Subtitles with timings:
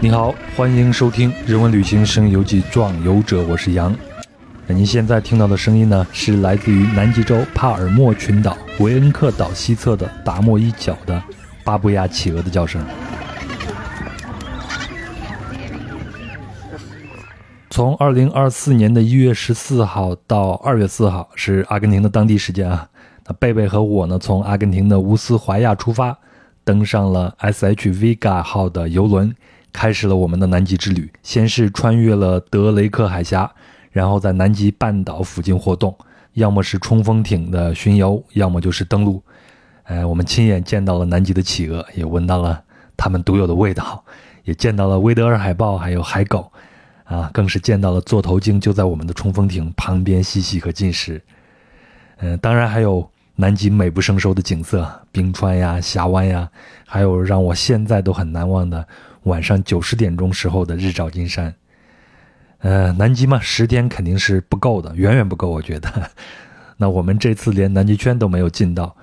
[0.00, 3.92] 你好，欢迎收听《人文旅行声游记·壮游者》，我是杨。
[4.64, 11.20] 那您现在听到的声音呢，是来自于南极洲帕尔默群岛维恩克岛西侧的达莫伊角的
[11.64, 12.80] 巴布亚企鹅的叫声。
[17.68, 22.88] 从二零二四年的一月十四号到二月四号是阿根廷的当地时间啊。
[23.26, 26.16] 那贝贝和我呢，从阿根廷的乌斯怀亚出发，
[26.62, 27.88] 登上了 S.H.
[27.90, 29.34] Vega 号的游轮。
[29.72, 33.50] 开始了我们的南极之旅，先是穿越了德雷克海峡，
[33.90, 35.96] 然后在南极半岛附近活动，
[36.32, 39.22] 要么是冲锋艇的巡游，要么就是登陆。
[39.84, 42.62] 呃，我们亲眼见到了南极的企鹅，也闻到了
[42.96, 44.04] 它们独有的味道，
[44.44, 46.52] 也见到了威德尔海豹，还有海狗，
[47.04, 51.22] 啊，更是见到了座头鲸就在我们的冲锋艇旁边嬉戏和进食。
[52.18, 56.50] 嗯，当然还有南极美不胜收的景色，冰川呀、峡湾呀，
[56.86, 58.86] 还有让我现在都很难忘的。
[59.28, 61.54] 晚上九十点钟时候的日照金山，
[62.58, 66.10] 呃，南极嘛，十天肯定是不够的，远远不够，我觉得。
[66.78, 68.96] 那我们这次连南极圈都没有进到，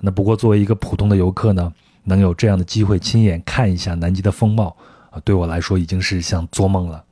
[0.00, 1.72] 那不过作为一个普通的游客呢，
[2.04, 4.76] 能有这样的机会亲眼看一下南极的风貌，
[5.10, 7.04] 啊，对我来说已经是像做梦了。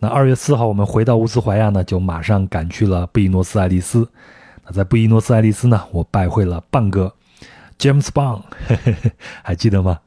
[0.00, 4.08] 那二月四号我们回到乌斯怀亚呢，就马上赶去了布宜诺斯艾利斯。
[4.64, 7.14] 那在布宜诺斯艾利斯呢，我拜会了棒哥
[7.78, 8.42] ，James Bond，
[9.42, 9.98] 还记得吗？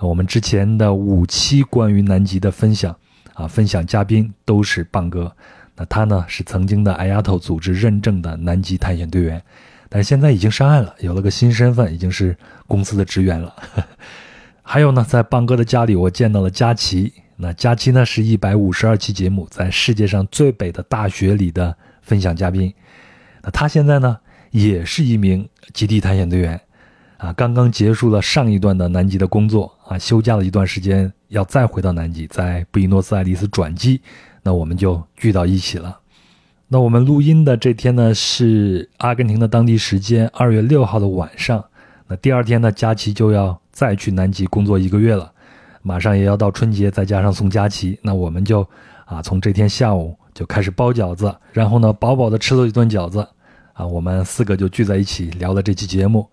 [0.00, 2.94] 我们之前的五期关于南极的分享，
[3.34, 5.34] 啊，分享嘉宾都是棒哥。
[5.74, 9.42] 那他呢是曾经的 IATO 组织认证的南极探险队员，
[9.88, 12.36] 但现在已经上岸了，有了个新身份，已经是
[12.66, 13.54] 公司的职员了。
[14.62, 17.12] 还有呢，在棒哥的家里，我见到了佳琪。
[17.36, 22.72] 那佳琪呢是一百五十二期节目在世界上最北的大学里的分享嘉宾。
[23.42, 24.18] 那他现在呢
[24.50, 26.58] 也是一名极地探险队员。
[27.18, 34.00] 啊，刚刚结束了上一段的南极的工作啊，休假了一段时间，要再回到南极，在布宜诺斯艾利斯转机，
[34.42, 35.98] 那我们就聚到一起了。
[36.68, 41.64] 那我们录音的这天呢，是阿根廷的当地时间二月六号的晚上。
[42.06, 45.32] 那第二天呢，佳琪就要再去南极工作一个月了，
[45.80, 48.60] 马上也要到春节，再加上送佳琪，那我们就
[49.06, 53.26] 啊，从这天下午就开始包饺子，然后呢，饱饱的吃了一顿饺子，
[53.72, 56.28] 啊，我们四个就聚在一起聊了这期节目。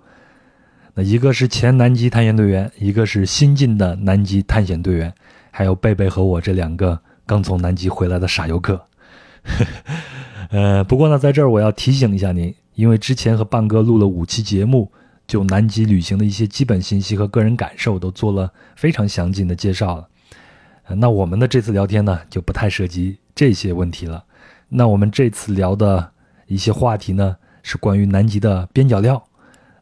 [0.95, 5.11] 那一个是前南极探险队员，一个是新晋的南极探险队员，
[5.49, 8.85] 还有贝贝和我这两个刚从南极回来的傻游客。
[10.51, 14.91] 呃，不过呢，在这儿我要提醒一下您，因为之前和棒哥录了五期节目，
[15.25, 20.07] 就南极旅行的一些基本信息和个人感受都做了非常详尽的介绍了。
[20.95, 24.23] 那我们的这次聊天呢，就不太涉及这些问题了。
[24.69, 26.11] 那我们这次聊的
[26.45, 29.25] 一些话题呢，是关于南极的边角料。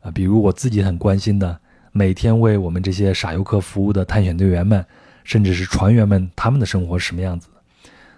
[0.02, 1.60] 啊，比如我自己很关心的，
[1.92, 4.86] 每天为我们这些傻游客服务的探险队员们，
[5.24, 7.48] 甚至是船员们，他们的生活是什么样子？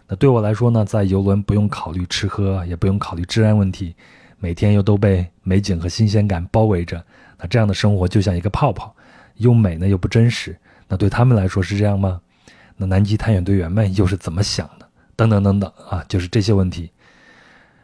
[0.08, 3.96] 那对我来说呢，在游轮不用考虑吃喝，也不用考虑治安问题，
[4.40, 7.04] 每天又都被美景和新鲜感包围着，
[7.40, 8.96] 那这样的生活就像一个泡泡，
[9.36, 10.58] 又美呢又不真实。
[10.88, 12.22] 那对他们来说是这样吗？
[12.78, 14.88] 那南极探险队员们又是怎么想的？
[15.16, 16.92] 等等等等啊，就是这些问题。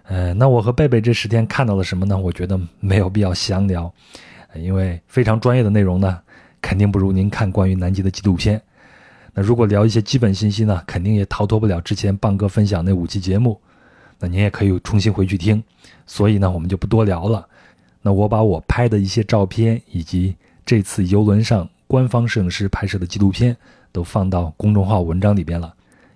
[0.10, 2.18] 呃，那我和贝贝这十天看到了什么呢？
[2.18, 3.94] 我觉得没有必要详聊，
[4.56, 6.20] 因为非常专业的内容呢，
[6.60, 8.60] 肯定不如您看关于南极的纪录片。
[9.36, 13.62] 那如果聊一些基本信息呢，肯定也逃脱不了之前棒哥分享那五期节目。
[14.18, 15.64] 那您也可以重新回去听。
[16.08, 17.48] 所以呢，我们就不多聊了。
[18.02, 23.56] 那我把我拍的一些照片，以及这次游轮上官方摄影师拍摄的纪录片，
[23.92, 25.72] 都放到公众号文章里边了。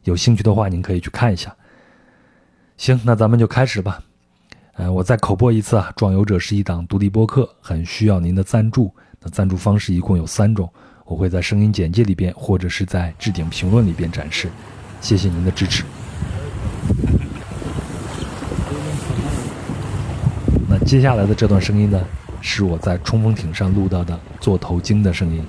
[0.06, 1.56] 有兴趣的话，您可以去看一下。
[2.78, 4.01] 行，那咱们就开始吧。
[4.73, 8.91] 呃，我再口播一次啊，《壮游者》是一档独立播客，很需要您的赞助。
[9.22, 10.67] 那赞助方式一共有三种，
[11.06, 14.50] 我会在声音简介里边或者是在置顶评论里边展示。
[15.00, 15.83] 谢谢您的支持。
[20.67, 22.03] 那接下来的这段声音呢，
[22.41, 25.45] 是我在冲锋艇上录到的座头鲸的声音。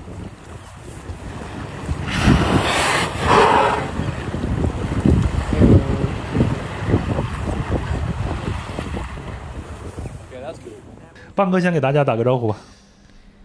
[11.34, 12.56] 棒哥先给大家打个招呼吧。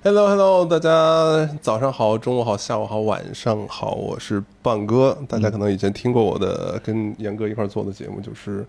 [0.03, 5.17] Hello，Hello，大家早上好，中午好，下午好，晚上好，我是棒哥。
[5.27, 8.63] 大家可能以前听过我的跟严哥一块做的节目，就是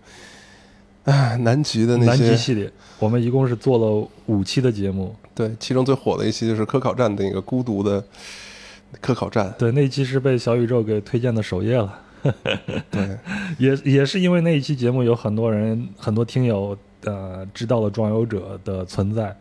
[1.03, 2.71] 啊南极的那些南极系列。
[2.97, 8.03] 我们一共是做了五期的节目，对，其中最火的一期就是科考站的那个孤独的
[8.99, 11.99] 科考站，对，那一期是被小宇宙给推荐的首页了。
[12.89, 13.17] 对，
[13.59, 16.75] 也也是因为那一期节目，有很多人很多听友。
[17.05, 19.35] 呃，知道了壮游者的存在，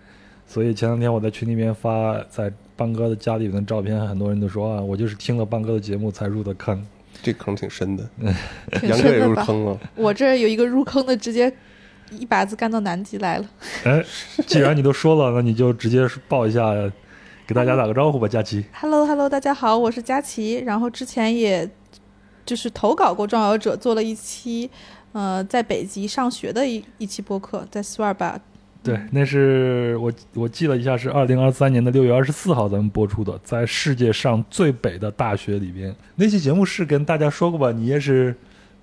[0.47, 6.85] 所以前两天我在群里面发在邦哥的家里面的照片，很多人都说啊，我就是听了邦哥的节目才入的坑。
[7.23, 8.09] 这坑挺深的，
[8.81, 9.19] 挺杨哥也？
[9.19, 9.79] 入坑了。
[9.95, 11.53] 我这有一个入坑的，直接
[12.11, 13.47] 一把子干到南极来了。
[13.85, 14.03] 哎，
[14.47, 16.73] 既然你都说了，那你就直接报一下，
[17.47, 18.65] 给大家打个招呼吧，佳琪。
[18.73, 20.63] Hello Hello，大家好，我是佳琪。
[20.65, 21.69] 然后之前也
[22.47, 24.71] 就是投稿过《壮游者》，做了一期
[25.13, 28.39] 呃在北极上学的一一期播客，在斯瓦尔巴。
[28.83, 35.95] 对，那是我我记了一下，是二零二三年的六月二十四号咱们播出的，在世界上最北的大学里边。
[36.17, 37.71] 那期节目是跟大家说过吧？
[37.73, 38.35] 你也是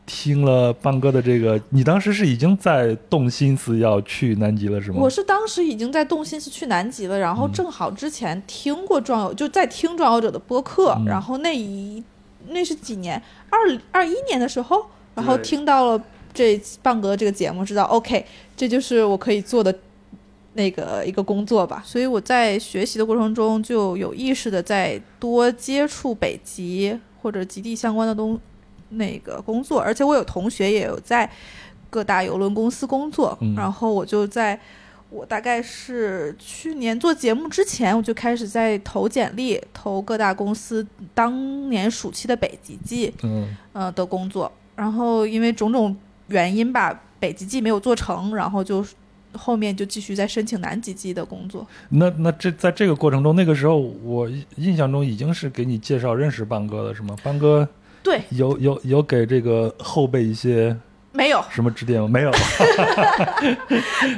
[0.05, 4.99] 听了邦哥的这个，你当时是已经在动心思要去南极了，是吗？
[5.01, 12.03] 我是当时已经在动心思去南极了，然后嗯正好之前听过壮游，就在听《壮游者》的播客，嗯然后那一
[12.49, 13.19] 那是几年，
[13.49, 13.59] 二
[13.91, 14.85] 二一年的时候，
[15.15, 16.03] 然后听到了
[16.37, 18.23] 这半个这个节目，知道 OK，
[18.55, 19.73] 这就是我可以做的
[20.53, 21.81] 那个一个工作吧。
[21.83, 28.39] 所以我在学习的过程中就有意识的在多接触北极或者极地相关的东
[28.89, 31.27] 那个工作，而且我有同学也有在
[31.89, 34.59] 各大邮轮公司工作，嗯然后我就在。
[35.09, 44.51] 我大概是去年做节目之前，我就开始在投简历，投各大公司当年暑期的北极季，嗯呃的工作。
[44.75, 45.95] 然后因为种种
[46.27, 48.85] 原因吧，北极季没有做成，然后就
[49.33, 51.65] 后面就继续在申请南极季的工作。
[51.89, 57.15] 那那这在这个过程中，那个时候我印象中已经是给你介绍认识班哥了，是吗？
[57.23, 57.67] 班哥
[58.03, 60.75] 对，有有有给这个后辈一些
[61.11, 62.07] 没有，什么指点吗？
[62.07, 62.31] 没有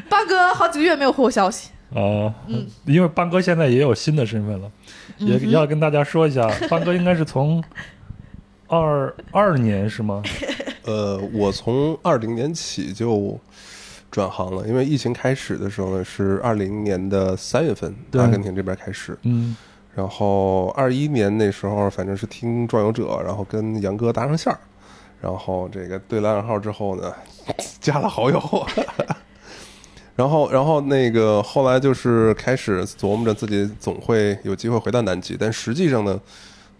[0.09, 1.71] 八哥好几个月没有回我消息。
[1.91, 4.71] 啊，嗯，因为邦哥现在也有新的身份了，
[5.17, 7.63] 也要跟大家说一下，邦哥应该是从
[8.67, 10.21] 二二年是吗？
[10.83, 13.39] 呃，我从二零年起就
[14.11, 19.55] 转行了，因为疫情开始的时候呢是二零年的三月份，阿根廷这边开始，嗯。
[19.95, 24.59] 然后二一年那时候反正是听壮游者，然后跟杨哥搭上线儿，
[25.19, 27.13] 然后这个对了暗号之后呢，
[27.81, 28.67] 加了好友，
[30.15, 36.17] 然后然后那个后来就是开始琢磨着自己总会有机会回到南极，但实际上呢，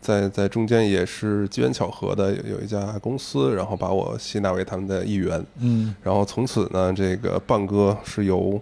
[0.02, 8.62] 在在中间也是机缘巧合的，有有一家公司，然后把我吸纳为他们的一员，嗯，然后从此呢，这个棒哥是由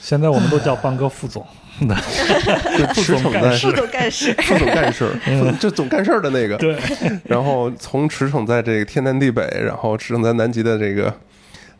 [0.00, 1.46] 现在我们都叫棒哥副总，
[1.80, 6.78] 就副驰骋在总干事副总干事，副总干事 就总干事儿的那个，对，
[7.24, 11.14] 然后从驰骋在这个天南地北，然后驰骋在南极的这个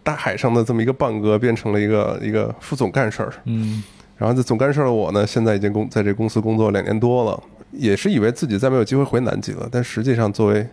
[0.02, 3.32] 大海上的这么一个棒哥，变成了一个一个副总干事儿。
[3.44, 3.82] 嗯
[4.16, 7.42] 然后这总干事儿的我呢，现在已经工在这公司工作两年多了，
[7.72, 10.66] 也是以为自己再没有机会回南极了，但实际上作为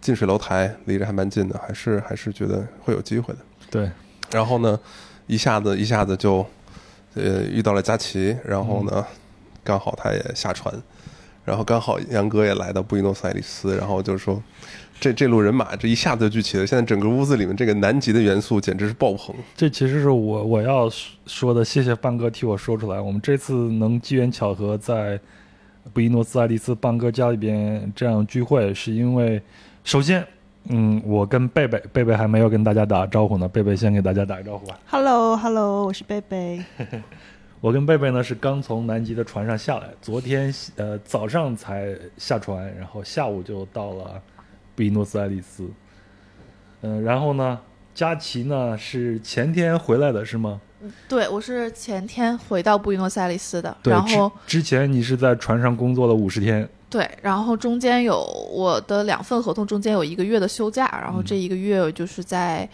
[0.00, 3.40] 近水楼台，离着还蛮近的，还是还是觉得会有机会的。
[3.70, 3.90] 对，
[4.30, 4.78] 然后呢，
[5.26, 6.46] 一下子一下子就
[7.14, 9.04] 呃遇到了佳琪，然后呢，
[9.64, 10.72] 刚好他也下船，
[11.44, 14.40] 然后刚好杨哥也来到布宜诺斯艾利斯，然后就说
[15.00, 19.34] 这这路人马这一下子就聚齐了，现在整个屋子里面这个南极的元素简直是爆棚。
[19.56, 20.88] 这其实是我我要
[21.26, 23.00] 说的，谢谢半哥替我说出来。
[23.00, 25.18] 我们这次能机缘巧合在
[25.92, 29.40] 布宜诺斯艾利斯邦哥家里边这样聚会，是因为
[29.84, 30.26] 首先，
[30.68, 34.78] 嗯，我跟贝贝，贝贝还没有跟大家打招呼呢，贝贝先给大家打个招呼吧。
[34.86, 36.62] Hello Hello，我是贝贝。
[37.60, 44.20] 我跟贝贝呢是刚从南极的船上下来，昨天呃早上才下船，然后下午就到了
[44.76, 45.68] 布宜诺斯艾利斯。
[46.82, 47.58] 嗯、然后呢，
[47.94, 50.60] 佳琪呢是前天回来的是吗？
[51.08, 62.68] 对我是前天回到布宜诺斯艾利斯的，对，然后之之前你是在船上工作了五十天，对，然后中间有我的两份合同，中间有一个月的休假，然后这一个月就是在，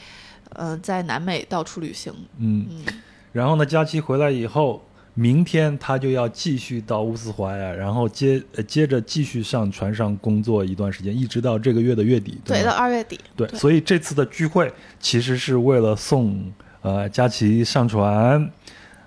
[0.51, 2.13] 呃，在南美到处旅行。
[2.39, 2.85] 嗯，嗯，
[3.33, 4.83] 然后呢，佳期回来以后，
[5.15, 13.19] 明天他就要继续到乌斯怀亚，然后接呃接着继续上船上工作一段时间，一直到这个月的月底，对，吗到二月底。
[13.35, 16.53] 对，对所以这次的聚会其实是为了送
[16.85, 18.49] 呃佳琪上传，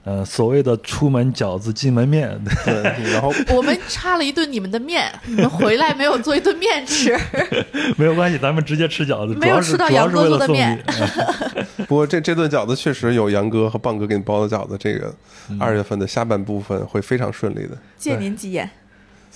[0.04, 2.74] 呃所谓的出门饺子进门面， 对，
[3.14, 7.18] 然后 我们插了一顿你们的面，你们回来没有做一顿面吃。
[7.96, 10.38] 没有关系，咱们直接吃饺子，没有吃到杨哥做。
[10.40, 15.14] 的面嗯不过这这顿饺子确实有杨哥和棒哥给你包的饺子，这个
[15.50, 17.78] 嗯二月份的下半部分会非常顺利的。
[17.98, 18.70] 借您吉言。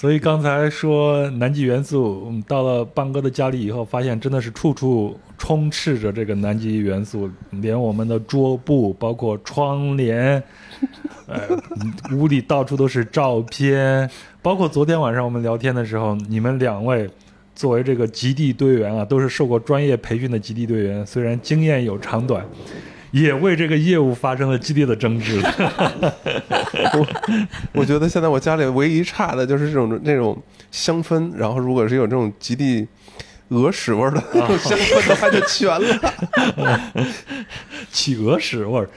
[0.01, 10.41] 所以刚才说南极元素，嗯到了邦哥的家里以后，发现真的是处处充斥着这个南极元素，连我们的桌布，包括窗帘，
[11.27, 11.41] 呃，
[12.17, 14.09] 屋里到处都是照片，
[14.41, 17.07] 包括昨天晚上我们聊天的时候，你们两位
[17.53, 22.43] 作为这个极地队员啊，都是受过专业培训的极地队员，虽然经验有长短，
[23.11, 25.39] 也为这个业务发生了激烈的争执。
[27.73, 30.41] 我觉得现在我家里唯一差的就是这种那种
[30.71, 32.87] 香氛，然后如果是有这种极地
[33.49, 36.91] 鹅屎味儿的那种香氛的话，就全了。
[37.91, 38.89] 企鹅屎味儿，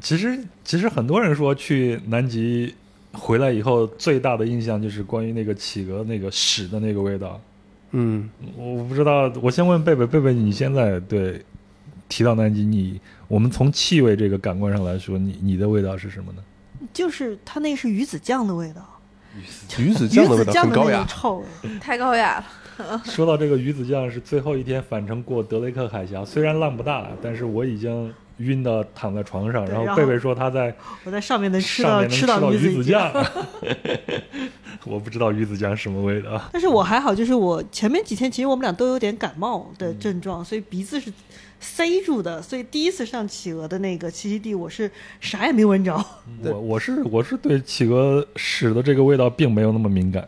[0.00, 2.74] 其实其实很多人说去南极
[3.12, 7.40] 回来以后，最大的印象就是关于那个企鹅那个屎的那个味道。
[7.92, 11.42] 嗯，我不知道，我先问贝贝，贝贝，你现在对
[12.08, 16.42] 提到南极，你我们从气味这个感官上来说，你你的味道是什么呢？
[16.92, 19.00] 就是它那是鱼子酱的味道，
[19.78, 21.06] 鱼子酱的味道子酱的那很高雅。
[21.08, 21.44] 臭。
[21.80, 22.44] 太高雅
[22.78, 23.00] 了。
[23.06, 33.12] 说到这个鱼子酱，是最后一天返程过德雷克海峡，虽然浪不大，但是我已经晕到躺在床上，然后贝贝说他在我在上面能吃到能吃到鱼子酱，
[34.84, 36.42] 我不知道鱼子酱什么味道。
[36.52, 41.12] 但是我还好，就是我前面几天其实我们俩都有点感冒的症嗯状，所以鼻子是
[41.60, 44.90] 塞住的，所以第一次上企鹅的那个栖息地，我是
[45.20, 46.04] 啥也没闻着。
[46.42, 46.50] 对。
[46.50, 50.26] 我我是我是对企鹅屎的这个味道并没有那么敏感，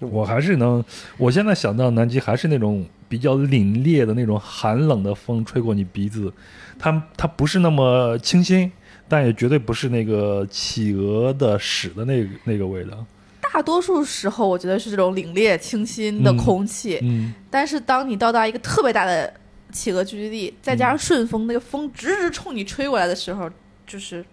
[0.00, 0.84] 我还是能，
[1.16, 6.32] 我现在想到南极还是那种比较凛冽的那种寒冷的风吹过你鼻子，
[6.78, 8.70] 它它不是那么清新，
[9.08, 13.06] 但也绝对不是那个企鹅的屎的那个那个味道。
[13.40, 16.36] 大多数时候，我觉得是这种凛冽清新的嗯。
[16.36, 19.32] 空气，嗯，但是当你到达一个特别大的
[19.72, 23.50] 企鹅聚集地，再加上顺风，那个风直直冲你吹过来的时候，
[23.86, 24.24] 就是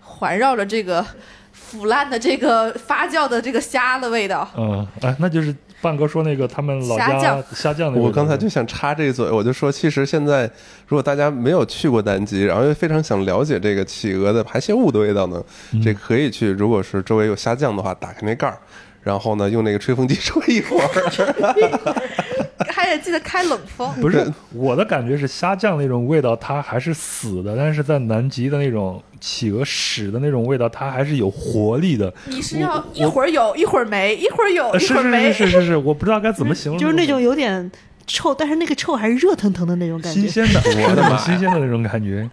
[0.00, 1.04] 环绕着这个
[1.52, 4.48] 腐烂的这个发酵的这个虾的味道。
[4.56, 8.02] 嗯，哎，那就是半哥说那个他们老家虾酱虾酱的味道。
[8.06, 10.44] 我刚才就想插这一嘴，我就说，其实现在
[10.86, 18.58] 如果大家没有去过南极，然后又非常想了解这个企鹅的排泄物的味道呢，嗯这可以去，如果是周围有虾酱的话，打开那盖儿，
[19.02, 21.94] 然后呢用那个吹风机 吹一会儿。
[22.70, 23.90] 还得记得开冷风。
[24.00, 32.12] 不是我的感觉是虾酱那种味道，它还是死的，但是在南极的那种企鹅屎的那种味道，它还是有活力的。
[32.26, 35.32] 你是要一会儿有，一会儿没，一会儿有，一会儿没。
[35.32, 37.70] 是是是是是，我不知道该怎么形容，就是那种有点
[38.06, 40.20] 臭，但是那个臭还是热腾腾的那种感觉。
[40.20, 42.28] 新鲜的， 我的妈新鲜的那种感觉。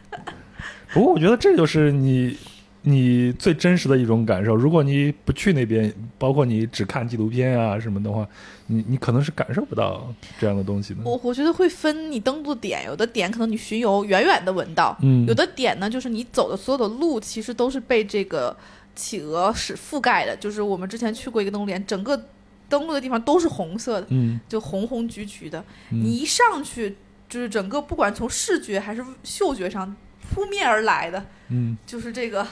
[0.93, 2.37] 不过我觉得这就是你
[2.83, 4.55] 你最真实的一种感受。
[4.55, 8.27] 如果你不去那边，包括你只看纪录片啊什么的话，
[8.67, 11.01] 你你可能是感受不到这样的东西的。
[11.03, 18.55] 我我觉得会分你登陆点，有的点可能你巡游远远的闻到，嗯有的点呢就是你走的所有的路其实都是被这个
[18.95, 20.35] 企鹅是覆盖的。
[20.35, 22.19] 就是我们之前去过一个登陆点，整个
[22.67, 25.63] 登陆的地方都是红色的，嗯，就红红橘橘的。
[25.91, 26.95] 嗯你一上去，
[27.29, 29.95] 就是整个不管从视觉还是嗅觉上
[30.33, 32.47] 扑面而来的，嗯，就是这个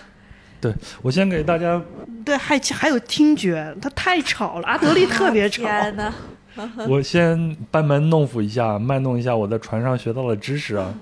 [1.01, 1.82] 我先给大家
[2.25, 5.63] 对，还还有听觉，它太吵了，阿德利特别吵。
[5.68, 6.13] 天哪，
[6.88, 10.94] 我先班门弄斧一下，卖弄一下我在船上学到的知识啊。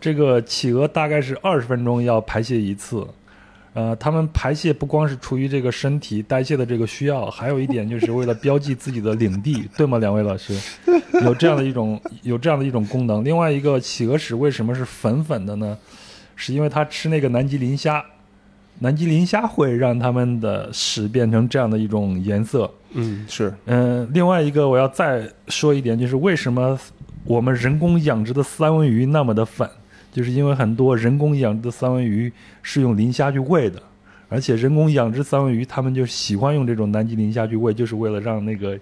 [0.00, 3.06] 这个企鹅大概是二十分钟要排泄一次，
[3.72, 9.98] 呃，它们排泄不光是出于这个身体代谢的这个需要，还有一点就是为了标记自己的领地，对吗？
[9.98, 10.54] 两位老师，
[11.22, 13.24] 有这样的一种有这样的一种功能。
[13.24, 15.76] 另外一个，企鹅屎为什么是粉粉的呢？
[16.36, 18.04] 是因为它吃那个南极磷虾，
[18.80, 22.70] 南极磷虾会让它们的屎变成这样的一种颜色。
[22.92, 26.78] 嗯，是嗯，另外一个我要再说一点，就是为什么
[27.24, 29.68] 我们人工养殖的三文鱼那么的粉，
[30.12, 33.82] 就是因为很多人工养殖的三文鱼是用磷虾去喂的，
[34.28, 38.78] 而且人工养殖三文鱼他们就喜欢用这种南极磷虾去喂，就是为了让那个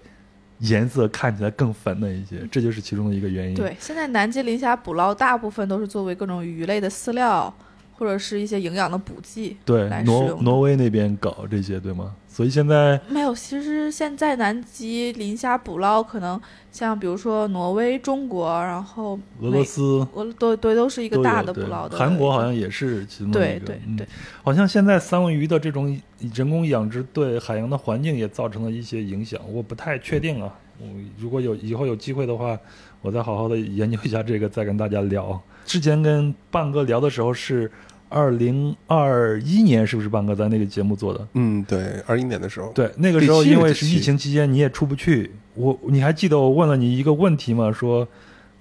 [0.59, 7.51] 颜色看起来更粉嫩一些，这就是其中的一个原因。，对，现在南极磷虾捕捞大部分都是作为各种鱼类的饲料，
[7.97, 9.57] 或者是一些营养的补剂。
[9.63, 12.15] 对挪挪威那边搞这些，对吗？
[12.27, 21.95] 所以现在没有，其实现在南极磷虾捕捞可能像比如说挪威、中国，然后俄罗、斯俄对对都是一个大的捕捞的。
[21.95, 23.65] 韩国好像也是其中的一个。
[23.67, 24.07] 对对嗯对，
[24.41, 25.95] 好像现在三文鱼的这种
[26.33, 30.51] 人工养殖对海洋的环境也造成了一些影响，我不太确定啊。
[30.79, 30.87] 我
[31.19, 32.57] 如果有以后有机会的话，
[33.03, 35.39] 我再好好的研究一下这个，再跟大家聊。
[35.65, 37.71] 之前跟半哥聊的时候是
[38.09, 41.27] 二零二一年，是不是半哥在那个节目做的？
[41.33, 45.31] 嗯，对，二一年的时候，对，那个时候因为是疫情期间，你也出不去。
[45.55, 47.71] 我你还记得我问了你一个问题吗？
[47.71, 48.07] 说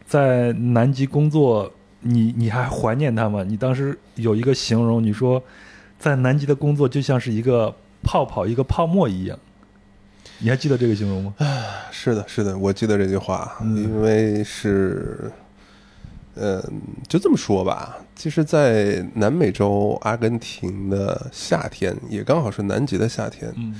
[0.06, 3.42] 在南极工作，你你还怀念他吗？
[3.42, 5.42] 你当时有一个形容，你说
[5.99, 9.38] 在南极的工作就像是一个泡泡，一个泡沫一样。
[10.38, 11.35] 你还记得这个形容吗？
[11.90, 15.30] 是的，是的，我记得这句话，嗯因为是，
[16.34, 16.62] 嗯，
[17.08, 17.98] 就这么说吧。
[18.14, 23.52] 其实，在南美洲阿根廷的夏天，也刚好是南极的夏天。
[23.56, 23.74] 嗯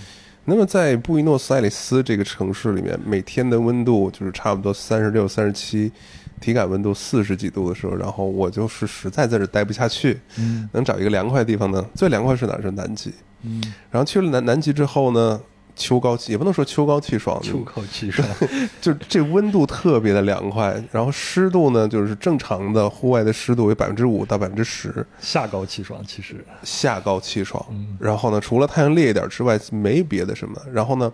[0.44, 5.92] 那么，在布宜诺斯艾利斯这个城市里面，每天的温度就是差不多三十六、三十七，
[6.40, 11.87] 体感温度四十几度的时候，然后我就是实在在这待不下去，嗯能找一个凉快的地方呢？
[11.94, 12.61] 最凉快是哪儿？
[12.61, 13.14] 是南极。
[13.42, 15.40] 嗯，然后去了南南极之后呢，
[15.75, 18.29] 秋高气也不能说秋高气爽，秋高气爽，
[18.81, 27.64] 就这温度特别的凉快，然后湿度呢就是正常的户外的湿度为百分之五到百分之十，夏高气爽，其实，夏高气爽。
[27.71, 30.61] 嗯然后呢，除了太阳烈一点之外，没别的什么。
[30.73, 31.11] 然后呢，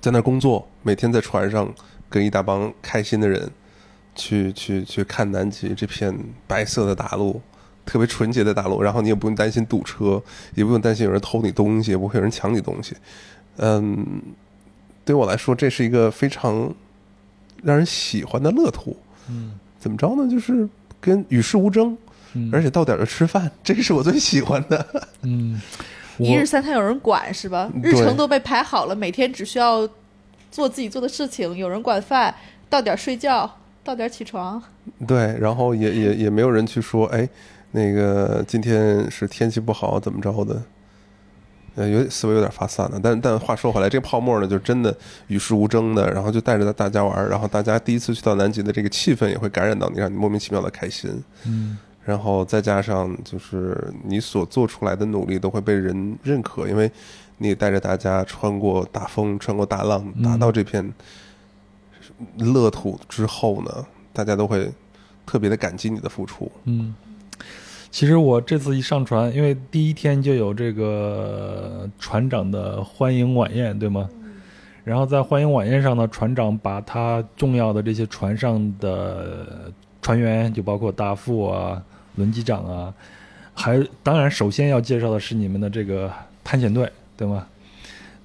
[0.00, 1.72] 在那工作，每天在船上
[2.08, 3.48] 跟一大帮开心的人
[4.14, 6.12] 去去去看南极这片
[6.46, 7.40] 白色的大陆，
[7.86, 8.82] 特别纯洁的大陆。
[8.82, 10.22] 然后你也不用担心堵车，
[10.54, 12.96] 也不用担心有人偷你东西，也不会有人抢你东西。
[13.56, 14.20] 嗯，
[15.04, 16.72] 对我来说，这是一个非常
[17.62, 18.96] 让人喜欢的乐土。
[19.28, 20.26] 嗯怎么着呢？
[20.30, 20.66] 就是
[20.98, 21.96] 跟与世无争，
[22.32, 24.86] 嗯，而且到点儿就吃饭，这是我最喜欢的。
[25.22, 25.60] 嗯，
[26.18, 27.70] 一日三餐有人管是吧？
[27.82, 29.86] 日程都被排好了，每天只需要
[30.50, 32.34] 做自己做的事情，有人管饭，
[32.70, 34.62] 到点儿睡觉，到点儿起床。
[35.06, 37.28] 对，然后也也也没有人去说，哎，
[37.72, 40.62] 那个今天是天气不好，怎么着的？
[41.76, 43.00] 呃，有点思维有点发散了。
[43.02, 51.22] 但但话说回来，这个泡沫呢，就真的与世无争的，然后就带着大家玩儿，然后大家第一次去到南极的这个气氛也会感染到你，让你莫名其妙的开心。
[51.46, 56.90] 嗯然后再加上就是你所做出来的努力都会被人认可，因为
[57.38, 60.92] 你也带着大家穿过大风、穿过大浪，嗯达到这片
[62.36, 64.70] 乐土之后呢，大家都会
[65.24, 66.52] 特别的感激你的付出。
[66.64, 66.94] 嗯。
[67.94, 74.10] 其实我这次一上船，因为第一天就有这个船长的欢迎晚宴，对吗？
[74.82, 79.72] 然后在欢迎晚宴上呢，船长把他重要的这些船上的
[80.02, 81.80] 船员，就包括大副啊、
[82.16, 82.92] 轮机长啊，
[83.54, 86.10] 还当然首先要介绍的是你们的这个
[86.42, 87.46] 探险队，对吗？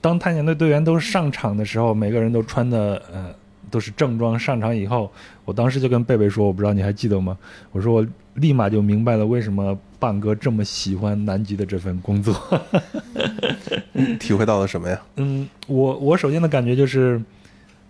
[0.02, 3.30] 当探险队队员都上场的时候，每个人都穿的呃
[3.70, 5.12] 都是正装上场以后，
[5.46, 7.38] 我当时就跟贝贝说，我不知道你还记得吗？
[7.72, 8.06] 我说我
[8.40, 12.36] 立马就明白了为什么棒哥这么喜欢南极的这份工作。
[14.20, 15.02] 体会到了什么呀？
[15.18, 17.22] 嗯，我我首先的感觉就是，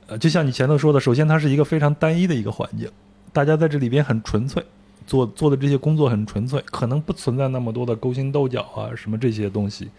[0.07, 2.89] 呃，就像你前头说的，首先它是一个非常单一的一个环境，
[3.31, 4.63] 大家在这里边很纯粹，
[5.05, 9.89] 做做的这些工作很纯粹，可能不存在那么多的勾心斗角啊什么这些东西。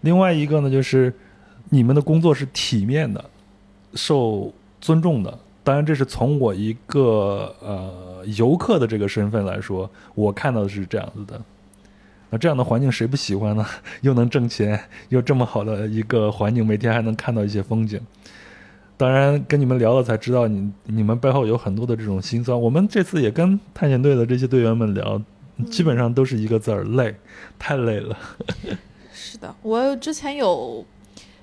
[0.00, 1.14] 另外一个呢，就是
[1.68, 3.24] 你们的工作是体面的，
[3.94, 5.38] 受尊重的。
[5.62, 11.40] 当然，这是从我一个呃游客的这个身份来说，我看到的是这样子的。
[12.30, 13.66] 那这样的环境谁不喜欢呢？
[14.02, 18.00] 又能挣钱，又这么好的一个环境，每天还能看到一些风景。
[18.96, 22.58] 当然，跟你们聊了才知道你你们背后有很多的这种辛酸。
[22.58, 25.20] 我们这次也跟探险队的这些队员们聊，
[25.70, 27.14] 基本上都是一个字儿：累，
[27.58, 28.16] 太累了。
[29.12, 30.84] 是的，我之前有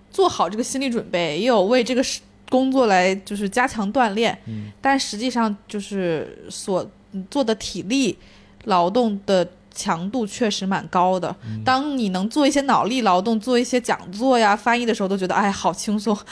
[0.10, 6.90] 做好这个心理准备，也有为这个事工作来就是加强锻炼，嗯但实际上就是所
[7.30, 8.18] 做的体力
[8.66, 11.36] 劳动的强度确实蛮高的。
[11.64, 16.18] 当你能做一些脑力劳动，做一些讲座呀、翻译的时候，都觉得哎，好轻松。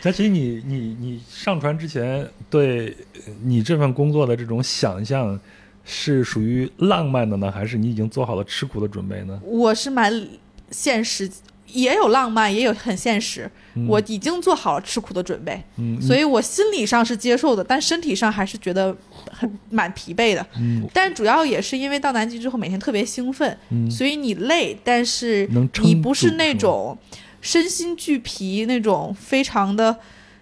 [0.00, 2.96] 佳琪，你你你上船之前对
[3.42, 5.38] 你这份工作的这种想象
[5.84, 9.40] 是属于浪漫的呢，还是你已经做好了吃苦的准备呢？
[9.42, 10.28] 我是蛮
[10.70, 11.28] 现实，
[11.72, 13.50] 也有浪漫，也有很现实。
[13.74, 18.96] 嗯我已经做好了吃苦的准备，嗯，所以我心理上是接受的，但身体上还是觉得
[19.30, 20.46] 很蛮疲惫的。
[20.58, 25.46] 嗯但主要也是因为到南极之后每天特别兴奋，嗯所以你累，但是
[25.82, 26.96] 你不是那种
[27.42, 29.98] 身心俱疲那种非常的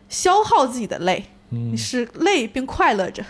[0.08, 3.24] 消耗自己的累，嗯你是累并快乐着。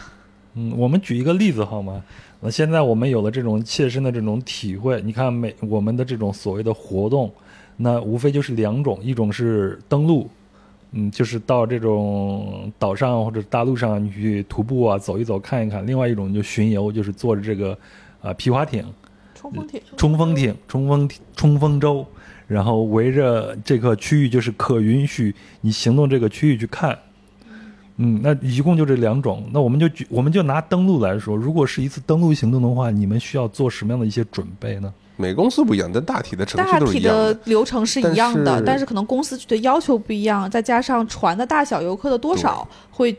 [0.52, 2.02] 嗯，我们举一个例子好吗？
[2.40, 7.32] 那现在我们有了这种切身的这种体会，你看每我们的这种所谓的活动，
[7.76, 10.28] 那无非就是两种，一种是登陆，
[10.92, 17.76] 嗯，就是到这种岛上或者大陆上你去徒步啊，走一走看一看；另外一种就巡游，就是坐着这个
[18.22, 18.84] 呃皮划艇、
[19.34, 22.06] 冲锋艇，冲锋艇、冲锋冲锋舟，
[22.46, 26.96] 然后围着这个区域，就是可允许你行动这个区域去看。
[27.96, 29.48] 嗯，那一共就这两种。
[29.52, 34.92] 那我们就举，我们就拿登陆来说，如果是一次登陆行动的话，你们需要做什么样的一些准备呢？
[35.16, 43.16] 每个公司不一样，但大体的程序大体都是一样的流程是一样的，但是但是可能公司的要求不一样，再加上船的大小、游客的多少，会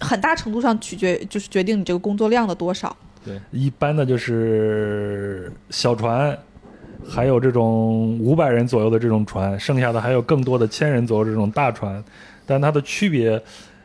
[0.00, 2.94] 很大程度上取决，就是决定你这个工作量的多少。
[3.24, 6.36] 对，一般的就是小船，
[7.08, 12.02] 还有这种五百人左右的这种船，剩下的还有更多的千人左右这种大船，
[12.44, 13.40] 但它的区别，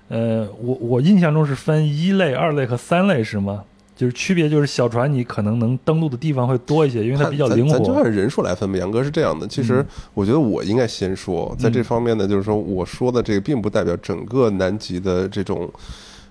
[0.10, 3.64] 呃，我我印象中是分一类、二类和三类，是吗？
[3.96, 7.94] 就是区别就是小船你可能能登陆的地方会多一些，因为它比较灵咱咱就。
[7.94, 8.78] 按人数来分吧。
[8.78, 15.72] 杨哥是这样的，其实我觉得我应该先说，在这方面呢，就是说我说的这个并不代表整个南极的这种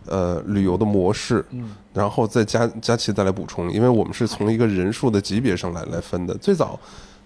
[0.06, 6.34] 呃旅游的模式，嗯然后再加加其再来补充，因为我们是从一个人数的级别上来来分的。
[6.38, 6.78] 最早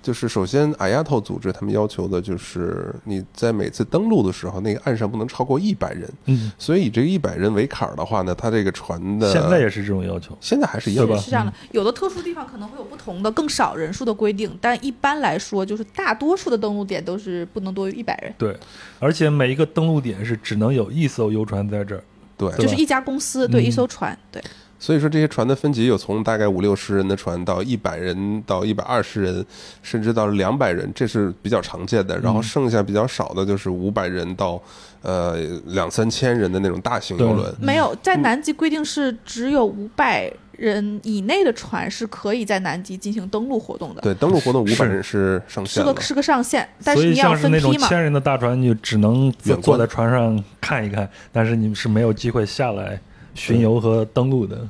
[0.05, 10.37] 就是首先阿亚头组织他们要求的就是你在每次登陆的时候，那个岸上不能超过一百人，嗯，所以以这个一百人为坎儿的话呢，它这个船的现在也是这种要求。
[10.43, 11.17] 现在还是一样吧？
[11.17, 18.55] 是这样的，有的特殊地方可能会有不同的更少人数的规定，但一般来说，就是大多数的登陆点都是不能多于一百人，对，
[18.99, 22.05] 而且每一个登陆点是只能有一艘游船在这儿。
[22.37, 23.65] 对，就是一家公司对嗯。
[23.65, 24.43] 一艘船，对，
[24.85, 29.47] 所以说这些船的分级有从大概五六十人的船到一百人到一百二十人，
[29.83, 32.19] 甚至到两百人，这是比较常见的。
[32.19, 34.61] 然后剩下比较少的就是五百人到
[35.01, 37.51] 呃两三千人的那种大型游轮。
[37.59, 46.03] 没有在南极规定是只有五百人以内的船是可以在南极进行登陆活动的，对，登陆活动五百人是上限了是个。
[46.03, 53.01] 是个上限，但是你要像是那种分批嘛，千人的大船，你就只能坐远坐在船上看一看，但是你们是没有机会下来
[53.35, 54.67] 巡游和登陆的。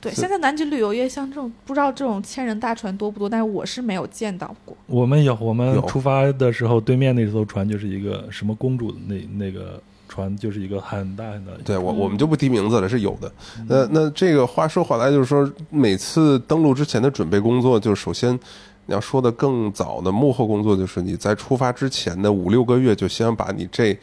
[0.00, 4.76] 对，现在南极旅游业像这种不知道这种千人大船多不多，但是我是没有见到过。
[4.86, 11.58] 我们有，我们出发的时候，对面那艘船就是一个什么公主的那那个船，就是一个很大很大的。
[11.64, 13.32] 对我，我们就不提名字了，是有的。
[13.66, 18.38] 那那这个话说回来，就是说每次登陆之前的准备工作，就是首先
[18.84, 23.98] 你要说的更早的幕后工作，就是你在出发之前的五六个月，就先把你这，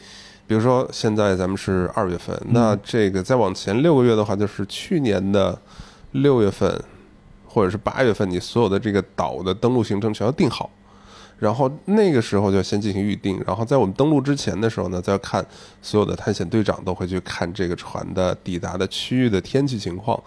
[0.48, 5.58] 比如说现在咱们是二月份，那这个再往前六个月的话，就是去年的
[6.12, 6.84] 六月份
[7.48, 10.70] 或者是八月份，你所有的这个岛的登陆行程全要定好。
[11.40, 15.44] 然后那个时候就要先进行预定，然后在我们登陆之前的时候呢，再看
[15.82, 20.22] 所有的探险队长都会去看这个船的抵达的区域的天气情况，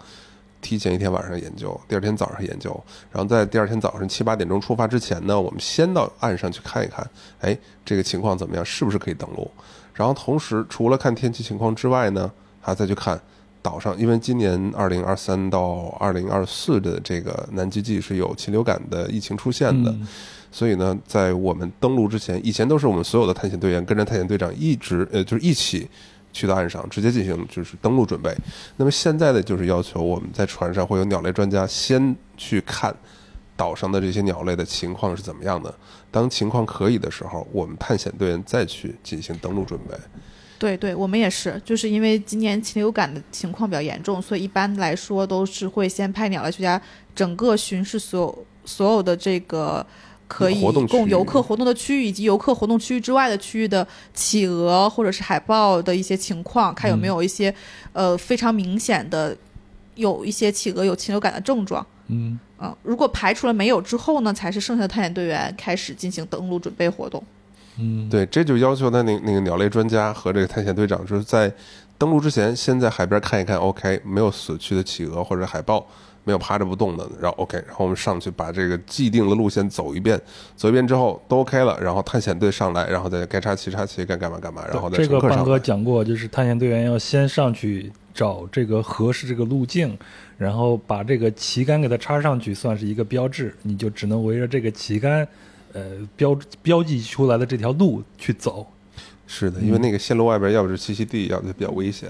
[0.59, 9.49] 提前一天晚上研究，第二天早上研究，然后在第二天早上七八点钟出发之前呢，我们先到岸上去看一看，哎，这个情况怎么样，是不是可以登陆？
[9.95, 12.31] 然后同时除了看天气情况之外呢，
[12.61, 13.19] 还再去看
[13.63, 19.89] 岛上，因为今年二零二三到二零二四的这个南极季是有禽流感的疫情出现的。
[19.89, 20.07] 嗯
[20.51, 25.85] 所以呢，在我们登陆之前，以前都是我们所有的探险队员跟着探险队长一直呃，就是一起
[26.31, 28.33] 去到岸上，直接进行就是登陆准备。
[28.77, 32.95] 那么现在的就是要求我们在船上会有鸟类专家先去看
[33.57, 35.73] 岛上的这些鸟类的情况是怎么样的。
[36.15, 39.93] 当情况可以的时候，我们探险队员再去进行登陆准备。
[40.57, 46.81] 对对，我们也是，就是因为今年禽流感的情况比较严重，所以一般来说都是会先派鸟类学家
[47.13, 49.85] 整个巡视所有所有的这个
[50.29, 57.53] 可以供游客活动的区域，以及游客活动区域之外的区域的企鹅或者是海豹的一些情况，看有没有一些、
[57.91, 59.35] 呃非常明显的
[59.95, 61.85] 有一些企鹅有禽流感的症状。
[62.07, 67.23] 嗯，嗯，如果排除了没有之后呢，才是剩下的探险队员开始进行登陆准备活动。
[67.77, 71.51] 嗯，对，这就要求他那那个鸟类专家和这个探险队长，就是在
[71.97, 75.85] 登陆之前，先在海边看一看，OK，没有死去的企鹅或者海豹，
[76.25, 80.19] 没有趴着不动的，然后 OK，然后我们上去把这个既定的路线走一遍，
[80.57, 85.57] 走一遍之后都 OK 了，然后探险队上来，然后再该插旗插旗，该干嘛干嘛，然后再这个半哥。
[85.57, 89.97] 讲过，就是探险队员要先上去找这个合适这个路径，
[90.37, 95.27] 然后把这个旗杆给它插上去，算是一个标志，你就只能围着这个旗杆，
[95.73, 95.83] 呃，
[96.15, 98.65] 标标记出来的这条路去走。
[99.27, 102.09] 是的，因为那个线路外边要不是栖息地，要不就比较危险。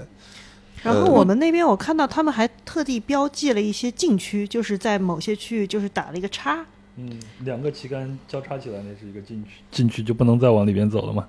[0.86, 6.64] 呃然后我们那边我看到他们还特地标记了一些禁区，就是在某些区域就是打了一个叉。
[6.96, 11.26] 嗯，两个旗杆交叉起来，那是一个禁区，禁区就不能再往里边走了嘛。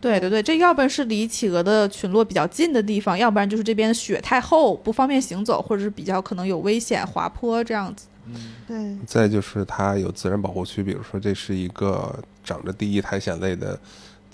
[0.00, 8.06] 对对对，这要不然是离企鹅的群落比较近的地方，要不然就是这边雪太厚，不方便行走，或者是比较可能有危险滑坡这样子。
[8.26, 8.34] 嗯
[8.66, 13.78] 对，再就是它有自然保护区，比如说这是一个长着第一苔藓类的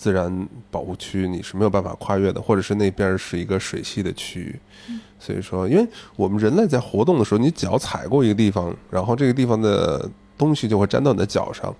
[0.00, 4.58] 自然保护区，你是没有办法跨越的，或者是那边是一个水系的区域。
[5.18, 5.86] 所以说，因为
[6.16, 10.08] 我们人类在活动的时候，你脚踩过一个地方，然后这个地方的
[10.38, 11.76] 东西就会粘到你的脚上，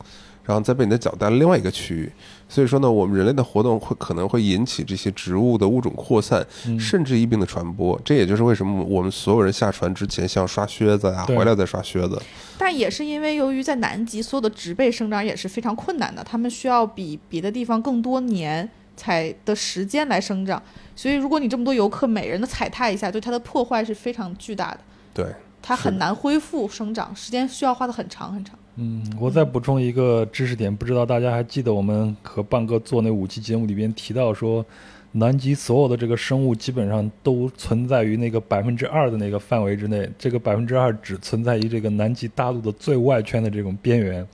[0.50, 2.10] 然后再被你的脚带到另外一个区域。
[2.48, 7.98] 所以说呢，我们人类的活动会可能会引起这些植物的物种扩散，嗯甚至疫病的传播。
[8.04, 12.20] 这也就是为什么我们所有人下船之前像刷靴子啊，回来再刷靴子。
[12.58, 20.60] 但也是因为由于在南极所有的植被生长也是非常困难的，它们需要比别的地方更多年才的时间来生长，
[20.96, 24.80] 所以如果你这么多游客每人的踩踏一下，对它的破坏是非常巨大的，
[25.14, 25.26] 对，
[25.62, 28.58] 它很难恢复生长，时间需要花的很长很长。
[28.76, 34.64] 嗯，我再补充一个知识点，不知道大家还记得我们和半哥做那五期节目里边提到说，
[35.12, 44.26] 南极所有的这个生物基本上都存在于那个百分之二的那个范围之内，这个百分之二只存在于这个南极大陆的最外圈的这种边缘。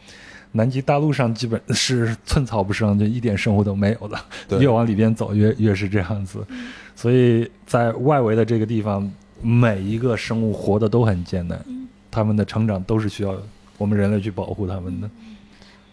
[0.53, 4.59] 南极大陆上基本是寸草不生，就一点生物都没有的。
[4.59, 6.47] 越往里边走，越越是这样子。
[6.95, 9.11] 所以在外围的这个地方，
[9.43, 11.63] 每一个生物活的都很艰难，
[12.11, 13.37] 他们的成长都是需要
[13.79, 15.09] 我们人类去保护他们的。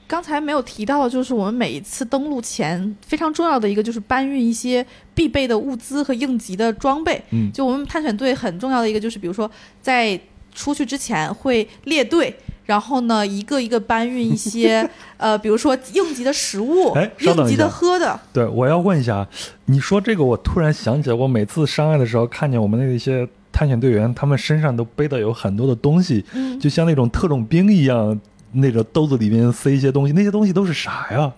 [0.06, 7.20] 刚才没有提到，就是我们每一次登陆前非常重要的一个，就是搬运一些必备的物资和应急的装备。
[7.32, 9.50] 嗯就我们探险队很重要的一个，就是比如说
[9.82, 10.20] 在
[10.54, 18.20] 出去之前会列队，然后呢一个一个搬运一些 呃，比如说应急的食物哎，应急的喝的。
[18.32, 19.28] 对，我要问一下，
[19.66, 28.20] 你说这个，我突然想起来，我每次上岸的时候，看见我们那些探险队员，他们身上都背的有很多的东西，嗯，就像那种特种兵一样，
[28.52, 31.32] 那个兜子里面塞一些东西，那些东西都是啥呀？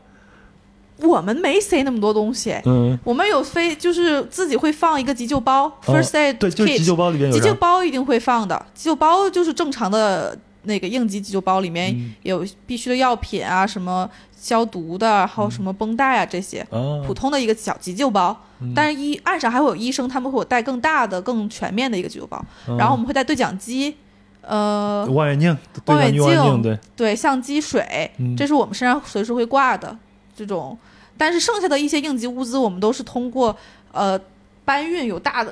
[1.02, 2.56] 我们没塞那么多东西。
[2.64, 7.54] 嗯，我们有飞，就是自己会放一个急救包、f i r s t aid 对，就是急救包里面有急救？
[7.56, 14.10] 包一定会放的，急救包就是正常的那个应急急救包里面嗯有必须的药品啊，什么
[14.46, 18.40] 消毒的，还有什么绷带啊这些，啊，普通的一个小急救包。
[18.60, 18.72] 嗯。
[18.76, 23.98] 但是医岸上还会有医生，他们会有带更大的、更全面的一个急救包，嗯然后我们会带对讲机，
[24.42, 28.38] 呃，望远镜，对望远镜，镜对，对，相机、水，嗯。
[28.38, 29.98] 这是我们身上随时会挂的
[30.36, 30.78] 这种。
[31.18, 33.58] 但是剩下的一些应急物资，我们都是通过
[33.92, 34.20] 呃
[34.64, 35.52] 搬运，有大的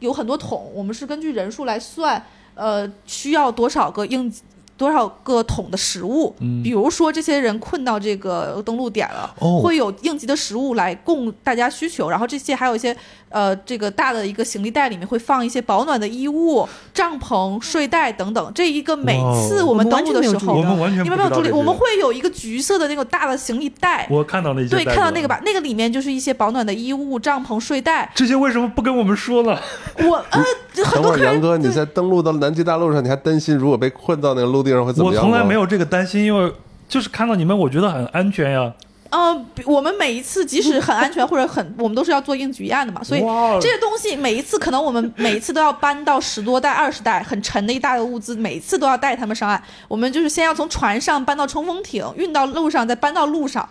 [0.00, 2.22] 有很多桶，我们是根据人数来算，
[2.54, 4.42] 呃，需要多少个应急
[4.76, 6.34] 多少个桶的食物。
[6.40, 12.96] 嗯比如说这些人困到这个登陆点了，哦会有应急的食物来供大家需求，然后这些还有一些
[13.34, 18.52] 呃这个大的一个行李袋里面会放一些保暖的衣物、帐篷、睡袋等等。
[18.54, 25.26] 这一个每次我们登陆的时候我们完全没有注意，我们完全你们没有注意，不知道这些我们会有一个橘色的那个大的行李袋，我看到那些，对，看到那个？
[25.26, 28.12] 吧，那个里面就是一些保暖的衣物、帐篷、睡袋。
[28.14, 29.60] 这些为什么不跟我们说了？
[29.98, 30.44] 我呃，
[30.84, 35.30] 很等会儿，多客人杨哥，你在登陆到南极大陆上，你还担心如果被困到那个陆地上会怎么我样吗？
[35.30, 36.52] 从来没有这个担心，因为
[36.88, 38.72] 就是看到你们，我觉得很安全呀。
[39.14, 43.20] 呃，我们每一次即使很安全或者很， 我们都是要做应急预案的嘛，所以
[43.60, 49.62] 这些东西每一次可能我们每一次都要搬到十多袋、二十袋，很沉的一大的物资，每一次都要带他们上岸。
[49.86, 53.68] 我们就是先要从船上搬到冲锋艇，运到路上，再搬到路上。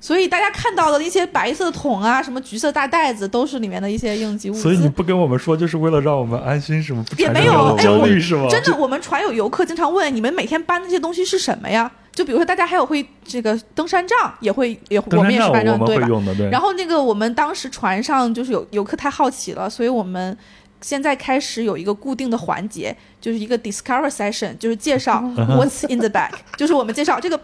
[0.00, 4.60] 所以大家看到的一些白色的桶啊，什么橘色大袋子，都是里面的一些应急物资。
[4.60, 7.04] 所以你不跟我们说，就是为了让我们安心，是吗？
[7.18, 8.46] 也没有焦虑是吗？
[8.48, 11.90] 真的，我们船有游客经常问你们每天搬那些东西是什么呀？
[12.12, 16.34] 就比如说大家还有会这个登山杖，也会也我们也是搬山杖我们对吧？
[16.38, 16.50] 对。
[16.50, 20.34] 然后那个我们当时船上就是有游客太好奇了，所以我们
[20.80, 27.38] 现在开始有一个固定的环节，就是一个 discover session，就是介绍嗯 what's in the bag，就是我们介绍这个。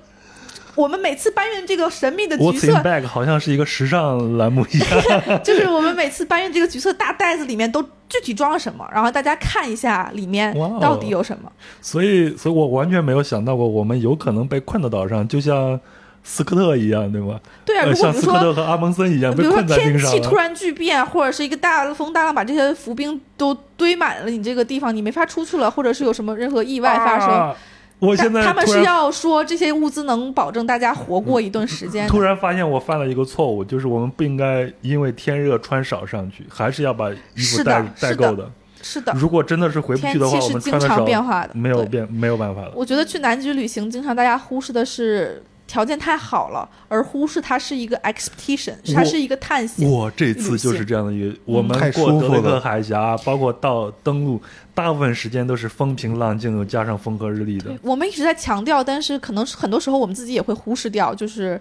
[0.76, 4.88] 我们每次搬运这个神秘的橘色，bag 好像是一个时尚栏目一样。
[5.42, 11.50] 就是我们每次搬运这个橘色大袋子里面都具体装了什么，然后大家看一下里面到底有什么。
[11.80, 15.80] 所以，所以我完全没有想到过，我们有可能被困到岛上，就像
[16.22, 17.40] 斯科特一样，对吗？
[17.64, 20.06] 对啊，呃，如果像斯科特比如说和阿蒙森一样比如说被困在冰天。
[20.06, 27.56] 气突然巨变，或者是一个大风大浪把这些浮冰都堆满了你这个地方，你没法出去了，或者是有什么任何意外发生，啊
[27.98, 32.06] 我现在他们是要说这些物资能保证大家活过一段时间。
[32.08, 38.50] 突然发现我犯了一个错误，就是我们不应该因为天热穿少上去，还是要把衣服带带够的。
[38.82, 42.72] 是的，如果真的是回不去的话，我气是经常们穿的少，变化的，没有变没有办法了。
[42.74, 49.88] 我觉得去南极旅行，经常大家忽视的是条件太好了，而忽视它是一个 expedition，它是一个探险。
[49.88, 54.40] 我这次就是这样的一个，我们过德雷克海峡，包括到登陆，
[54.74, 57.76] 大部分时间都是风平浪静，又加上风和日丽的。
[57.82, 61.60] 我们一直在强调，但是可能是很多时候我们自己也会忽视掉，就是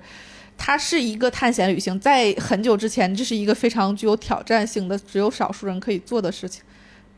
[0.55, 6.61] 它是一个探险旅行，在很久之前，这是一个非常具有挑战性的，只有少数人可以做的事情，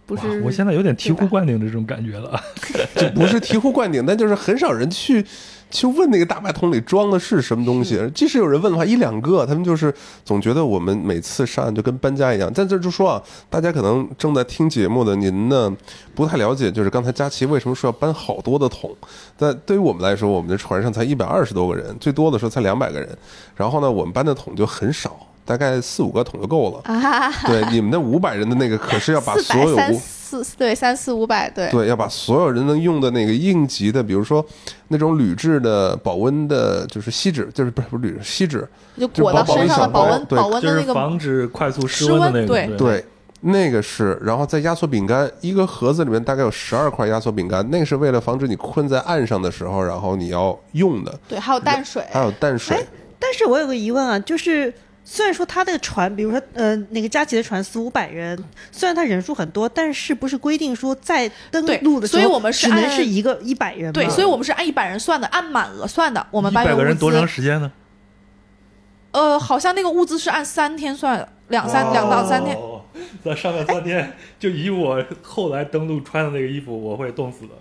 [0.06, 0.42] 不是？
[0.42, 2.42] 我现在有点醍醐灌顶的这种感觉了。
[2.96, 5.24] 就不是醍醐灌顶，但就是很少人去
[5.70, 8.00] 去问那个大白桶里装的是什么东西。
[8.16, 12.52] 即使有人问的话，一两个，他们就是总觉得我们每次上岸就跟搬家一样。
[12.54, 15.76] 但这就说啊，大家可能正在听节目的您呢，
[16.16, 18.90] 不太了解，就是刚才佳琪为什么说要搬好多的桶。
[19.38, 23.10] 但对于我们来说，我们的船上才一百二十多个人，最多的时候才两百个人。
[23.56, 25.18] 然后呢，我们搬的桶就很少。
[25.46, 31.70] 大概四五个桶就够了，啊，对你们那五百人的那个，可是要把所有五四对三四五百对。
[31.70, 34.46] 对，要把所有人能用的那个应急的，比如说
[34.90, 42.78] 那种铝制的保温的，就是锡纸，就是不是不是铝锡纸，就就裹到身上的保温对就是保温的那个防止快速失失温的那个，温对。
[42.78, 43.06] 对，
[43.42, 52.76] 那个是，然后再压缩饼干，一个盒子里面大概有十二块压缩饼干，那个是为了防止你困在岸上的时候，然后你要用的，对，还有淡水，还有淡水。
[52.76, 52.84] 哎，
[53.20, 54.74] 但是我有个疑问啊，就是
[55.10, 58.38] 虽然说他那个船，比如说呃那个加急的船四五百人，
[58.74, 63.94] 虽然他人数很多，但是不是规定说在登陆的时候，所以我们是按只能是一个一百人吗？
[63.94, 66.28] 对，所以我们是按一百人算的，按满额算的。
[66.30, 67.72] 我们班一百个人多长，时间呢？
[69.12, 72.58] 呃，好像那个物资是按三天算的，两三、两到三天。
[72.58, 72.82] 哦，
[73.24, 77.54] 在上面三天，就以我后来登陆穿的那个衣服，我会冻死的。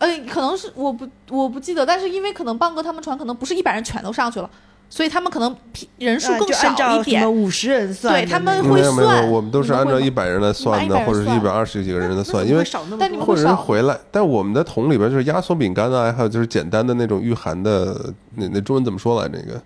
[0.00, 4.50] 呃，可能是我不我不记得，但是因为可能棒哥他们船可能不是一百人全都上去了，
[4.90, 5.54] 所以他们可能
[5.98, 7.30] 人数呃更少一点。
[7.30, 13.98] 五十人算对他们会没有没有，算我们都是按照一百人来算的，你们按100或者一百二十几个人来算，因为会少那么多但你们会有人回来。
[14.10, 19.38] 但我们的桶里边就是压缩饼干啊，还有就是简单的那种御寒的，那那中文怎么说来着？
[19.38, 19.60] 那个，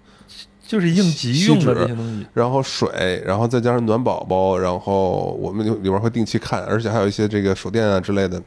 [0.67, 2.27] 就是应急用的这些东西。
[2.35, 8.43] 然后水，然后再加上暖宝宝，然后我们就里边会定期看，而且还有一些这个手电啊之类的。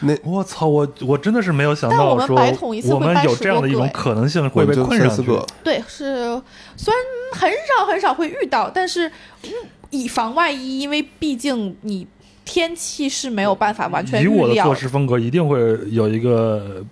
[0.00, 5.16] 那我操，我我真的是没有想但我到说们白桶一次我们会搬10有这样的一种可能性会被困上去。
[5.16, 6.40] 三四个，对，是
[6.76, 9.08] 虽然很少很少会遇到，但是
[9.42, 9.50] 嗯
[9.90, 12.06] 以防万一，因为毕竟你
[12.44, 15.58] 天气是没有办法完全以我的预料做事风格，一定会
[15.90, 16.84] 有一个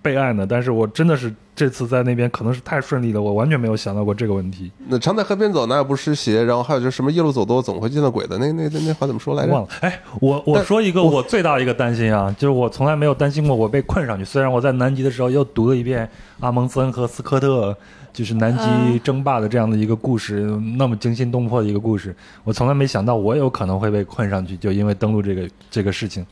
[0.00, 0.46] 备案的。
[0.46, 4.70] 但是我真的是这次在那边可能是太顺利了，我完全没有想到过这个问题。
[4.88, 6.42] 那常在河边走，哪有不湿鞋？
[6.44, 8.38] 然后还有就是什么夜路走多，总会见到鬼的。
[8.38, 9.52] 那那那那话怎么说来着？
[9.52, 14.24] 忘了，哎，我我说一个我最大的一个担心啊，就是我从来没有担心过我被困上去。
[14.24, 16.08] 虽然我在南极的时候又读了一遍
[16.40, 17.76] 阿蒙森和斯科特，
[18.12, 20.40] 就是南极嗯争霸的这样的一个故事，
[20.76, 22.14] 那么惊心动魄的一个故事，
[22.44, 26.24] 我从来没想到我有可能会被困上去，就因为登陆这个这个事情。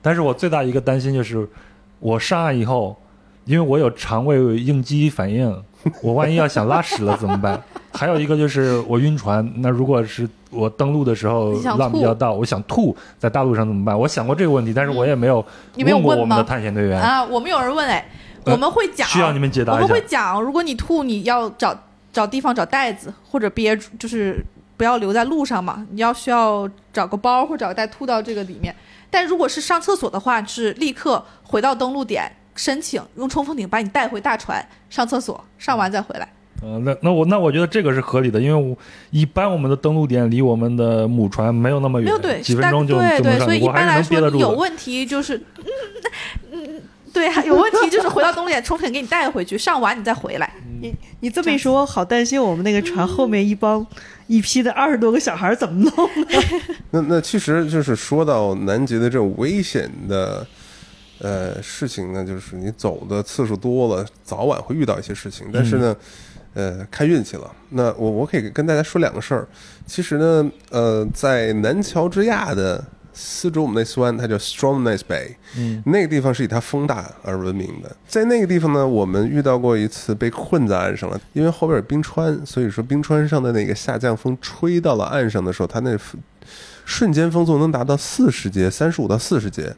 [0.00, 1.46] 但是我最大一个担心就是，
[2.00, 2.96] 我上岸以后，
[3.44, 5.62] 因为我有肠胃应激反应，
[6.02, 7.60] 我万一要想拉屎了怎么办？
[7.92, 13.98] 还有一个就是我晕船，那如果是我登陆的时候浪比较大，我想吐，在大陆上怎么办？
[13.98, 15.44] 我想过这个问题，但是我也没有
[15.76, 18.08] 问问过我们的探险队员，啊，我们有人问哎，
[18.44, 20.00] 呃我们会讲，需要你们解答我们会。
[20.06, 21.76] 讲，如果你吐，你要找
[22.12, 24.44] 找地方找袋子或者憋住，就是
[24.76, 25.86] 不要留在路上嘛。
[25.90, 28.74] 你要需要找个包或者找个袋吐到这个里面。
[29.10, 36.28] 但如果是上厕所的话，是立刻回到登陆点申请，用冲锋艇把你带回大船上厕所，上完再回来。
[36.60, 38.76] 嗯、那那我那我觉得这个是合理的，因为我
[39.10, 50.52] 一般我们的登陆点离我们的母船没有那么远，没有对，几分但钟就对对，就能上去，所以一我还是般来说有问题就是，嗯嗯， 对，有问题就是回到登陆点，冲锋艇给你带回去，上完你再回来。
[50.80, 53.84] 你你这么一说，我好担心我们那个船后面一帮
[54.26, 56.10] 一批的二十多个小孩怎么弄？
[56.92, 60.46] 那那其实就是说到南极的这种危险的
[61.20, 65.48] 呃事情呢，就是你走的次数多了，早晚会遇到一些事情。
[65.52, 65.96] 但是呢，
[66.54, 67.50] 呃，看运气了。
[67.70, 69.48] 那我我可以跟大家说两个事儿。
[69.86, 72.84] 其实呢，呃，在南乔治亚的
[73.20, 77.96] 斯朱姆内斯湾，它叫 Stromness Bay，嗯，那个地方是以它风大而闻名的。
[78.06, 85.98] 在那个地方呢，我们遇到过一次被困在岸上了，因为后边有冰川，所以说冰川上的那个下降风吹到了岸上的时候，它那
[86.84, 89.74] 瞬间风速能达到四十节，三十五到四十节。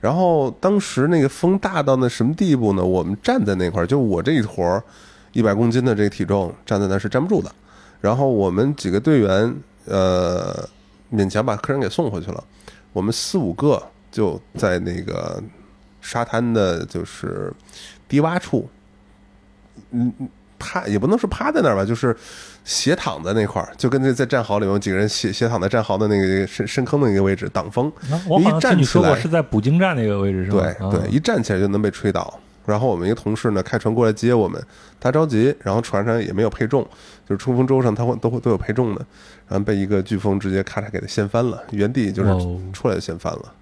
[0.00, 2.84] 然后当时那个风大到那什么地步呢？
[2.84, 4.82] 我们站在那块儿，就我这一坨
[5.32, 7.50] 一百公斤的这个体重站在那是站不住的。
[8.00, 10.68] 然后我们几个队员呃
[11.10, 12.44] 勉强把客人给送回去了，
[12.96, 15.38] 我们四五个就在那个
[16.00, 17.52] 沙滩的，就是
[18.08, 18.66] 低洼处，
[19.90, 20.10] 嗯，
[20.58, 22.16] 趴也不能说趴在那儿吧，就是
[22.64, 30.64] 斜躺在那块儿，就跟那在战壕里面几个人斜斜躺在战壕的那个深深坑的那个位置挡风，啊我好像听你说过是在捕鲸站那个位置是吧？
[30.80, 32.40] 啊对对，一站起来就能被吹倒。
[32.64, 34.60] 然后我们一个同事呢开船过来接我们，
[34.98, 36.82] 他着急，然后船上也没有配重，
[37.28, 39.06] 就是冲锋舟上他会都会都有配重的，
[39.48, 43.52] 然后被一个飓风直接咔嚓给它掀翻了，原地就是哦出来就掀翻了。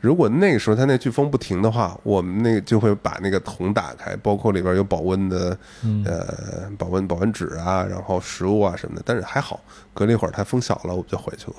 [0.00, 5.54] 如果那个时候它那飓风不停的话，我们那个就会把那个桶打开，包括里边有保温的
[5.84, 9.02] 嗯呃保温保温纸啊，然后食物啊什么的。
[9.04, 9.60] 但是还好，
[9.92, 11.56] 隔了一会儿它风小了，我们就回去了。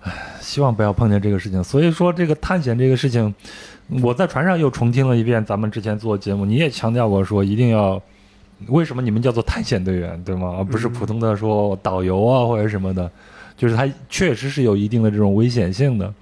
[0.00, 1.62] 唉希望不要碰见这个事情。
[1.62, 3.34] 所以说，这个探险这个事情，
[4.02, 8.02] 我在船上又重听了一遍咱们之前做的节目，你也强调过说一定要。
[8.68, 10.56] 为什么你们叫做探险队员，对吗？
[10.58, 13.10] 而不是普通的说导游啊或者什么的，
[13.56, 16.12] 就是它确实是有一定的这种危险性的。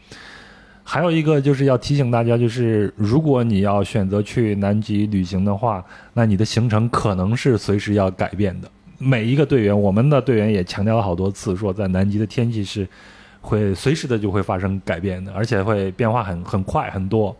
[0.84, 8.68] 还有一个就是要提醒大家，就是如果你要选择去南极旅行的话，那你的行程可能是随时要改变的。
[8.98, 12.86] 每一个队员，我们的队员也强调了好多次，说在南极的天气是
[13.40, 17.34] 会随时的就会发生改变的，而且会变化很很快很多。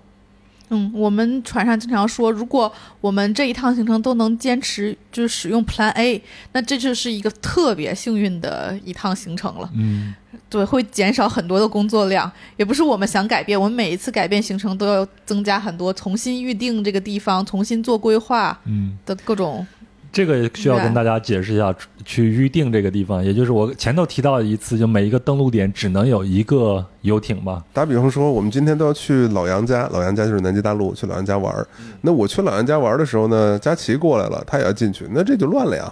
[0.75, 6.21] 嗯，我们船上经常说，如果我们这一趟行程都能坚持就是使用 Plan A，
[6.53, 9.71] 那这就是一个特别幸运的一趟行程了。
[9.75, 10.15] 嗯，
[10.49, 19.67] 对，会减少很多的工作量，也不是我们想改变，我们每一次改变行程都要增加很多，重新预定这个地方，重新做规划嗯，的各种
[20.13, 27.65] 这个需要跟大家解释一下，去预定这个地方，也就是我前头提到的一次，就每一个登陆点只能有一个游艇吧。
[27.73, 31.67] 打比方说，我们今天都要去老杨家，老杨家就是南极大陆，去老杨家玩儿。
[32.03, 35.91] 那我去老杨家玩的时候呢，佳琪过来了，他也要进去，那这就乱了呀。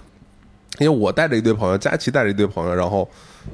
[0.77, 3.09] 因为我带着一堆朋友，佳琪带着一堆朋友，然后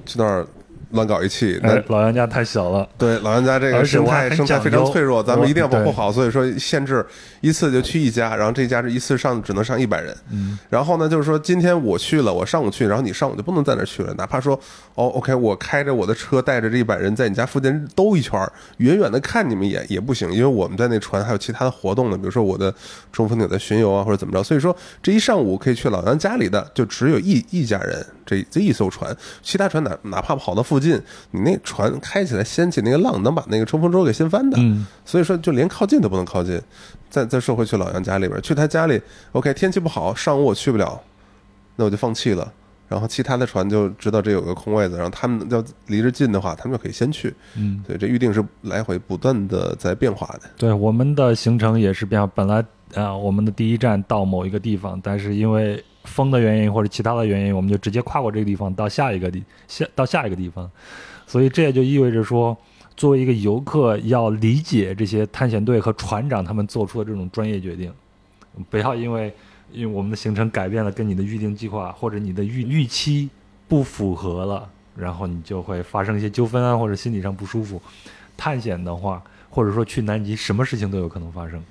[0.05, 0.45] 去那儿
[0.91, 6.11] 乱搞一气，那哎，老杨家太小了，对老杨家这个生态生态非常脆弱，咱们一定要保护好。
[6.11, 7.05] 所以说限制
[7.41, 10.15] 一次就去一家，然后这家是一次上只能上一百人。
[10.31, 14.59] 嗯，然后呢，就是说今天我去了，我上午去，然后你上午就不能在那儿去了，哪怕说
[14.95, 18.39] 哦，OK，我开着我的车带着这一百人在你家附近兜一圈，
[18.77, 22.73] 远远的看你们一眼也不行，因为我们在那船还有其他的活动呢，比如说我的
[23.11, 30.99] 冲锋艇在巡游啊或者怎么着，所以说这一上午可以去老杨家里的就只有一一家人，这这一艘船，其他船哪哪怕跑到附近，
[31.31, 34.57] 你那船开起来掀起那个浪，能把那个冲锋舟给掀翻的。
[34.59, 36.61] 嗯，所以说就连靠近都不能靠近。
[37.09, 39.01] 再再说回去老杨家里边，去他家里
[39.31, 41.01] ，OK，天气不好，上午我去不了，
[41.77, 42.51] 那我就放弃了。
[42.89, 47.33] 然后其他的船就知道这有个空位子，然后他们要离着近的话，他们就可以先去。
[47.55, 50.49] 嗯，所以这预定是来回不断的在变化的。
[50.57, 52.25] 对，我们的行程也是变化。
[52.33, 52.63] 本来
[52.95, 60.69] 啊、我们的第一站到某一个地方，但是因为风的原因或者其他的原因，我们就直接跨过这个地方到下一个地下到下一个地方，
[61.27, 62.57] 所以这也就意味着说，
[62.95, 67.93] 作为一个游客，要理解这些探险队和船长他们做出的这种专业决定，
[68.69, 69.33] 不要因为
[69.71, 73.29] 因为我们的行程改变了，跟你的预定计划或者你的预预期
[73.67, 77.81] 不符合了，然后你就会发生一些纠纷啊，或者心理上不舒服。
[78.37, 81.61] 探险的话，或者说去南极，什么事情都有可能发生。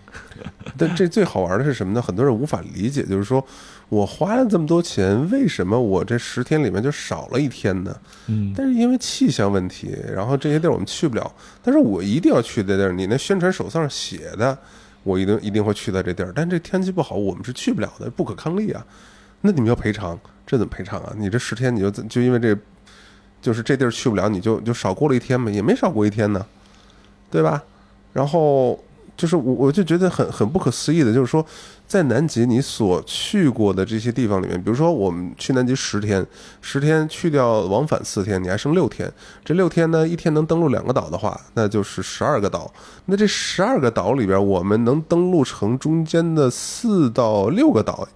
[0.76, 2.02] 但这最好玩的是什么呢？
[2.02, 3.44] 很多人无法理解，就是说
[3.88, 7.96] 我花了这么多钱，为什么我这十天里面就少了一天呢？
[8.26, 11.32] 嗯，但是因为气象问题，然后这些地儿我们去不了。
[11.62, 14.58] 但是我一定要去的地儿，你那宣传手册上写的，
[15.04, 16.32] 我一定一定会去到这地儿。
[16.34, 18.84] 但这天气不好，我们是去不了的，不可抗力啊。
[19.42, 21.12] 那你们要赔偿，这怎么赔偿啊？
[21.16, 22.58] 你这十天你就就因为这，
[23.40, 26.44] 就是这地儿去不了，你就就少过了一天嘛，也没少过一天呢，
[27.30, 27.62] 对吧？
[28.12, 28.82] 然后
[29.16, 31.44] 就是我我就觉得很很不可思议的，就是说
[31.86, 36.26] 在南极你所去过的这些地方里面，比如说我们去南极十天，
[36.60, 39.10] 十天去掉往返四天，你还剩六天。
[39.44, 42.72] 这六天呢，一天能登陆两个岛的话，那就是十二个岛。
[43.04, 48.06] 那这十二个岛里边，我们能登陆成中间的四到六个岛。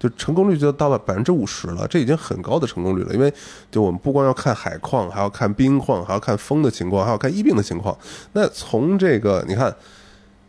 [0.00, 3.14] 就成功率就到了百分之五十了，这已经很高的成功率了。
[3.14, 3.32] 因为
[3.70, 7.96] 就我们不光要看海况，还要看冰况，还要看风的情况，还要看疫病的情况。
[8.32, 9.72] 那从这个你看，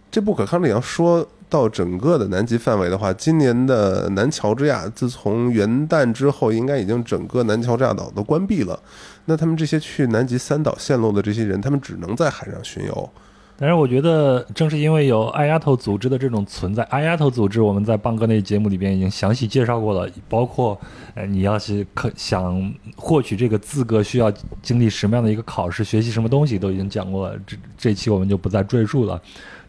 [0.10, 1.24] 这不可抗力要说
[1.54, 8.80] 到整个的南极范围的话，今年的南乔治亚自从元旦之后，应该已经整个南乔治亚岛都关闭了。
[9.26, 13.08] 那他们这些去南极三岛线路的这些人，他们只能在海上巡游。
[13.56, 20.78] 但是我觉得，正是因为有爱丫头组织的这种存在，爱丫头组织我们在邦哥那节目里边已经详细介绍过了，包括
[21.14, 24.34] 呃，你要是可想获取这个资格，需要
[24.64, 27.38] 经历什么样的一个考试，学习什么东西，都已经讲过了。
[27.46, 29.22] 这这期我们就不再赘述了。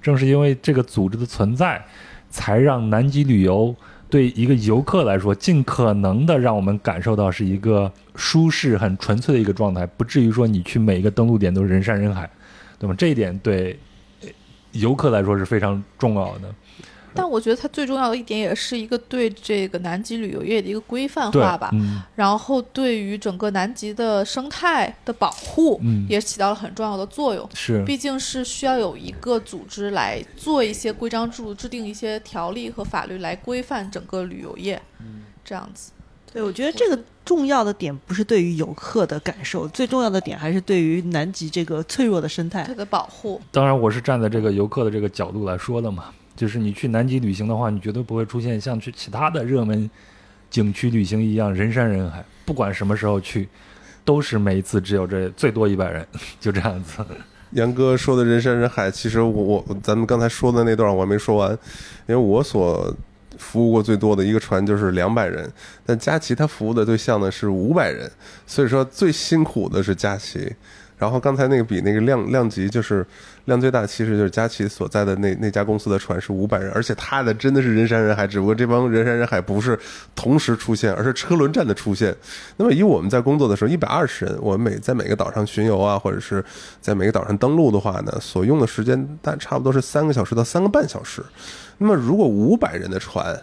[0.04, 1.82] 正是因为这个组织的存在，
[2.28, 3.74] 才让南极旅游
[4.10, 12.28] 对一个游客来说，尽可能的让我们感受到是一个舒适、很纯粹的一个状态，不至于说你去每一个登陆点都是人山人海。
[12.78, 12.94] 那么？
[12.94, 13.78] 这一点对
[14.72, 16.54] 游客来说是非常重要的。
[17.14, 21.70] 但我觉得它最重要的一点，也是一个对这个南极旅游业的一个规范化吧。
[21.72, 27.48] 嗯然后对于整个南极的生态的保护，嗯，也起到了很重要的作用。
[27.54, 34.80] 是毕竟是需要有一个组织来做一些规章制度，制定一些条例和法律来规范整个旅游业，
[35.44, 35.92] 这样子。
[36.32, 42.74] 对，我觉得这个重要的点不是对于游客的感受，最重要的点还是对于南极这个脆弱的生态它。
[42.74, 46.12] 的保护，当然，我是站在这个游客的这个角度来说的嘛。
[46.36, 49.88] 就是你去南极旅行的话，你绝对不会出现像去其他的热门
[50.50, 52.24] 景区旅行一样人山人海。
[52.44, 53.48] 不管什么时候去，
[54.04, 56.06] 都是每一次只有这最多一百人，
[56.40, 57.04] 就这样子。
[57.52, 61.50] 杨哥说的人山人海，其实我我咱们刚才说的那段我还没说完，
[62.06, 62.92] 因为我所
[63.38, 65.48] 服务过最多的一个船就是两百人，
[65.86, 68.10] 但佳琪他服务的对象呢是五百人，
[68.46, 70.52] 所以说最辛苦的是佳琪。
[71.04, 73.06] 然后刚才那个比那个量量级就是
[73.44, 79.78] 量最大，其实就是佳琪所在的那那家公司的船是五百人，而且他的真的是人山人海，只不过这帮人山人海不是
[80.14, 82.16] 同时出现，而是车轮战的出现。
[82.56, 86.42] 那么以我们在工作的时候，一百二十人，我们每在每个岛上巡游啊，或者是
[86.80, 91.22] 在每个岛上登陆的话呢，所用的时间大差不多是三个小时到三个半小时。
[91.76, 93.38] 那么如果五百人的船，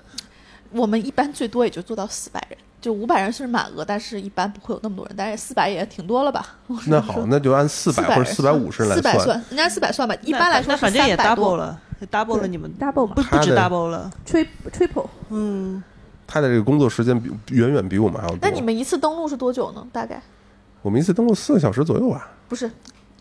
[0.71, 6.43] 我们一般最多也就做到四百人，就五百人是满额，但是一般不会有那么多人，但是四百也挺多了吧？
[6.87, 9.25] 那好，那就按四百或者四百五十来算四百算。
[9.25, 10.15] 算，人家四百算吧。
[10.23, 11.79] 一般来说反正也300 double 了
[12.11, 14.11] ，double 了你们，double 嘛不不止 double 了。
[14.25, 15.83] ，triple triple，嗯，
[16.25, 18.39] 他的这个工作时间比远远比我们还要多。
[18.41, 19.85] 那你们一次登录是多久呢？
[19.91, 20.19] 大概
[20.81, 22.71] 我们一次登陆四个小时左右吧，不是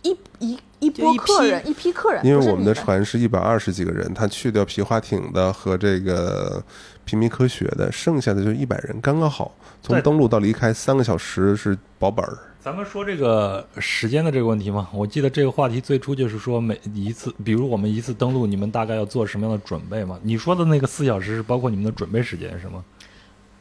[0.01, 6.63] 一一一波客人，一批客人，因为我们的船是一百二十几个人，他去掉皮划艇的和这个
[7.11, 9.53] 平民科学的，剩下的就一百人，刚刚好。
[9.83, 12.39] 从登陆到离开三个小时是保本儿。
[12.61, 20.21] 咱们说这个时间的这个问题嘛，我记得这个话题最初就是说每一次，比如我们一次登陆，你们大概要做什么样的准备嘛？
[20.23, 22.85] 你说的那个四小时是包括你们的准备时间是吗？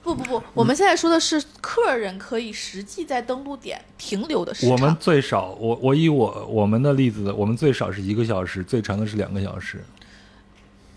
[0.03, 4.71] 不不不，我们现在说的是客人可以实际在登陆点停留的时间。
[4.71, 9.83] 我们最少，我我以我我们的例子，我们最少是一个小时，最长的是两个小时。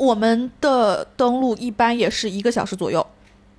[0.03, 3.07] 我们的登录一般也是一个小时左右，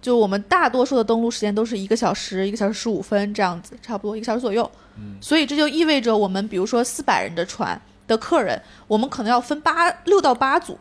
[0.01, 4.69] 就我们大多数的登录时间都是一个小时、一个小时十五分这样子，差不多一个小时左右。
[4.97, 10.77] 嗯，所以这就意味着我们比如说四百人的船的客人，我们可能要分八六到八组，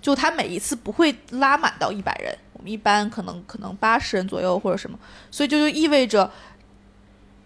[0.00, 4.98] 就他每一次不会拉满到一百人，我们一般可能可能八十人左右或者什么，
[5.30, 6.30] 所以这就意味着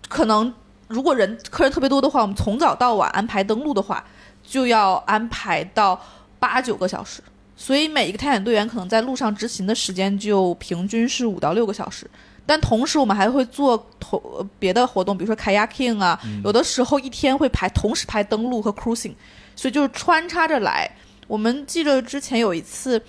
[0.08, 0.54] 可能
[0.86, 4.04] 如果人客人特别多的话，我们从早到晚安排登录的话，
[4.44, 6.00] 就要安排到
[6.38, 7.20] 八九个小时。
[7.56, 12.08] 所以每一个探险队员可能在路上执勤的时间就平均是五到六个小时。
[12.48, 19.14] 但同时我们还会做同呃别的活动，比如说 kayaking 啊，有的时候一天会排同时排登陆和 cruising，
[19.56, 20.88] 所以就是穿插着来。
[21.26, 23.02] 我们记得之前有一次，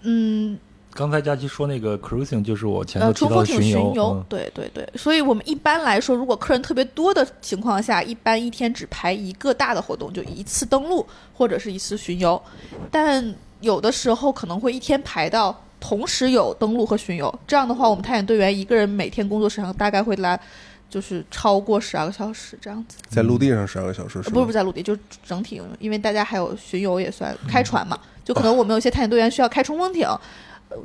[0.00, 0.58] 嗯，
[0.94, 4.24] 刚才佳琪说那个 cruising 就是我前呃，头提冲锋艇到的巡巡游，嗯。
[4.28, 12.40] 对对对，所以我们一般来说，如果客人特别多的情况下，一般一天只排一个大的活动，就一次登陆或者是一次巡游，
[12.90, 20.40] 但有的时候可能会一天排到同时有登陆和巡游，这样的话，我们探险队员一个人每天工作时长大概会来。
[20.90, 30.20] 就是超过十二个小时这样子，在陆地上十二个小时是呃不是不是在陆地，就整体，因为大家还有巡游也算开船嘛，就可能我们有些探险队员需要开冲锋艇，呃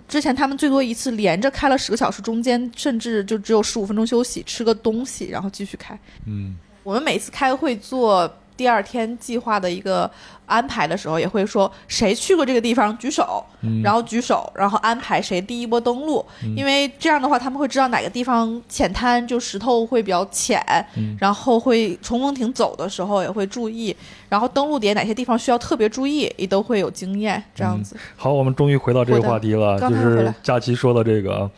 [0.07, 5.97] 之前他们最多一次连着开了十个小时，中间甚至就只有十五分钟休息，吃个东西，然后继续开。
[6.25, 10.11] 嗯，我们每次开会做第二天计划的一个
[10.45, 13.81] 安排的时候，也会说谁去过这个地方举手，嗯。
[13.81, 16.25] 然后举手，然后安排谁第一波登陆，
[16.57, 20.61] 因为这样的话他们会知道哪个地方浅滩就石头会比较浅，
[20.97, 21.15] 嗯。
[21.21, 23.95] 然后会冲锋艇走的时候也会注意，
[24.27, 27.95] 然后登陆点哪些地方需要特别注意，也都会有经验这样子。
[28.17, 31.49] 好，我们终于回到这个话题了，就是佳琪说的这个，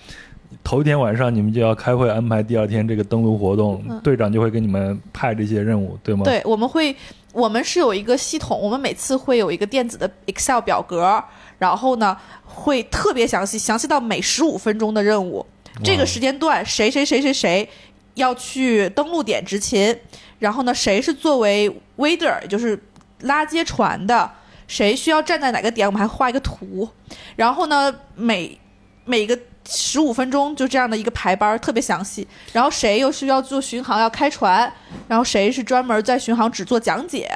[0.64, 6.96] 头一天晚上你们就要开会安排第二天这个登陆活动，嗯队长就会给你们派这些任务，对吗？，对，我们会，
[7.34, 11.22] 我们是有一个系统，我们每次会有一个电子的 Excel 表格，
[11.58, 15.46] 然后呢会特别详细，详细到每十五分钟的任务，
[15.84, 17.68] 这个时间段谁谁谁谁谁
[18.14, 19.94] 要去登陆点执勤，
[20.40, 22.82] 然后呢谁是作为 wader，也就是
[23.22, 24.32] 拉接船的，
[24.68, 26.88] 谁需要站在哪个点，我们还画一个图，
[27.36, 28.58] 然后呢每
[29.04, 29.38] 每个。
[29.74, 32.28] 十五分钟就这样的一个排班，特别详细。
[32.52, 34.72] 然后谁又需要做巡航，要开船，
[35.08, 37.32] 然后谁是专门在巡航只做讲解，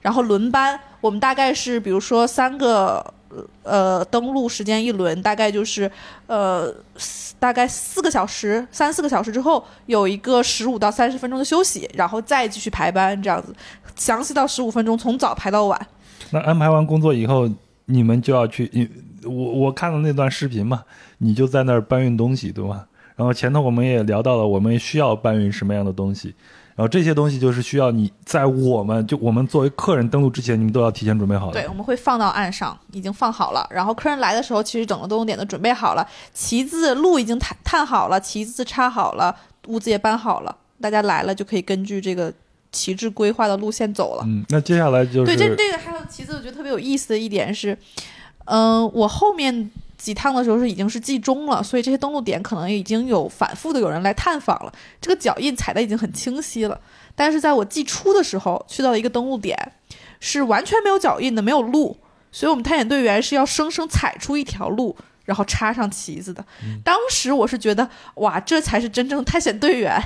[0.00, 3.04] 然后轮班，我们大概是比如说三个
[3.64, 5.90] 呃登陆时间一轮，大概就是
[6.28, 6.72] 呃
[7.40, 13.52] 大概四个小时，三四个小时之后有一个十五到三十分钟的休息，然后再继续排班，这样子
[13.96, 15.86] 详细到十五分钟，从早排到晚。
[16.30, 17.50] 那安排完工作以后，
[17.86, 18.70] 你们就要去，
[19.24, 20.82] 我我看了那段视频嘛，
[21.18, 22.86] 你就在那儿搬运东西，对吗？
[23.16, 26.34] 然后前头我们也聊到了，我们需要搬运什么样的东西，
[26.74, 31.52] 然后这些东西就是需要你在我们就我们作为客人登陆之前，你们都要提前准备好的。
[31.52, 33.66] 对，我们会放到岸上，已经放好了。
[33.70, 42.32] 然后客人来的时候，其实整个登陆点都准备好了，旗子路已经探探好了，旗子插好了，屋子也搬好了，大家来了就可以根据这个
[42.72, 44.22] 旗帜规划的路线走了。
[44.26, 47.76] 嗯，那接下来就是对，这这个还有旗子，我觉得特别有意思的一点是，
[48.50, 56.80] 嗯、我后面几趟的时候是已经是季中了，所以这些登陆点可能已经有反复的有人来探访了，这个脚印踩的已经很清晰了。
[57.14, 59.56] 但是在我季初的时候去到一个登陆点，
[60.18, 61.96] 是完全没有脚印的，没有路，
[62.32, 64.96] 所以我们探险队员是要生生踩出一条路。
[65.26, 66.44] 然后插上旗子的，
[66.82, 69.96] 当时我是觉得，哇，这才是真正探险队员，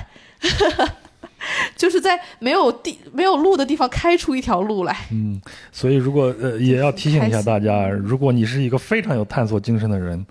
[1.75, 4.95] 就是在没有地、没有路的地方开出一条路来。
[5.11, 5.39] 嗯，
[5.71, 10.25] 所以如果呃也要提醒一下大家，如果你是一个非常有探索精神的人，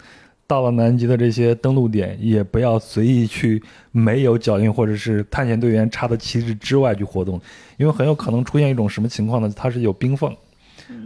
[0.47, 7.41] 到了南极的这些登陆点，也不要随意去没有脚印或者是探险队员插的旗帜之外去活动，
[7.77, 9.51] 因为很有可能出现一种什么情况呢？
[9.57, 10.35] 它是有冰缝。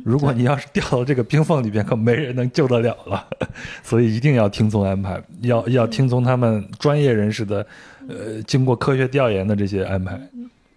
[0.05, 3.25] 如果你要是掉到这个冰缝里边，可没人能救得了了，
[3.85, 7.65] 所以一定要听从安排，要要听从他们专业人士的，
[8.09, 10.19] 呃，经过科学调研的这些安排。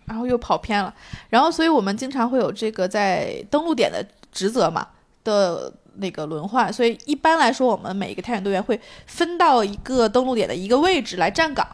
[0.06, 0.94] 然后又跑偏了，
[1.30, 4.86] 然后所以我们经常会有这个在登陆点的职责嘛
[5.24, 11.66] 的那个轮换，所以一般来说，我们每一个探险队员会分到一个登陆点的一个位置来站岗。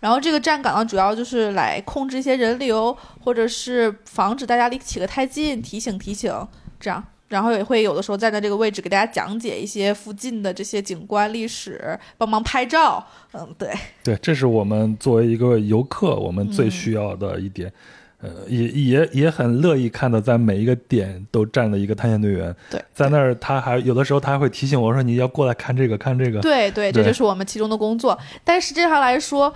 [0.00, 2.94] 然后这个站岗呢，主要就是来控制一些人流，
[3.24, 6.30] 或者是防止大家离企鹅太近，提醒提醒
[6.78, 7.02] 这样。
[7.30, 13.02] 然后也会有的时候站在这个位置给大家讲解一些附近的这些景观历史，帮忙拍照。
[13.32, 13.72] 嗯，对，
[14.04, 17.72] 对，这是我们作为一个游客，我们最需要的一点。
[18.22, 22.54] 呃，也也也很乐意看到，在每一个点都站了一个探险队员。
[22.68, 28.18] 对，在那儿他还有的时候他还会提醒我说：“你要过来看这个，看这个。”对对，这就是我们其中的工作。
[28.44, 29.50] 但实际上来说，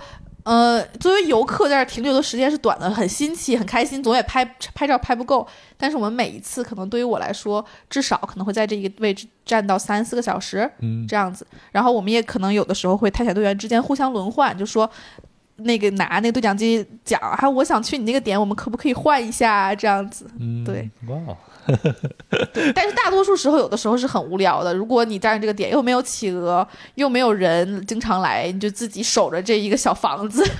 [0.45, 5.45] 呃，作为游客在这儿停留的时间是短的，很新奇，很开心，总也拍拍照拍不够。
[5.75, 11.45] 但是我们每一次可能对于我来说，至少可能会在这一个位置站到三四个小时嗯，这样子。
[11.71, 14.89] 然后我们也可能有的时候会探险队员之间互相轮换，就说。
[15.59, 19.73] 那个拿那个对讲机讲，还、我想去你那个点，我们可不可以换一下啊？
[19.73, 21.15] 这样子，嗯，对，哇，
[22.73, 24.73] 但是大多数时候，有的时候是很无聊的。
[24.73, 30.45] 如果你站这个点，又没有企鹅，又没有人经常来，你就自己守着这一个小房子。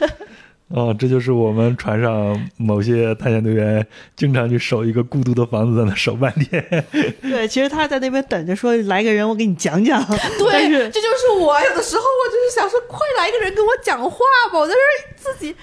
[0.69, 3.85] 哦，这就是我们船上某些探险队员
[4.15, 6.83] 经常去守一个孤独的房子，在那守半天。
[7.21, 10.03] 对，其实他在那边等着说来个人，我给你讲讲。
[10.39, 14.17] 对，这就是我有的时候，我就是想说，快来一个人跟我讲话
[14.51, 14.57] 吧！
[14.57, 15.55] 我在这儿自己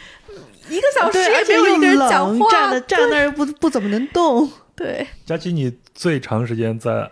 [0.71, 2.49] 一个小时，也没有一个人讲，话，
[2.87, 4.49] 站那儿不不怎么能动。
[4.83, 5.07] 对。
[5.25, 7.09] 佳琪，你最长时间在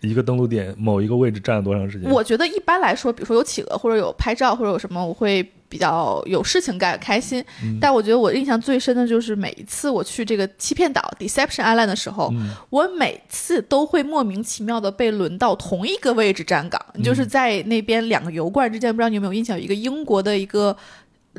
[0.00, 2.10] 一个登陆点某一个位置站了多长时间？
[2.10, 7.44] 我觉得一般来说，比如说有企鹅或者有拍照或者有什么，我会比较有事情干，开心。
[7.62, 20.74] 嗯但我觉得我印象最深的就是每一次我去这个欺骗岛 （Deception Island） 的时候，嗯我每次都会莫名其妙的被轮到同一个位置站岗，嗯就是在那边两个油罐之间，不知道你有没有印象，有一个英国的一个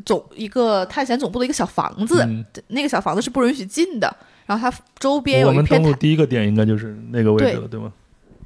[0.04, 4.14] 总一个探险总部的一个小房子，嗯那个小房子是不允许进的。
[4.46, 7.92] 然后它周边有我们一片台，登陆第一个点应该就是那个位置了，对吗？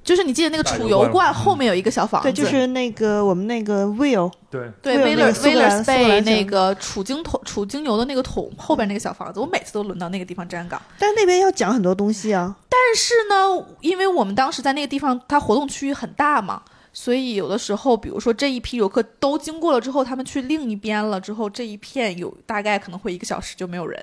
[0.03, 10.81] 就是你记得那个储油罐后面有一个小房子，对，就是那个我们那个 Will，对，对，会有威勒那个苏格威勒斯贝兰苏格兰小那个储精桶、储精油的那个桶后边那个小房子，我每次都轮到那个地方站岗。
[10.99, 12.57] 但那边要讲很多东西啊。
[12.71, 16.63] 但是呢，因为我们当时在那个地方，它活动区域很大嘛，
[16.95, 24.03] 所以有的时候，比如说这一批游客都经过了之后，他们去另一边了之后，这一片有大概可能会一个小时就没有人。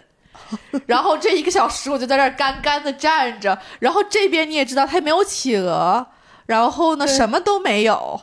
[0.86, 6.06] 然后这一个小时我就在这儿干干的站着，然后这边你也知道它也没有企鹅，
[6.46, 8.22] 然后呢什么都没有，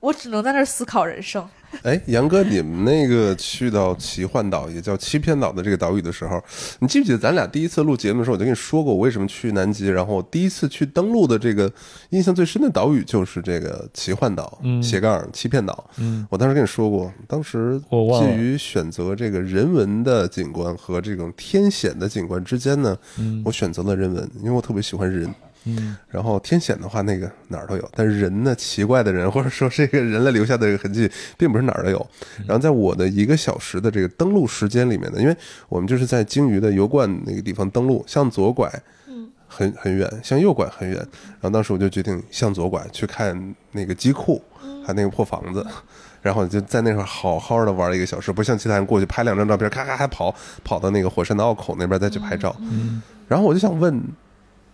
[0.00, 1.48] 我只能在那儿思考人生。
[1.82, 6.42] 哎，杨哥，你们那个去到奇幻岛，也叫欺骗岛的这个岛屿的时候，
[6.80, 11.72] 你记不记得咱俩第一次录节目的时候，我就跟你说过我为什么去南极，然后我第一次去登陆的这个
[12.10, 15.88] 印象最深的岛屿就是这个奇幻岛、嗯斜杠欺骗岛。
[15.98, 25.32] 嗯，我当时跟你说过，当时我忘了介于选择这个人文的景观和这种天险的景观之间呢，嗯我选择了人文，因为我特别喜欢人。
[25.78, 32.06] 嗯然后天险的话，那个哪儿都有，但是人呢，奇怪的人或者说这个人类留下的这个痕迹，并不是哪儿都有。
[32.46, 35.36] 然后在我的一个小时的这个登陆时间里面呢，因为
[35.68, 38.68] 我们就是在鲸鱼的油罐那个地方登陆，向左拐，
[39.08, 40.96] 嗯，很很远，向右拐很远。
[40.96, 44.42] 然后当时我就决定向左拐去看那个机库，
[44.82, 45.64] 还有那个破房子。
[46.22, 52.54] 然后就在那块儿好好的玩了一个小时，不像其他人过去拍两张照片，咔咔还跑跑到那个火山的澳口那边再去拍照。
[52.60, 53.98] 嗯，然后我就想问，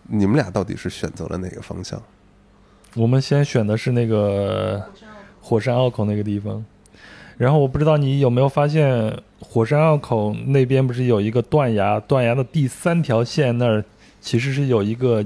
[0.07, 2.01] 你们俩到底是选择了哪个方向？
[2.95, 4.83] 我们先选的是那个
[5.39, 6.65] 火山坳口那个地方，
[7.37, 13.83] 然后我不知道你有没有发现，火山坳口那边不是有一个断崖，断崖的第三条线那儿
[14.19, 15.23] 其实是有一个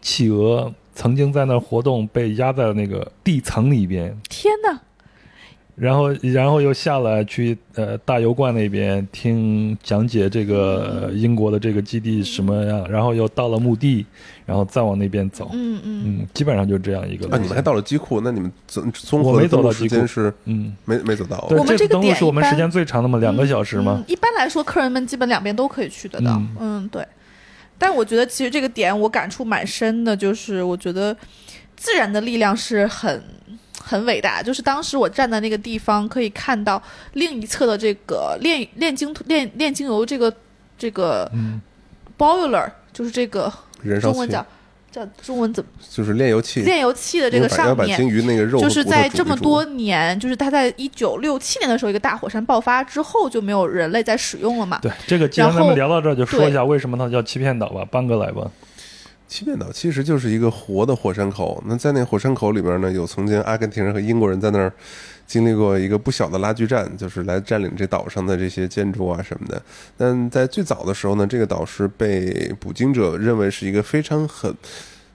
[0.00, 4.80] 企鹅曾经在那儿活动，被压在那个地层里边，天哪！
[5.76, 14.06] 然后然后又下来去呃大油罐那边听讲解这个呃英国的这个基地什么样，然后又到了墓地，
[14.46, 18.22] 然后再往那边走，嗯嗯，嗯，基本上就这样一个路啊，你们还到了机库？
[18.22, 20.74] 那你们综综我没合的登陆走到机库时间是嗯。
[20.86, 21.46] 没没走到？
[21.48, 24.04] 对，我们这个登陆点是我们时间最长的嘛，两个小时嘛嗯。
[24.10, 26.32] 一般来说，客人们基本两边都可以去得到。
[26.36, 27.06] 嗯嗯对。
[27.76, 31.14] 但我觉得其实这个点我感触蛮深的，就是我觉得
[31.76, 33.22] 自然的力量是很
[33.86, 34.42] 很伟大。
[34.42, 36.82] 就是当时我站在那个地方，可以看到
[37.12, 40.32] 另一侧的这个炼炼精炼炼精油这个
[40.76, 41.60] 这个嗯
[42.18, 43.52] boiler，就是这个
[44.00, 44.44] 中文叫
[44.90, 54.78] 叫中文怎么就是炼油器，炼油器的这个上面鲸鱼那个肉就是在这么多年，就是它在一九六七年的时候，一个大火山爆发之后，就没有人类在使用了嘛。
[54.80, 57.86] 对，这个既然咱们聊到这儿，就说一下为什么它叫欺骗岛吧。
[57.90, 58.50] 邦哥来吧。
[59.28, 61.62] 欺骗岛其实就是一个活的火山口。
[61.66, 64.72] 那在那火山口里边呢，有曾经阿根廷人和英国人在那儿
[65.26, 69.60] 经历过一个不小的拉锯战，就是来占领这岛上的这些建筑啊什么的。
[69.96, 74.54] 但在最早的时候呢，这个岛是被捕鲸者认为是一个非常很、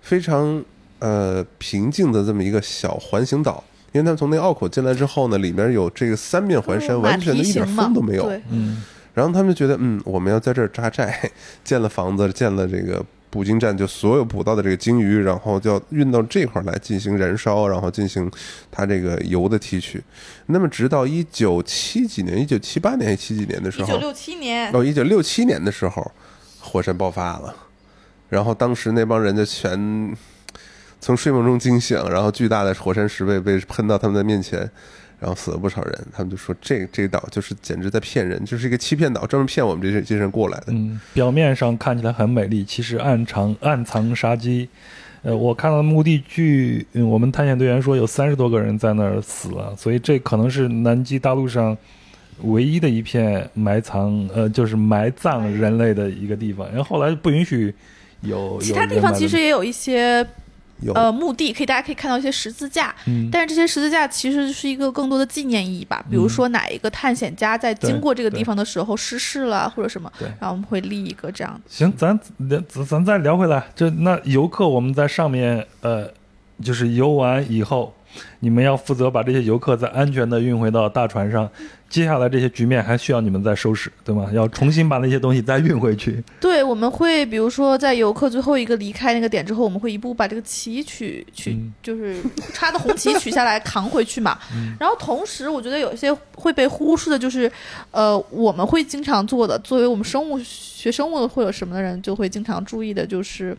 [0.02, 0.64] 非常
[1.00, 3.64] 呃平静的这么一个小环形岛。
[3.94, 8.30] 因为他们从那个澳口进来之后呢，里面有这个三面环山，嗯完全的一点风都没有。
[8.50, 8.84] 嗯
[9.14, 11.30] 然后他们就觉得，嗯，我们要在这儿扎寨，
[11.66, 18.30] 建了房子，建了这个捕鲸站，就所有捕到的这个鲸鱼，然后就要运到这块儿来进行燃烧，然后进行
[18.70, 20.04] 它这个油的提取。
[20.48, 26.12] 那么直到一九七几年，一九七八年还是七几年的时候，一九六七年，哦，一九六七年的时候，
[26.60, 27.56] 火山爆发了，
[28.28, 30.16] 然后当时那帮人就全
[31.00, 34.70] 从睡梦中惊醒，然后巨大的火山石被被喷到他们的面前，
[35.22, 36.08] 然后死了不少人。
[36.12, 40.74] 他们就说这这岛就是简直在骗人，就是一个欺骗岛，专门骗我们这些这些人过来的。
[40.74, 44.68] 嗯，表面上看起来很美丽，其实暗藏暗藏杀机。
[45.24, 51.78] 呃，我看到墓地据、嗯、我们探险队员说有三十多个人在那儿死了，所以这可能是南极大陆上
[52.42, 56.68] 唯一的一片埋藏，呃，就是埋葬人类的一个地方。
[56.70, 57.72] 然后后来不允许
[58.22, 60.26] 有其他地方其实也也有一些有
[60.96, 63.30] 呃墓地，可以大家可以看到一些十字架，嗯。
[63.32, 66.04] 但是这些十字架其实是一个更多的纪念意义吧。
[66.10, 71.62] 比如说哪一个探险家在经过这个地方的时候失事了，或者什么，然后我们会立一个这样。
[71.68, 72.20] 行，咱
[72.50, 76.10] 咱咱再聊回来，这那游客我们在上面呃，
[76.64, 77.94] 就是游玩以后，
[78.40, 81.50] 你们要负责把这些游客再安全的运回到大船上。
[81.90, 84.30] 接下来这些局面还需要你们再收拾，对吗？
[84.32, 86.24] 要重新把那些东西再运回去。
[86.40, 92.16] 对，我们会比如说在游客最后一个离开那个点之后，我们会一步把这个旗取取，嗯就是
[92.54, 94.40] 插的红旗取下来扛回去嘛。
[94.56, 97.52] 嗯然后同时，我觉得有一些会被忽视的，就是
[97.92, 103.58] 呃，我们会经常做的，作为我们生物学生物或者什么的人，就会经常注意的，就是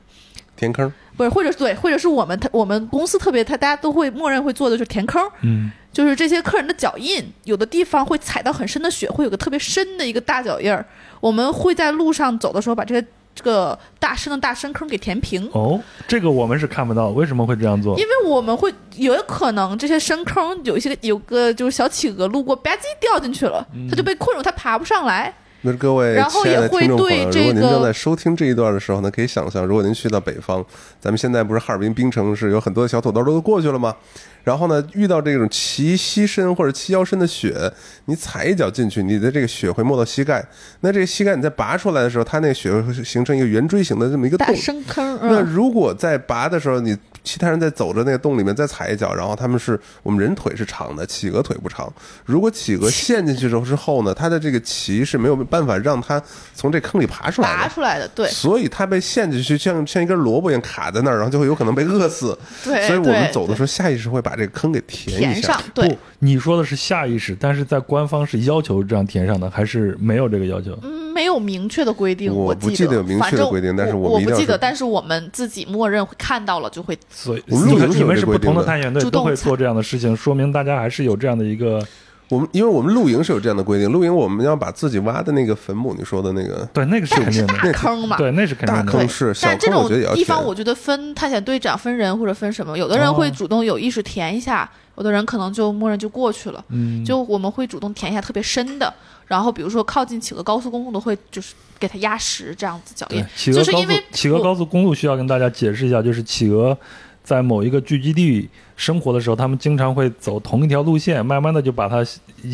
[0.56, 10.84] 填坑，不是，或者是对，或者是我们他我们公司特别，他大家都会默认会做的就是填坑，嗯就是这些客人的脚印，有的地方会踩到很深的雪，会有个特别深的一个大脚印儿。
[11.20, 15.78] 我们会在路上走的时候把这个这个大深的大深坑给填平，哦，
[16.08, 18.04] 这个我们是看不到，为什么会这样做因？
[18.04, 25.34] 为我们会有可能这些深坑有一些有个就是小企鹅路过，吧唧掉进去了，它就被困住，它爬不上来。
[25.64, 30.64] 那各位亲爱的听众朋友，如果您正在收听这一段的时候呢，可以想象，如果您去到北方，
[31.00, 33.94] 咱们现在不是哈尔滨冰城是有很多小土豆都过去了吗？
[34.42, 37.72] 然后呢，遇到这种齐膝深或者齐腰深的雪，
[38.06, 40.44] 你踩一脚进去，你的这个雪会没到膝盖。
[40.80, 44.56] 那这个膝盖你再拔出来的时候，它那个雪会形成一个圆锥形的这么一个大洞。
[44.56, 51.92] 深坑，那嗯，如果在拔的时候，你其他人在走着那个洞里面再踩一脚，然后他们是我们人腿是长的，企鹅腿不长。
[52.24, 56.22] 如果企鹅陷进去之后之后呢，它的这个鳍是没有办法让它
[56.54, 57.56] 从这坑里爬出来的。
[57.56, 62.36] 爬出来的，对所以它被陷进去，像像一根萝卜一样卡在那儿，然后就会有可能被饿死。
[62.64, 70.76] 对，所以我们走的时候，下意识会把这个坑给填一下填上。，对不，，你说的是下意识，但是在官方是要求这样填上的，还是没有这个要求？
[70.82, 81.84] 嗯，没有明确的规定，我不记得有明确的反正规定但是我我不记得，但是我们自己默认会看到了就会所以我们你们是不同的探险队主动采都会做这样的事情，说明大家还是有这样的一个
[82.28, 88.82] 我们因为我们露营是有这样的规定，露营我们要把自己挖的那个坟墓，你说的那个对，那个是肯定的，大坑嘛，对，那是肯定的。
[88.82, 93.32] 大坑是小坑，但这种我觉得也要地方，我觉得分探险队长、分人或者分什么，有的人会哦。
[93.36, 96.64] 主动有意识填一下，有的人可能就默认就过去了。
[96.70, 98.90] 嗯，就我们会主动填一下特别深的，
[99.32, 106.76] 然后比如说靠近企鹅高速公路的会就是给它压实这样子脚印，，企鹅高速就是因为企鹅高速公路需要跟大家解释一下，就是企鹅
[107.24, 112.06] 在某一个聚集地生活的时候，他们经常会走同一条路线，慢慢的就把它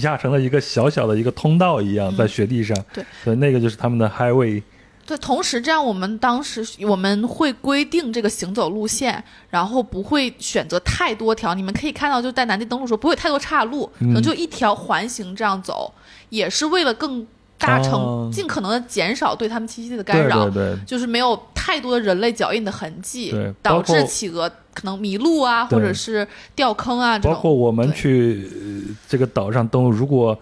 [0.02, 2.76] 压成了一个小小的一个通道一样，嗯在雪地上。
[2.94, 4.62] 对，所以那个就是他们的 highway。
[5.04, 11.54] 对，同时这样我们当时我们会规定这个行走路线，然后不会选择太多条。
[11.54, 15.90] 你们可以看到，就在南极登陆的时候不会太多岔路，可能嗯就一条环形这样走，
[16.30, 17.26] 也是为了更
[17.56, 20.48] 大程、哦尽可能的减少对他们栖息地的干扰。
[20.50, 27.18] 对对，就是没有太多的人类脚印的痕迹，导致企鹅可能迷路啊，或者是掉坑啊。
[27.18, 30.38] 包括我们去、呃这个岛上登陆，如果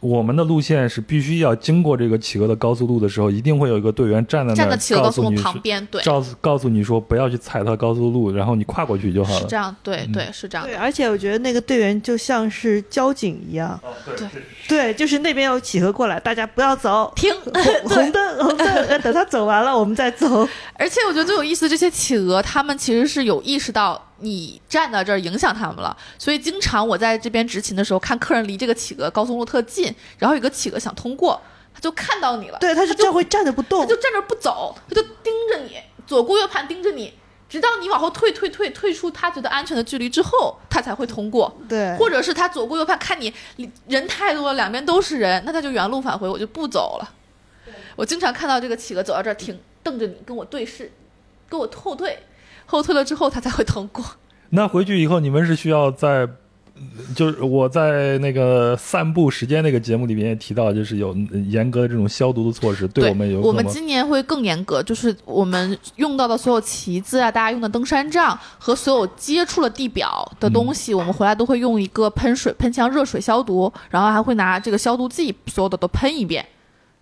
[0.00, 9.40] 我们的路线是必须要经过这个企鹅的高速路的时候，一定会有一个队员站在那儿，站在企鹅告高速路诉你是旁边，对，告诉告诉你说不要去踩它高速路，然后你跨过去就好了。
[9.40, 10.12] 是这样，对嗯。
[10.12, 13.78] 对是这样对，而且我觉得那个队员就像是交警一样，
[14.16, 14.26] 对
[14.66, 17.52] 对，就是那边有企鹅过来，大家不要走，停，红
[17.84, 20.48] 红灯红灯，呃等他走完了我们再走。
[20.74, 31.40] 而且我觉得最有意思的，这些企鹅，它们其实是有意识到你站到这儿影响他们了，所以经常我在这边执勤的时候，看客人离这个企鹅高速路特近，然后有个企鹅想通过，
[31.74, 37.14] 他就看到你了，对，他就这样会站着不动他就，站这儿不走，他就盯着你，左顾右盼盯着你，
[37.48, 41.56] 直到你往后退退退退出他觉得安全的距离之后，他才会通过。
[41.68, 43.32] 对，或者是他左顾右盼，看你
[43.88, 47.14] 人太多了，两边都是人，那他就原路返回，我就不走了。
[47.96, 50.92] 我经常看到这个企鹅走到这儿停，瞪着你跟我对视，
[51.48, 52.18] 跟我后退。
[52.70, 54.04] 后退了之后它才会通过。
[54.50, 56.26] 那回去以后，你们是需要在，
[57.14, 61.14] 就是我在那个散步时间那个节目里面也提到，就是有
[61.48, 76.44] 严格的这种消毒的措施，对我们有我们今年会更严格，就是我们用到的所有旗子啊，大家用的登山杖和所有接触了地表的东西，我们回来都会用一个喷水喷枪热水消毒，然后还会拿这个消毒剂，所有的都喷一遍，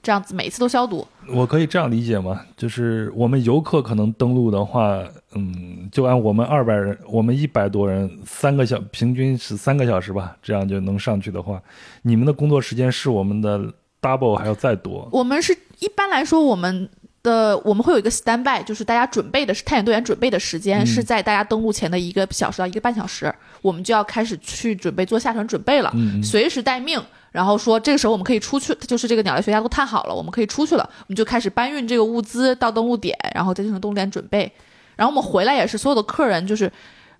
[0.02, 1.06] 这样子每一次都消毒。
[1.30, 2.40] 我可以这样理解吗？
[2.56, 5.02] 就是我们游客可能登陆的话，
[5.34, 11.60] 嗯，就按我们二百人，我们一百多人，三个小平均是三个小时吧，这样就能上去的话，
[12.02, 13.60] 你们的工作时间是我们的
[14.00, 15.06] double 还要再多。
[15.12, 16.88] 我们是一般来说，我们
[17.22, 23.30] 的我们会有一个 stand by，就是大家准备的是探险队员准备的时间、嗯是在大家登陆前的一个小时到一个半小时，
[23.60, 25.92] 我们就要开始去准备做下船准备了，
[26.22, 26.98] 随时待命。
[27.32, 34.50] 然后说这个时候我们可以出去，就是这个鸟类学家都探好了，我们可以出去了，我们就开始搬运这个物资到登陆点，然后再进行登陆点准备。
[34.96, 36.70] 然后我们回来也是所有的客人就是。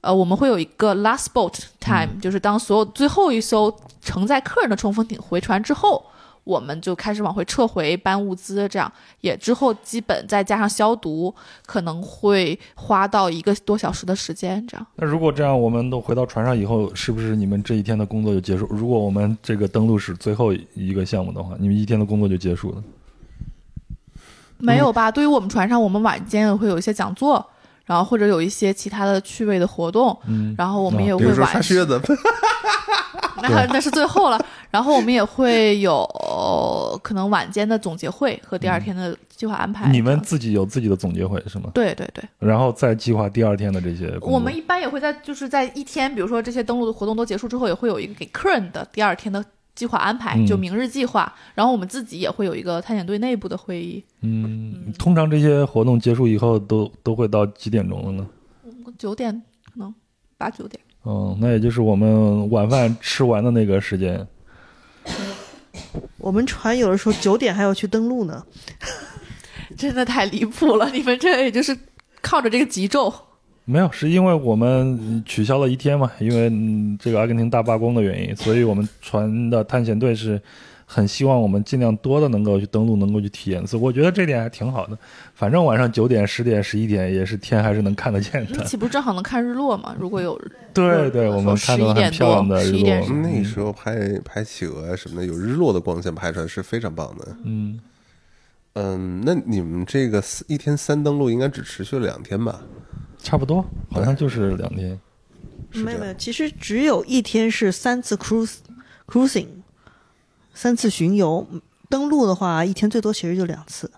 [0.01, 6.07] 呃，我们会有一个 last boat time，、就是当所有最后一艘承载客人的冲锋艇回船之后，
[6.49, 8.91] 我们就开始往回撤回搬物资，这样
[9.21, 11.35] 也之后基本再加上消毒，
[11.67, 14.87] 可能会花到一个多小时的时间，这样。
[14.97, 18.67] 那如果这样，我们都回到船上以后，是不是你们这一天的工作就结束？
[18.71, 22.83] 如果我们这个登陆是最后一个项目的话，你们一天的工作就结束了？
[24.57, 25.11] 没有吧？
[25.11, 27.47] 对于我们船上，我们晚间也会有一些讲座，
[27.85, 32.01] 然后或者有一些其他的趣味的活动，嗯，然后我们也比如说会晚刷靴子，
[33.43, 34.47] 那那是最后了。
[34.79, 36.07] 然后我们也会有
[37.03, 39.91] 可能晚间的总结会和第二天的计划安排。
[39.91, 41.69] 你们自己有自己的总结会是吗？
[41.75, 44.17] 对对对，然后再计划第二天的这些。
[44.21, 51.35] 我们一般也会在就是在一天，比如说这些登录的活动都结束之后，也会有一个给客人的第二天的计划安排，嗯就明日计划。
[51.57, 58.25] 然后我们自己也会有一个探险队内部的会议，嗯，通常这些活动结束以后都都会到几点钟了呢？
[58.97, 59.43] 九点
[59.75, 59.93] 可能
[60.37, 60.81] 八九点。
[61.05, 64.25] 嗯，那也就是我们晚饭吃完的那个时间。
[66.19, 68.45] 我们船有的时候九点还要去登陆呢。
[69.77, 70.91] 真的太离谱了！
[70.91, 71.77] 你们这也就是
[72.21, 73.15] 靠着这个极昼，
[73.65, 80.41] 没有，是因为我们取消了一天嘛，因为、嗯、这个阿根廷大罢工的原因，所以我们船的探险队是
[80.91, 83.63] 很希望我们尽量多的能够去登录，能够去体验。
[83.63, 84.99] 一次我觉得这点还挺好的。
[85.35, 88.53] 反正晚上九点、十点、十一点也是天还是能看得见的。
[88.57, 89.95] 那 岂不是正好能看日落吗？
[90.01, 90.41] 如果有
[90.73, 93.17] 对对，我们看到很11点漂亮的日多11点落。
[93.19, 97.37] 那时候拍拍企鹅什么的，有日落的光线拍出来是非常棒的。
[97.45, 97.79] 嗯，
[98.73, 102.63] 嗯，那你们这个一天三登录应该只持续了两天吧？
[103.21, 104.99] 差不多，好像就是两天。
[105.75, 108.55] 没有没有，其实只有一天是三次 cruise
[109.07, 109.49] cruising，
[110.59, 111.47] 三次巡游。
[111.89, 113.93] 登陆的话，一天最多其实就两次。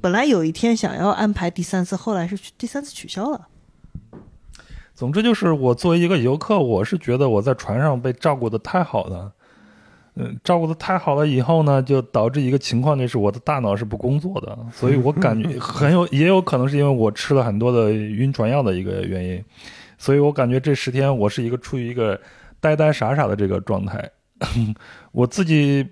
[0.00, 3.48] 本来有一天想要安排第三次，后来是第三次取消了。
[4.94, 9.32] 总之就是我作为一个游客，我是觉得我在船上被照顾的太好了。
[10.14, 19.44] 嗯，照顾的太好了以后呢，就导致一个情况，就是我的大脑是不工作的，所以我感觉 很有，也有可能是因为我吃了很多的晕船药的一个原因，
[19.98, 22.20] 所以我感觉这十天我是一个处于一个
[22.60, 24.08] 呆呆傻傻的这个状态。
[25.14, 25.86] 我自己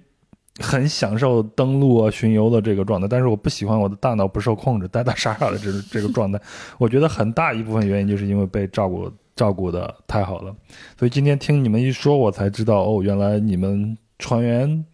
[0.58, 6.40] 很享受登陆啊、巡游的这个状态，但是我不喜欢我的大脑不受控制、呆呆傻傻的这这个状态。
[6.76, 10.54] 我觉得很大一部分原因就是因为被照顾照顾的太好了，
[10.98, 14.84] 所以今天听你们一说，我才知道哦，原来你们船员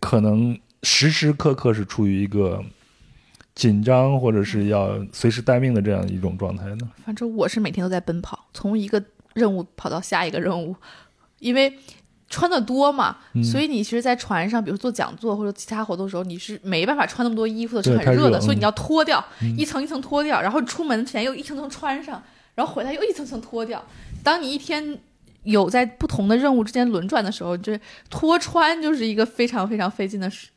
[0.00, 2.64] 可能时时刻刻是处于一个
[3.54, 6.90] 紧张或者是要随时待命的这样一种状态呢。
[7.04, 9.02] 反正我是每天都在奔跑，从一个
[9.34, 10.74] 任务跑到下一个任务，
[11.40, 11.72] 因为
[12.28, 22.22] 穿的多嘛，嗯所以你其实，在船上，比如做讲座或者其他活动的时候，你是没办法穿那么多衣服的，是很热的，所以嗯你要脱掉，嗯一层一层脱掉，然后出门前又一层层穿上，
[22.54, 23.84] 然后回来又一层层脱掉。
[24.24, 24.98] 当你一天
[25.44, 27.78] 有在不同的任务之间轮转的时候，这
[28.10, 30.48] 脱穿就是一个非常非常费劲的事。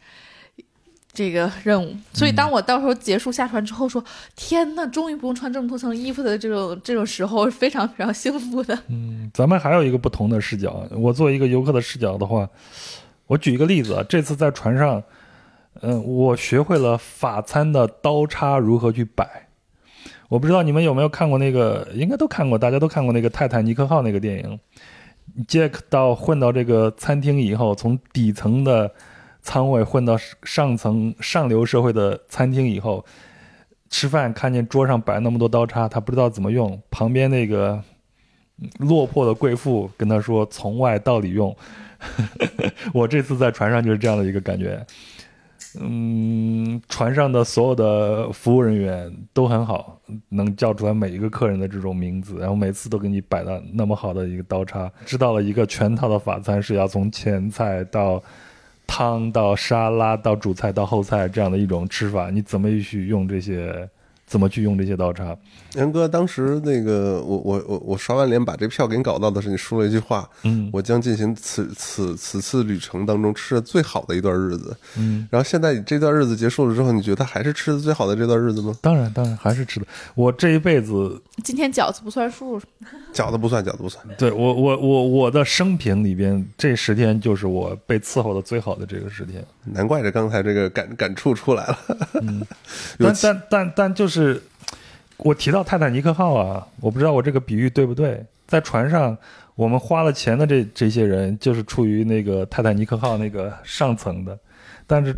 [1.11, 4.01] 这个任务，所以当我到时候结束下船之后说，
[4.35, 8.77] 天呐，终于不用穿这么多层衣服的这种这种时候，是非常非常幸福的。
[8.87, 10.87] 嗯，咱们还有一个不同的视角。
[10.91, 12.47] 我作为一个游客的视角的话，
[13.27, 15.03] 我举一个例子啊，这次在船上，
[15.81, 19.47] 嗯，我学会了法餐的刀叉如何去摆。
[20.29, 24.59] 我不知道你们有没有看过那个，应该都看过，大家都看过那个《泰坦尼克号》那个电影。
[25.47, 28.91] Jack 到混到这个餐厅以后，从底层的
[29.49, 33.03] 仓位混到上层上流社会的餐厅以后，
[33.89, 36.79] 吃饭看见桌上摆那么多刀叉，他不知道怎么用。
[36.91, 37.81] 旁边那个
[38.77, 41.55] 落魄的贵妇跟他说：“从外到里用。”
[42.93, 44.85] 我这次在船上就是这样的一个感觉。
[45.79, 58.21] 嗯，船上的所有的服务人员都很好，能叫出来每一个客人的这种名字，然后每次都给你摆到那么好的一个刀叉，知道了一个全套的法餐是要从前菜到
[58.89, 63.87] 汤到沙拉到主菜到后菜这样的一种吃法，你怎么去用这些？
[64.29, 65.35] 怎么去用这些刀叉？
[65.75, 74.75] 杨哥，当时那个我我我我刷完脸把这票给你搞到的时候你说了一句话，嗯我将进行此此此次旅程当中吃的最好的一段日子。
[74.97, 78.75] 嗯，然后现在你这段日子结束了之后，你觉得还是吃的最好的这段日子吗？
[78.81, 79.85] 当然当然还是吃的。
[80.13, 82.61] 我这一辈子今天饺子不算数，
[83.13, 84.03] 饺子不算，饺子不算。
[84.17, 89.43] 对我我我我的生平里边，这十天就是我被伺候的最好的这个十天。
[89.65, 91.79] 难怪这刚才这个感感触出来了。
[92.97, 94.41] 有但但但但就是是
[95.17, 98.23] 我提到泰坦尼克号啊，我不知道我这个比喻对不对。
[98.45, 99.17] 在船上，
[99.55, 104.37] 我们花了钱的这这些人，就是处于那个泰坦尼克号那个上层的，
[104.87, 105.15] 但是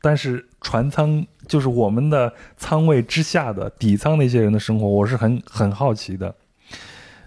[0.00, 6.34] 但是船舱就是我们的舱位之下的底舱那些人的生活，我是很很好奇的。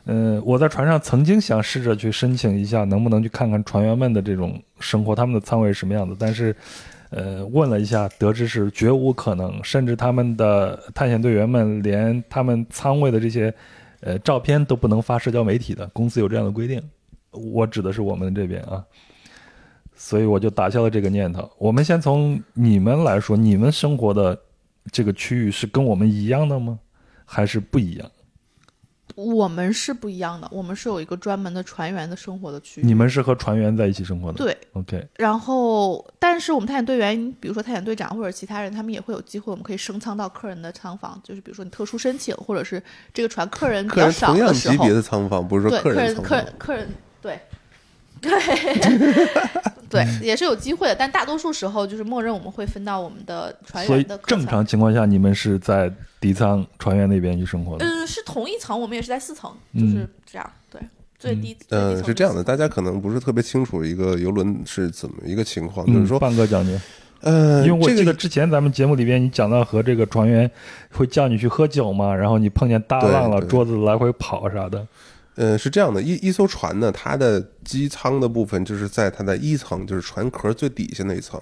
[0.05, 6.15] 嗯，我在船上曾经想试着去申请一下，能不能去看看船员们的这种生活，他们的舱位是什么样子。
[6.17, 6.55] 但是，
[7.11, 13.53] 呃，问了一下，得知是绝无可能，甚至他们的探险队员们连他们舱位的这些
[13.99, 16.81] 呃照片都不能发社交媒体的，公司有这样的规定。
[17.31, 18.83] 我指的是我们这边啊，
[19.93, 21.49] 所以我就打消了这个念头。
[21.57, 24.37] 我们先从你们来说，你们生活的
[24.91, 26.79] 这个区域是跟我们一样的吗？
[27.25, 28.11] 还是不一样？
[29.21, 32.85] 我们是不一样的，我们是有一个专门的船员的生活的区域。
[32.85, 34.37] 你们是和船员在一起生活的？
[34.37, 42.81] 对，，OK，然后但是我们探险队员，比如说探险队长或者其他人，他们也会有机会，我们可以升舱到客人的舱房，就是比如说你特殊申请，或者是
[43.13, 46.53] 这个船客人比客较少人同样的时候级别，的舱房，不是对说客人客人。
[46.57, 46.89] 客人
[47.21, 47.39] 对。
[48.21, 48.31] 对，
[49.89, 57.85] 对，也是有机会的，但大多数时候就是默认我们会分到我们的船所以员的客正常情况下，你们是在底舱船员那边去生活的。
[57.85, 60.49] 嗯，是同一层，我们也是在四层，就嗯是这样。
[60.69, 60.79] 对，
[61.17, 61.53] 最低。
[61.55, 66.79] 最低嗯，层是这样的，大家可能不是特别清楚一个游轮是怎么一个情况，就是嗯，说，半哥讲讲，
[67.21, 70.49] 呃，因为我这记得之前咱们节目里边你讲到和这个船员
[70.91, 74.85] 会叫你去喝酒嘛，然后你碰见大浪了，对对桌子来回跑啥的。
[75.35, 81.41] 呃，是这样的，一一艘船呢，它的机舱的部分就是在它的一层，就是船壳最底下那一层，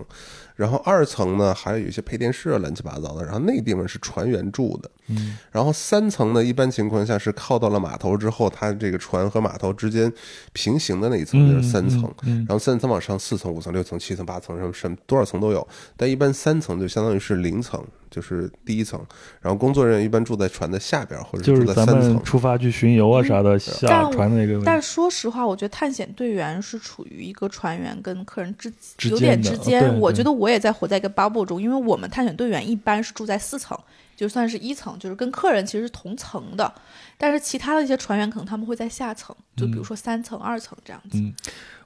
[0.55, 10.11] 然后二层呢还有一些配电室啊，乱七八糟的，然后那个地方是船员住的，嗯，然后三层呢，一般情况下是靠到了码头之后，它这个船和码头之间
[10.53, 15.67] 平行的那一层就是三层，嗯，然后三层往上四层、五层、六层、七层、八层，什么什么多少层都有，
[15.97, 18.99] 但一般三层就相当于是零层，就是第一层，
[19.41, 22.23] 然后工作人员一般住在船的下边或者就是住在三层咱们。
[22.23, 29.99] 出发去巡游啊啥的，下船的那个但说实话，我觉得探险队员是处于一个船员跟客人之之有点间之间。
[29.99, 33.77] 我觉得我也在活在一个 bubble 中，因为我们探险队员一般是住在四层，
[34.15, 36.71] 就算是一层，就是跟客人其实是同层的。
[37.17, 41.17] 但是其他的一些船员可能他们会在下层，就比如说三层、二层这样子。
[41.17, 41.33] 嗯，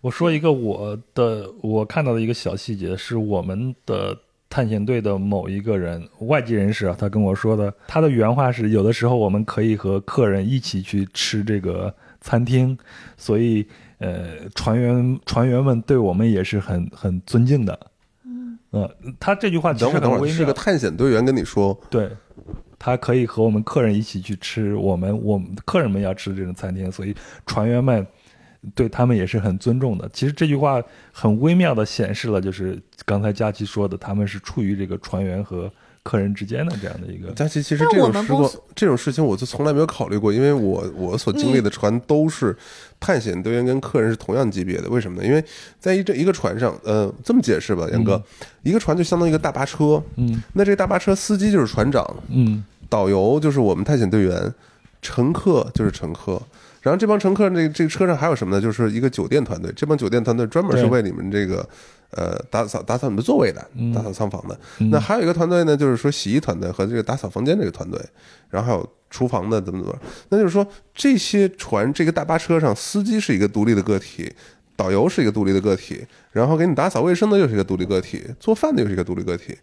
[0.02, 4.16] 我说一个我的我看到的一个小细节，是我们的
[4.54, 11.92] 探险队的某一个人，外籍人士啊，他跟我说的，他的原话是：有的时候我们可以和客人一起去吃这个
[12.22, 12.78] 餐厅，
[13.18, 17.80] 所以呃，船员船员们对我们也是很很尊敬的。
[18.26, 18.88] 嗯，呃，
[19.20, 22.08] 他这句话其实等会儿，等会儿，很微妙是个，探险队员跟你说，对。
[22.78, 27.16] 他可以和我们客人一起去吃我们我们客人们要吃的这种餐厅，所以
[27.48, 28.06] 船员们
[28.74, 30.10] 对他们也是很尊重的。
[30.14, 37.32] 其实这句话很微妙的显示了，就是刚才佳琪说的，他们是处于这个船员和客人之间的这样的一个。
[37.32, 42.56] 佳琪，其实这种事这种事情，我就从来没有考虑过，因为我我所经历的船都是
[43.00, 44.90] 探险队员跟客人是同样级别的。
[44.90, 45.28] 为什么呢？
[45.28, 45.44] 因为
[45.80, 48.22] 在一这一个船上，呃，这么解释吧，杨哥，
[48.64, 54.54] 一个船就相当于一个大巴车，嗯那这个大巴车司机就是船长，嗯导游就是我们探险队员，
[55.02, 56.42] 乘客就是乘客。
[56.84, 58.62] 然后这帮乘客，这这个车上还有什么呢？
[58.62, 61.68] 就是一个酒店团队，这帮酒店团队专门是为你们这个
[62.12, 64.60] 呃打扫打扫你们座位的，嗯打扫仓房的。
[64.80, 68.00] 嗯那还有一个团队呢，就是说洗衣团队和这个打扫房间这个团队，
[68.50, 74.30] 然后还有厨房的怎么怎么，那就是说这些船这个大巴车上，司机是一个独立的个体，
[74.76, 79.58] 导游是一个独立的个体，然后给你打扫卫生的又是一个独立个体，做饭的又是一个独立个体。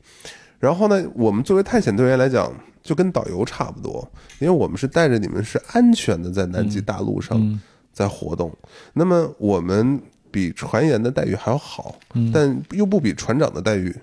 [0.60, 2.52] 然后呢，我们作为探险队员来讲，
[2.82, 4.06] 就跟导游差不多，
[4.38, 7.60] 因为我们是带着你们是安全的在南极大陆上嗯
[7.92, 8.52] 在活动。
[8.92, 10.00] 那么我们
[10.30, 13.94] 比船员的待遇还要好，嗯但又不比船长的待遇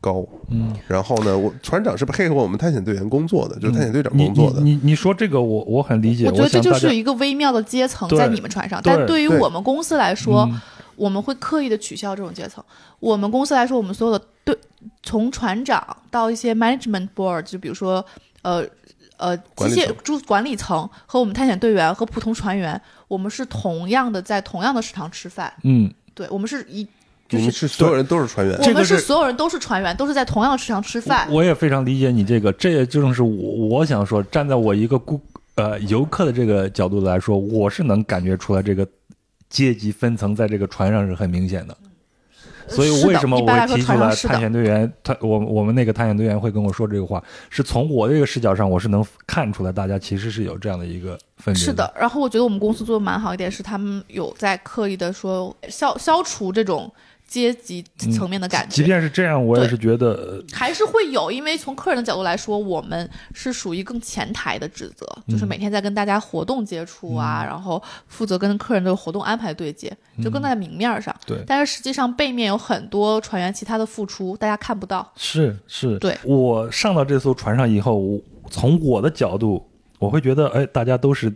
[0.00, 0.24] 高。
[0.50, 4.60] 嗯，然后呢，我船长是配合我们探险队员工作的，就是探险队长工作的。
[4.60, 10.60] 你你你说这个我我很理解，我觉得这就是一个微妙的阶层在你们船上，对但对于我们公司来说，嗯
[10.96, 12.62] 我们会刻意的取消这种阶层。
[13.00, 14.56] 我们公司来说，我们所有的对
[15.04, 18.04] 从船长到一些 management board，就比如说
[18.42, 18.64] 呃
[19.18, 25.52] 呃机械管理层主管理层和我们探险队员和普通船员，我们是同样的在同样的食堂吃饭。
[25.62, 26.82] 嗯，对，我们是一
[27.28, 31.28] 就是你们是所有人都是船员我，们是是所有人都是船员，都是在同样的食堂吃饭。
[31.30, 35.20] 我也非常理解你这个，这也就是我我想说，站在我一个顾
[35.56, 38.86] 呃游客的这个角度来说，我是能感觉出来这个
[39.48, 41.76] 阶级分层在这个船上是很明显的。
[42.68, 51.54] 所以为什么我提出来探险队员，他我我们那个探险队员会跟我说这个话，是从我这个视角上，我是能看出来大家其实是有这样的一个分别。
[51.54, 56.92] 是的，，然后我觉得我们公司做的蛮好一点，是他们有在刻意的说消消除这种
[57.34, 58.76] 阶级层面的感觉。
[58.76, 71.12] 即便是这样，我也是觉得呃还是会有，因为从客人的角度来说，我们是属于更前台的职责，就是每天在跟大家活动接触啊，然后负责跟客人的活动安排对接，就更在明面上。
[71.26, 75.12] 对但是实际上背面有很多船员其他的付出，大家看不到。
[75.16, 79.68] 是是，对我上到这艘船上以后，我从我的角度，
[79.98, 81.34] 我会觉得，哎，大家都是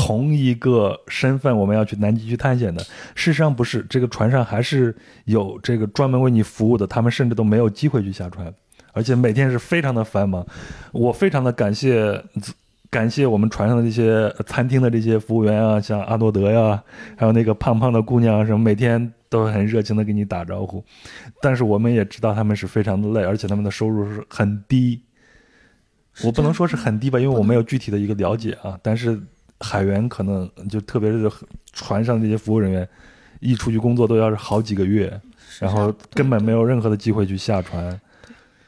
[0.00, 2.80] 同一个身份，我们要去南极去探险的。
[3.16, 4.94] 事实上不是，这个船上还是
[5.24, 8.54] 有这个专门为你服务的，他们甚至都没有机会去下船，
[8.92, 10.46] 而且每天是非常的繁忙。
[10.92, 12.22] 我非常的感谢。
[12.90, 16.82] 感谢我们船上的这些餐厅的这些服务员啊，像阿诺德呀，
[17.18, 20.82] 还有那个胖胖的姑娘什么，每天都很热情的给你打招呼。
[21.42, 25.02] 但是我们也知道他们是非常的累，而且他们的收入是很低。
[26.24, 28.80] 我不能说是很低吧，因为我没有具体的一个了解啊。
[28.82, 29.20] 但是
[29.60, 31.30] 海员可能就特别是
[31.72, 32.88] 船上这些服务人员，
[33.40, 35.20] 一出去工作都要是好几个月，
[35.58, 38.00] 然后根本没有任何的机会去下船。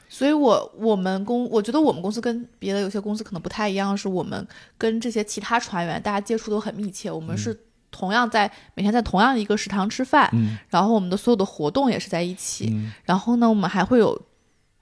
[0.09, 7.57] 所以我我们公，我觉得我们公司跟别的有些公司可能不太一样，是我们跟这些其他船员大家接触都很密切，我们是
[7.91, 14.20] 同样在每天在同样一个食堂吃饭，嗯然后我们的所有的活动也是在一起，嗯然后呢，我们还会有。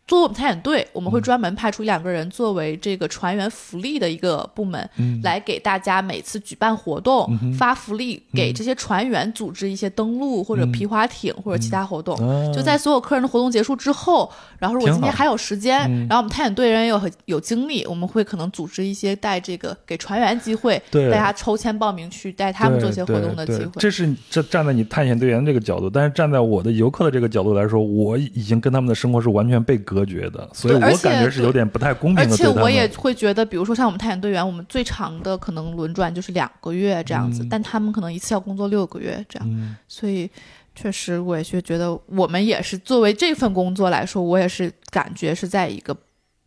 [0.09, 4.89] 作为我们探险队，我们会专门派出一两个人作为这个船员福利的一个部门，
[5.23, 12.17] 来给大家每次举办活动、发福利，给这些船员组织一些登陆或者皮划艇或者其他活动。
[12.55, 23.73] 就在所有客人的活动结束之后，然后我今天还有时间，然后我们探险队人有很有精力，我们会可能组织一些带这个给船员机会，大家抽签报名去带他们做些活动的机会。
[23.77, 32.35] 这是这站在你探险队员这个角度，但是站在我的游客的这个角度来说，我已经跟他们的生活是完全被隔绝的，所以我感觉是有点不太公平的。
[32.35, 40.31] 而且我也会觉得，比如说像我们探险队员，我们最长的可能轮转就是两个月这样子，嗯但他们可能一次要工作六个月这样，嗯所以
[40.75, 45.97] 确实我也是觉得，我们也是作为这份工作来说，我也是感觉是在一个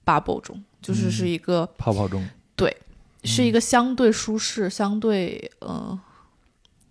[0.06, 2.26] bubble 中，就是嗯是一个、泡泡中，
[2.56, 2.76] 对
[3.24, 6.00] 是一个相对舒适、相对呃，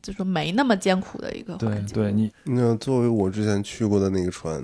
[0.03, 1.95] 就说没那么艰苦的一个环境。
[1.95, 4.63] 对，你那作为我之前去过的那个船，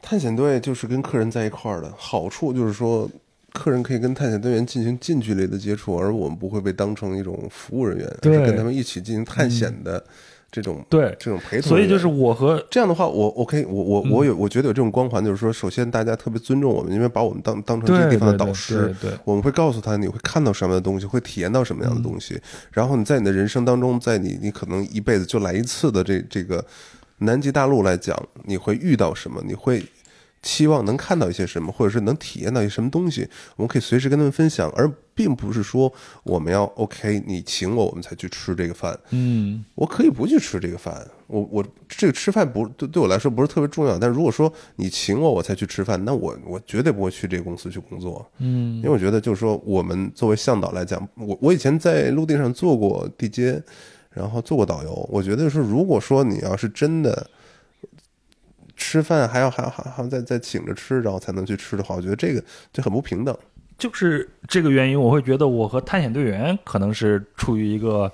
[0.00, 3.10] 探险队就是跟客人在一块儿的，好处就是说，
[3.52, 10.02] 客人可以跟探险队员进行近距离的接触，而我们不会被当成一种服务人员，而是跟他们一起进行探险的
[10.50, 11.68] 这种、对，这种陪同。
[11.68, 22.40] 所以就是我和这样的话，我我可以，我我嗯我有，我觉得有这种光环，就是说，首先大家特别尊重我们，因为把我们当当成这个地方的导师，对对我们会告诉他你会看到什么样的东西，会体验到什么样的东西，
[22.70, 26.64] 然后你在你的人生当中，在你你可能一辈子就来一次的这这个
[27.18, 29.42] 南极大陆来讲，你会遇到什么？
[29.46, 29.84] 你会
[30.40, 33.28] 期望能看到一些什么，或者是能体验到一些什么东西？
[33.56, 35.92] 我们可以随时跟他们分享，而并不是说
[36.22, 38.96] 我们要 OK，你请我，我们才去吃这个饭。
[39.10, 53.60] 嗯我可以不去吃这个饭，我我这个吃饭不对对我来说不是特别重要，但如果说你请我我才去吃饭，那我我绝对不会去这个公司去工作，嗯因为我觉得就是说我们作为向导来讲，我我以前在陆地上做过地接，
[54.10, 57.28] 然后做过导游，我觉得是如果说你要是真的
[58.76, 63.36] 吃饭还要还要还要还要再再请着吃，然后才能去吃的话，我觉得这个就很不平等。
[63.76, 68.10] 就是这个原因，我会觉得我和探险队员可能是处于一个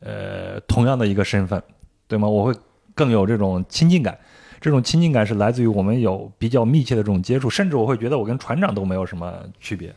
[0.00, 1.62] 呃同样的一个身份，
[2.06, 2.28] 对吗？
[2.28, 2.54] 我会
[2.94, 4.18] 更有这种亲近感，
[4.60, 9.94] 这种亲近感是来自于我们有比较密切的这种接触，甚至我会觉得我跟船长都没有什么区别。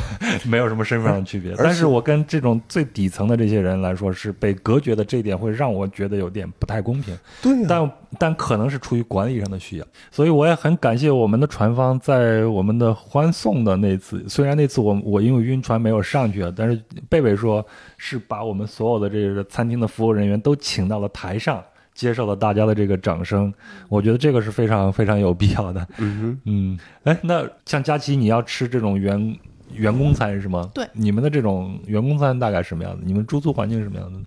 [0.48, 7.16] 没有什么身份上的区别，但是我跟这种最底层的这些人来说是被隔绝的，这一点会让我觉得有点不太公平。
[7.42, 17.64] 对呀、但但可能是出于管理上的需要，所以我也很感谢我们的船方在我们的欢送的那次，虽然那次我我因为晕船没有上去啊，但是贝贝说
[17.96, 21.62] 是把我们所有的这个餐厅的服务人员都请到了台上，
[21.94, 23.52] 接受了大家的这个掌声，
[23.88, 25.86] 我觉得这个是非常非常有必要的。
[25.98, 29.38] 嗯嗯，哎，那像佳琪，你要吃这种员
[29.72, 30.70] 员工餐是吗？
[30.74, 33.02] 对你们的这种员工餐大概什么样子？
[33.04, 34.20] 你们住宿环境是什么样子？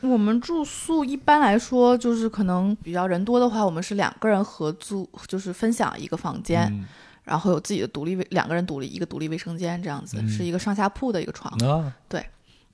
[0.00, 6.86] 我们住宿一般来说就是可能比较人多的话，我们是两个人合租，就是分享一个房间，嗯
[7.24, 11.52] 然后有自己的独立卫，两个人独立一个独立卫生间这样子，嗯是一个上下铺的一个床。
[11.68, 11.92] 啊，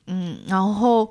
[0.06, 1.10] 嗯，然后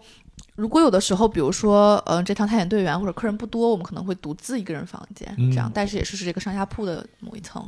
[0.56, 7.68] 如果有的时候，比如说，呃，这趟探险队员或者客人不多，我们可能会独自一个人房间、这样嗯，但是也是是这个上下铺的某一层，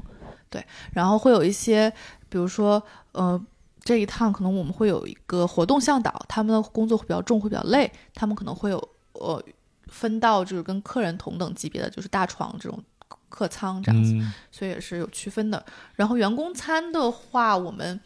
[0.50, 0.64] 对。
[0.94, 1.92] 然后会有一些，
[2.30, 2.82] 比如说，
[3.16, 3.42] 呃，
[3.84, 9.42] 这一趟可能我们会有一个活动向导，他们的工作会比较重，会比较累，他们可能会有呃
[9.88, 12.84] 分到就是跟客人同等级别的，就是大床这种
[13.30, 14.14] 客舱这样子。
[14.14, 15.64] 嗯所以也是有区分的。
[15.96, 18.00] 然后员工餐的话，我们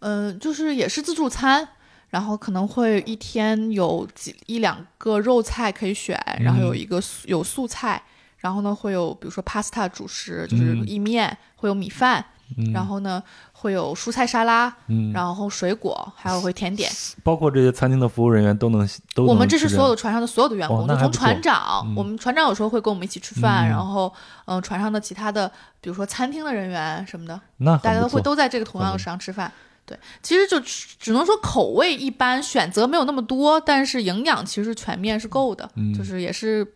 [0.00, 1.66] 嗯、呃就是也是自助餐，
[2.10, 8.02] 然后可能会一天有几一两个肉菜可以选，然后有一个素有素菜，
[8.38, 12.24] 然后呢会有比如说 pasta 主食，就是嗯意面，会有米饭，
[12.56, 13.22] 嗯，然后呢
[13.64, 16.90] 会有蔬菜沙拉，嗯，然后水果，还有会甜点。
[17.22, 21.94] 包括这些餐厅的服务人员都能都我们这是所有的船上的所有的员工，就从船长，嗯。
[21.96, 23.68] 我们船长有时候会跟我们一起吃饭，嗯。
[23.70, 24.12] 然后
[24.44, 25.50] 嗯、呃船上的其他的，
[25.80, 29.50] 比如说餐厅的人员什么的，那大家都会都在这个同样的嗯食堂吃饭。
[29.86, 35.94] 对，其实就只只能说口味一般，选择没有那么多，但是营养其实全面是够的，嗯。
[35.94, 36.66] 就是也是，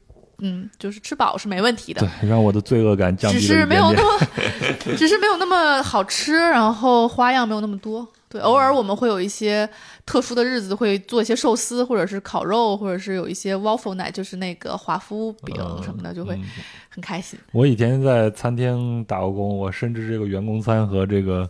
[0.41, 3.61] 嗯，就是吃饱是没问题的，对，让我的罪恶感降低点点。
[3.61, 4.27] 是没有那么，
[4.97, 8.07] 只是没有那么好吃，然后花样没有那么多。
[8.31, 9.67] 对，偶尔我们会有一些
[10.05, 16.45] 特殊的日子，会做一些寿司，或者是烤肉，或者是有一些 waffle 奶，就是那个华夫饼什么的，就会嗯
[16.91, 17.39] 很开心。
[17.53, 21.49] 我以前在餐厅打过工，我深知这个员工餐和这个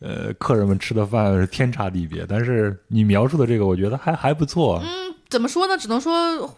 [0.00, 2.26] 呃客人们吃的饭是天差地别。
[2.28, 4.82] 但是你描述的这个，我觉得还还不错。
[4.82, 5.78] 嗯，怎么说呢？
[5.78, 6.52] 只能说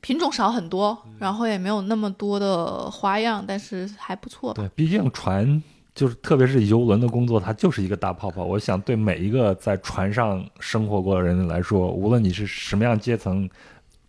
[0.00, 4.62] 品种少很多，然后也没有那么多的花样，但是还不错吧。
[4.62, 5.62] 对，毕竟船
[5.94, 8.44] 就是特别是游轮的工作，它就是一个大泡泡。
[8.44, 13.48] 我想对每一个在船上生活过的人来说，无论你是什么样阶层，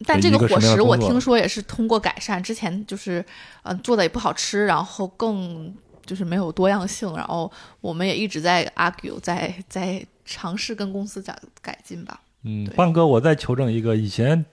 [0.05, 3.19] 但这个伙食我听说也是通过改善，之前就是
[3.63, 5.73] 嗯、呃做的也不好吃，然后更
[6.05, 7.51] 就是没有多样性，然后
[7.81, 12.21] 我们也一直在 argue，在在尝试跟公司讲改进吧。
[12.43, 14.43] 嗯，换哥，我再求证一个，以前，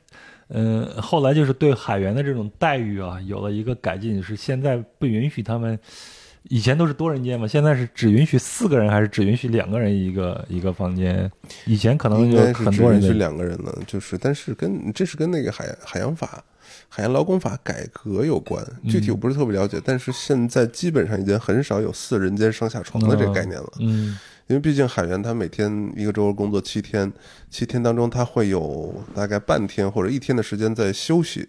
[0.51, 5.79] 嗯、后来就是对海员的这种待遇啊，有了一个改进，是现在不允许他们，
[6.45, 11.31] 以前都是多人间嘛，现在是只允许四个人，还是只允许两个人一个一个房间？
[11.67, 16.43] 以前可能有应该是很多人的只允许两个人了，就是但是跟这是跟那个海海洋法、
[16.89, 23.73] 海洋劳工法改革有关，具体我不是特别了解，但是现在基本上已经很少有四人间上下床的这个概念了。
[23.81, 24.19] 嗯
[24.49, 27.13] 因为毕竟海员他每天一个周工作七天，
[27.51, 31.49] 七天当中他会有大概半天或者一天的时间在休息。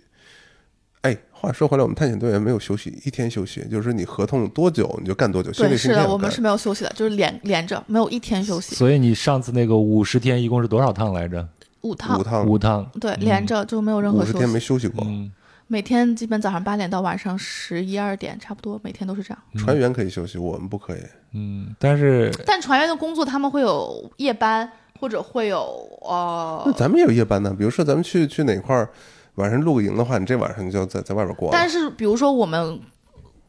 [1.02, 11.48] 哎，话说回来，我们探险队员没有休息，一天休息，就是你合同多久你就干多久，心对，是的，我们是没有休息的，就是连连着，没有一天休息，所以你上次那个五十天一共是多少趟来着？
[11.84, 12.92] 五趟五，趟五趟。
[13.00, 15.02] 对，连着就没有任何休五十天没息，休息过。
[15.08, 15.32] 嗯，
[15.68, 19.42] 每天基本早上八点到晚上十一二点，差不多每天都是这样。
[19.56, 21.00] 船员可以休息，我们不可以。
[21.34, 25.60] 嗯，但是但船员的工作他们会有夜班，或者会有
[26.02, 28.90] 呃那，咱们也有夜班呢，比如说咱们去去哪块儿，
[29.36, 31.50] 晚上露个营的话，你这晚上你就要在在外边过。
[31.52, 32.80] 但是比如说我们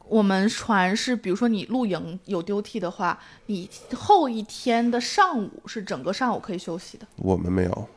[0.07, 3.17] 我们船是，比如说你露营有丢替的话，
[3.47, 7.07] 你后一天的上午是整个上午可以休息的。
[7.15, 7.87] 我们没有，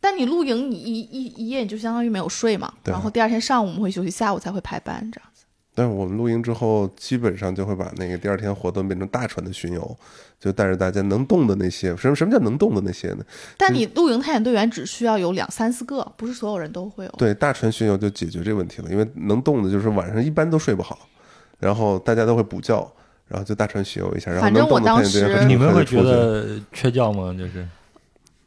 [0.00, 5.33] 但你露营，你一一一夜你就相当于没有睡嘛，然后第二天上午我们会休息，下午才会排班这样子。
[5.74, 9.96] 但是我们露营之后，基本上就会把那个第二天活动变成大船的巡游，
[10.38, 13.24] 就带着大家能动的那些，什么什么叫能动的那些呢？
[13.56, 17.10] 但你露营探险队员只需要有两三四个，不是所有人都会有。
[17.18, 21.08] 对，大船巡游就解决这个问题了，因为能动的就是晚上一般都睡不好，
[21.58, 22.88] 然后大家都会补觉，
[23.26, 27.34] 然后就大船巡游一下，然后反正能动的我当探险队员时你们会觉得缺觉吗？
[27.36, 27.66] 就是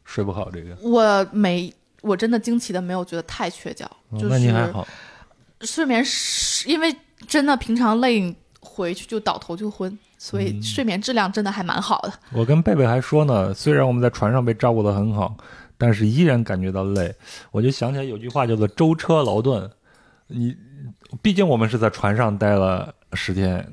[0.06, 0.74] 睡不好这个？
[0.80, 4.88] 我没，我真的惊奇的没有觉得太缺觉，哦就是那你还好。
[5.60, 6.94] 睡眠是因为
[7.26, 12.12] 真的平常累，回去就倒头就昏，所以嗯睡眠质量真的还蛮好的。
[12.32, 15.36] 我跟贝贝还说呢，虽然我们在船上被照顾得很好，
[15.76, 17.14] 但是依然感觉到累。
[17.50, 19.68] 我就想起来有句话叫做“舟车劳顿”，
[20.28, 20.54] 你
[21.22, 23.66] 毕竟我们是在船上待了十天，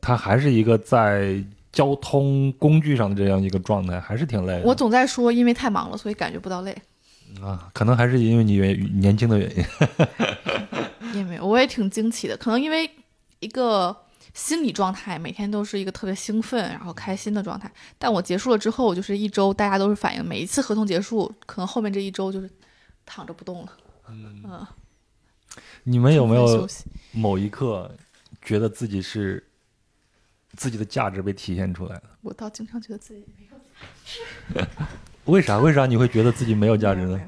[0.00, 1.42] 它还是一个在
[1.72, 4.62] 交通工具上的这样一个状态，还是挺累的。
[4.64, 6.76] 我总在说，因为太忙了，所以感觉不到累。
[7.42, 9.64] 啊，可能还是因为你原年轻的原因。
[11.12, 12.90] 也没有，我也挺惊奇的，可能因为
[13.40, 13.96] 一个
[14.34, 17.70] 心理状态，每天都是一个特别兴奋，然后开心的状态。
[17.98, 22.50] 但我结束了之后，我就是一周，大家都是反映，每一次合同结束，可能后面这一周就是
[23.04, 23.72] 躺着不动了。
[24.08, 24.66] 嗯，
[25.84, 26.68] 你们有没有？
[27.12, 27.90] 某一刻
[28.40, 29.46] 觉得自己是
[30.56, 32.02] 自己的价值被体现出来了？
[32.22, 34.68] 我倒经常觉得自己没有价值
[35.26, 35.58] 为啥？
[35.58, 37.20] 为啥你会觉得自己没有价值呢？？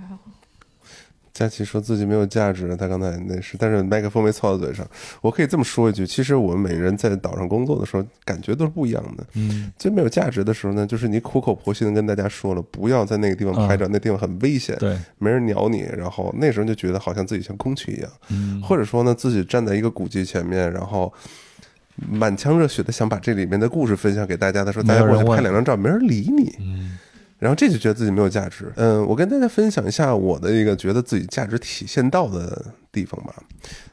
[1.35, 4.89] 佳琪说自己没有价值，他刚才那是，但是麦克风没凑到嘴上。
[5.21, 9.27] 我可以这么说一句，其实我们每个人在岛上工作的时候，感觉都是不一样的。
[9.35, 15.81] 嗯最没有价值的时候呢，就是你苦口婆心的跟大家说了，不要在那个地方拍照，那地方很危险，对，没人鸟你。
[15.99, 21.13] 然后那时候就觉得好像自己像空气一样，嗯或者说呢，自己站在一个古迹前面，然后
[21.97, 26.55] 满腔热血的想把这里面的故事分享给大家的时候，大家过去没有人问拍两张照，没人理你。
[26.61, 26.97] 嗯
[27.39, 28.73] 然后这就觉得自己没有价值。
[28.77, 33.35] 嗯，我跟大家分享一下我的一个觉得自己价值体现到的地方吧，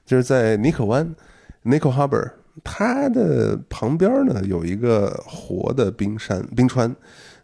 [0.06, 1.16] 就是在尼可湾
[1.64, 2.32] （Nico Harbor），
[2.64, 6.96] 它的旁边呢有一个活的冰山冰川。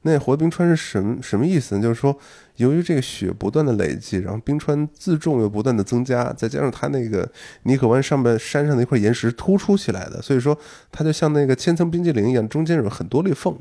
[0.04, 1.82] 那活冰川是什么什么意思呢？
[1.82, 2.18] 就是说，
[2.58, 7.30] 由于这个雪不断的累积，然后冰川自重又不断的增加，再加上它那个
[7.64, 10.58] 尼可湾上面山上的一块岩石突出起来的，所以说
[10.92, 13.58] 它就像那个千层冰激凌一样，中间有很多裂缝。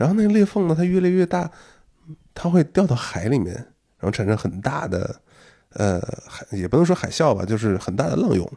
[0.00, 1.50] 然后那个裂缝呢，它越来越大，
[2.32, 3.54] 它会掉到海里面，
[3.98, 5.20] 然后产生很大的，
[5.74, 8.50] 呃，海也不能说海啸吧，就是很大的浪涌，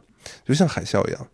[0.45, 1.27] 就像海啸一样。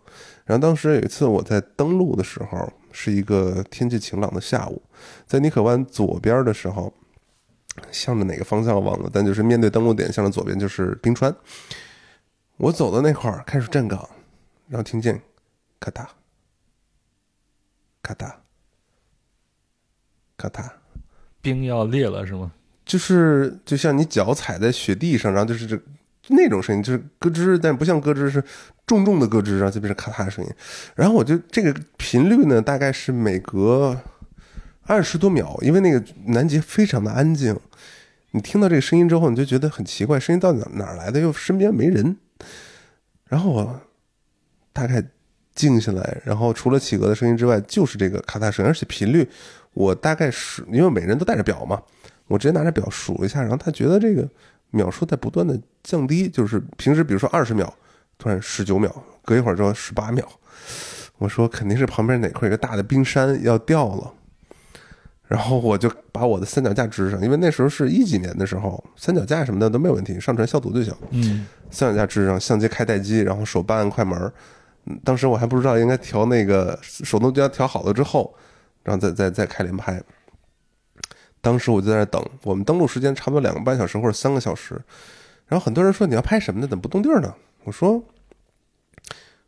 [0.46, 4.82] 然后当时有一次我在登陆的时候，是一个天气晴朗的下午，
[5.28, 6.92] 在尼可湾左边的时候，
[7.92, 11.32] 向着哪个方向我忘了，但就是面对登陆点，向着左边就是冰川。
[12.58, 14.10] 我走到那块儿开始站岗，
[14.70, 15.22] 然后听见
[15.80, 16.08] 咔嗒
[18.02, 18.34] 咔嗒
[20.40, 20.64] 咔嗒。
[21.42, 22.52] 冰要裂了是吗？
[22.86, 25.80] 就是就像你脚踩在雪地上，然后就是这
[26.30, 28.44] 那种声音，就是咯吱，但不像咯吱，是
[28.88, 30.52] 重重的咯吱，然后就变成咔嗒的声音。
[30.96, 34.00] 然后我就这个频率呢，大概是每隔
[34.84, 37.56] 二十多秒，因为那个南极非常的安静，
[38.32, 41.20] 你听到这个声音之后，你就觉得很奇怪，声音到底哪来的？
[41.20, 42.18] 又身边没人。
[43.26, 43.82] 然后我
[44.74, 45.04] 大概
[45.54, 49.30] 静下来，然后除了企鹅的声音之外，就是这个咔嗒声，而且频率
[49.80, 51.82] 我大概是因为每人都带着表嘛，
[52.28, 54.28] 我直接拿着表数了一下，然后他觉得这个
[54.72, 57.74] 秒数在不断的降低，就是平时比如说二十秒，
[58.18, 58.94] 突然十九秒，
[59.24, 60.28] 隔一会儿之后十八秒。
[61.18, 64.14] 我说肯定是旁边哪块有一个大的冰山要掉了，
[65.30, 70.94] 然后我就把我的三脚架支上，因为那时候是一几年的时候，三脚架什么的都没有问题，上传消毒就行。
[71.12, 74.30] 嗯三脚架支上，相机开待机，然后手办按快门
[75.06, 78.36] 当时我还不知道应该调那个手动标调好了之后，
[78.84, 80.02] 然后再再再开连拍。
[81.42, 84.82] 当时我就在那等，我们登录时间差不多两个半小时或者三个小时。
[85.48, 86.68] 然后很多人说你要拍什么呢？
[86.68, 87.34] 怎么不动地儿呢？
[87.64, 88.04] 我说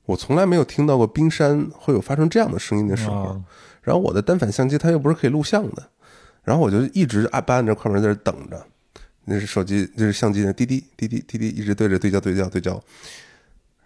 [0.06, 3.16] 我从来没有听到过冰山会有发生这样的声音的时候。
[3.16, 3.44] 啊
[3.82, 5.90] 然后我的单反相机它又不是可以录像的，
[6.44, 8.64] 然后我就一直按按着快门在这等着，
[9.26, 12.80] 那是手机，就是相机的滴滴滴滴滴滴，一直对着对焦对焦对焦。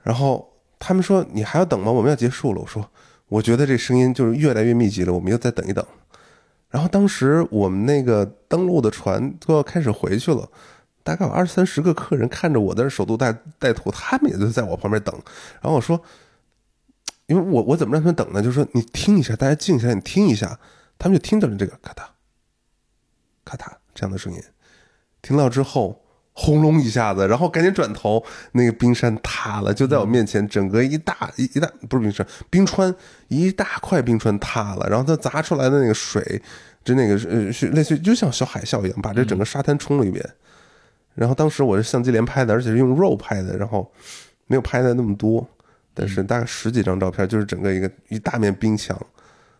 [0.03, 1.89] 然后他们说你还要等吗？
[1.89, 2.59] 我们要结束了。
[2.59, 2.85] 我说
[3.27, 5.85] 我觉得这声音就是越来越密集了，我们要再等一等。
[6.69, 10.49] 然后当时我们那个登陆的船都要开始回去了，
[11.03, 15.13] 大概有二三十个客人看着我在这手动带带土，他们也就在我旁边等。
[15.61, 16.01] 然后我说。
[17.27, 18.39] 因为我我怎么让他们等呢？
[18.39, 20.59] 就是说你听一下，大家静下来，你听一下，
[20.99, 22.03] 他们就听到了这个咔嗒、
[23.43, 23.65] 咔嗒
[23.95, 24.39] 这样的声音，
[25.23, 26.04] 听到之后
[26.37, 28.21] 轰隆一下子，然后赶紧转头，
[28.51, 32.93] 那个冰山塌了，就在我面前，整个一大一一大不是冰山，冰川
[33.29, 36.41] 一大块冰川塌了，然后它砸出来的那个水，
[36.83, 40.23] 就那个呃是类似于就像小海啸一样，把这整个沙滩冲了一遍。
[41.13, 43.89] 然后当时我是相机连拍的，而且是用肉拍的，然后
[44.47, 45.47] 没有拍的那么多。
[45.93, 48.99] 但是大概十几张照片，就是整个一个一大面冰墙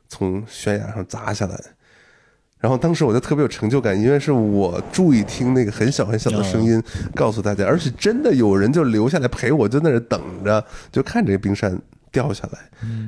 [0.10, 1.58] 从悬崖上砸下来，
[2.60, 6.82] 然后当时我就特别有成就感，因为是我注意听那个很小很小的声音，
[7.14, 11.80] 告诉大家，而且真的有人就留下来陪我，就在那等着，就看这个冰山
[12.12, 12.60] 掉下来，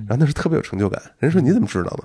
[0.07, 1.01] 然后那是特别有成就感。
[1.19, 2.03] 人说你怎么知道呢？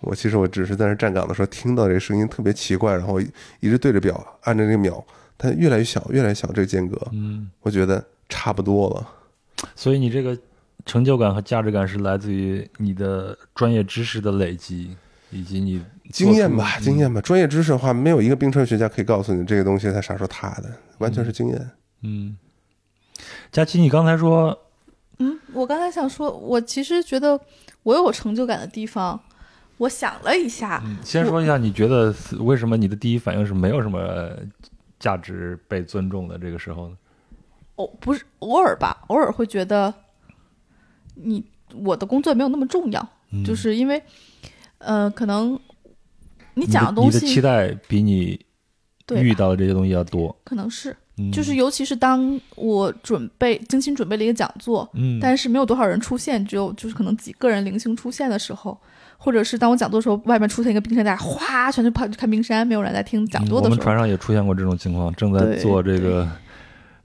[0.00, 5.04] 我其实我只是在那站岗的时候听到这个声音特别奇怪，然后一直对着表按着那个秒，
[5.36, 9.08] 它越来越小，越来越小这个间隔，嗯，我觉得差不多了。
[9.74, 10.38] 所以你这个
[10.84, 14.94] 成就感和价值感是来自于你的专业知识的累积，
[15.30, 15.82] 以及你
[16.12, 17.20] 经验吧，经验吧。
[17.20, 21.70] 专业知识的话，没有一个冰川学家可以告诉你这个东西它啥时候塌的，完全是经验。
[22.02, 22.36] 嗯，
[23.50, 24.56] 佳琪，你刚才说
[25.18, 27.40] 嗯，我刚才想说，我其实觉得
[27.82, 29.18] 我有成就感的地方，
[29.78, 34.30] 我想了一下，嗯，先说一下，你觉得为什么你的第一反应是没有什么
[34.98, 36.96] 价值被尊重的这个时候呢？
[37.76, 39.92] 哦，不是偶尔吧，偶尔会觉得
[41.14, 41.44] 你
[41.74, 44.02] 我的工作没有那么重要，嗯就是因为，
[44.78, 45.58] 呃，可能
[46.54, 48.38] 你你讲的你的东西期待比你
[49.06, 49.22] 对。
[49.22, 58.76] 遇到的这些东西要多，可能是，嗯、就是尤其是当我准备精心准备了一个讲座，嗯，但是没有多少人出现，只有就是可能几个人零星出现的时候，
[59.16, 66.28] 或者是当我讲座的时候，外面出现一个冰山，大家哗全都跑去看冰山，没有人在听讲座嗯我们的时候，船上也出现过这种情况，正在做这个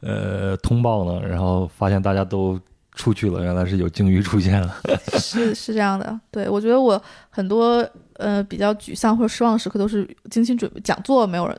[0.02, 2.60] 呃通报呢，然后发现大家都
[2.93, 4.76] 出去了，原来是有鲸鱼出现了。
[5.18, 11.57] 是是这样的，对我觉得我很多呃比较沮丧或者失望的时刻都是精心准备讲座没有人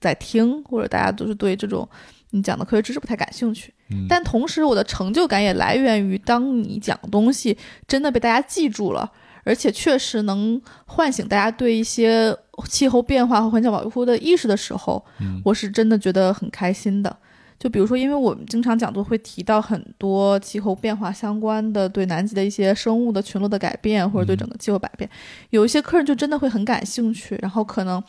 [0.00, 1.88] 在听，或者大家都是对这种
[2.30, 3.72] 你讲的科学知识不太感兴趣。
[3.90, 7.56] 嗯但同时我的成就感也来源于当你讲的东西
[7.86, 9.10] 真的被大家记住了，
[9.44, 12.36] 而且确实能唤醒大家对一些
[12.66, 17.16] 气候变化和环境保护的意识的时候，嗯我是真的觉得很开心的。
[17.62, 25.08] 就比如说，因为我们经常讲座会提到很多气候变化相关的对南极的一些生物的群落的改变，或者对整个气候改变，
[25.50, 28.02] 有一些客人就真的会很感兴趣，然后可能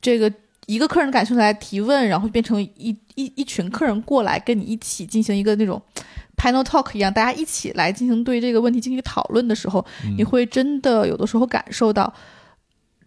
[0.00, 0.32] 这个
[0.64, 5.82] 一个客人感兴趣来提问，然后变成一一一群客人过来跟你一起进行一个那种
[6.34, 9.84] panel talk 一样，大家一起来进行对这个问题进行讨论的时候，
[10.16, 12.10] 你会真的有的时候感受到。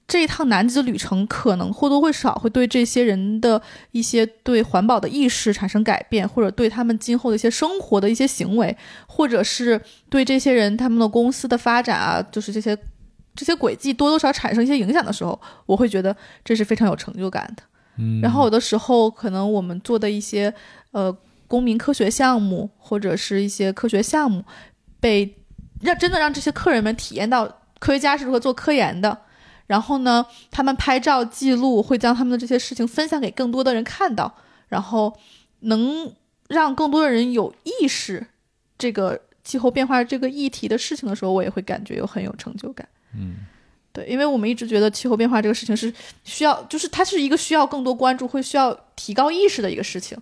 [0.10, 3.62] 这一趟南极的旅程，可能或多或少会对这些人的
[3.92, 8.76] 一些对环保的意识产生改变，或者对他们今后的一些生活的一些行为，
[9.06, 9.80] 或者是
[10.10, 12.76] 对这些人他们的公司的发展啊，就是这些
[13.36, 16.14] 这些轨迹多多少少产生一些影响的时候，我会觉得
[16.44, 17.64] 这是非常有成就感的。
[17.98, 20.52] 嗯然后有的时候可能我们做的一些
[20.92, 21.16] 呃
[21.48, 24.44] 公民科学项目或者是一些科学项目，
[25.00, 25.38] 被
[25.82, 27.46] 让真的让这些客人们体验到
[27.78, 29.16] 科学家是如何做科研的。
[29.70, 34.34] 然后呢，他们拍照记录，会将他们的这些事情分享给更多的人看到，
[34.68, 35.16] 然后
[35.60, 36.12] 能
[36.48, 38.26] 让更多的人有意识
[38.80, 42.90] 这个气候变化这个议题的事情的时候，我也会感觉有很有成就感。
[43.16, 43.46] 嗯
[43.94, 45.94] 对，因为我们一直觉得气候变化这个事情是
[46.24, 50.18] 需要，就是它是一个需要更多关注，会需要提高意识的一个事情。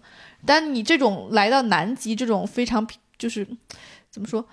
[0.46, 2.86] 但你这种来到南极这种非常
[3.18, 3.48] 就是
[4.10, 4.46] 怎么说，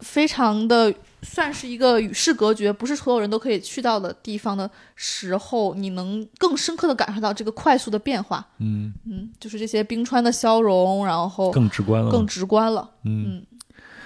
[0.00, 8.46] 非常的算是一个与世隔绝，不是所有人都可以去到的地方的时候，你能更深刻的感受到这个快速的变化。
[8.58, 12.10] 嗯，嗯，就是这些冰川的消融，然后更直观了。
[12.10, 12.90] 更直观了。
[13.04, 13.44] 嗯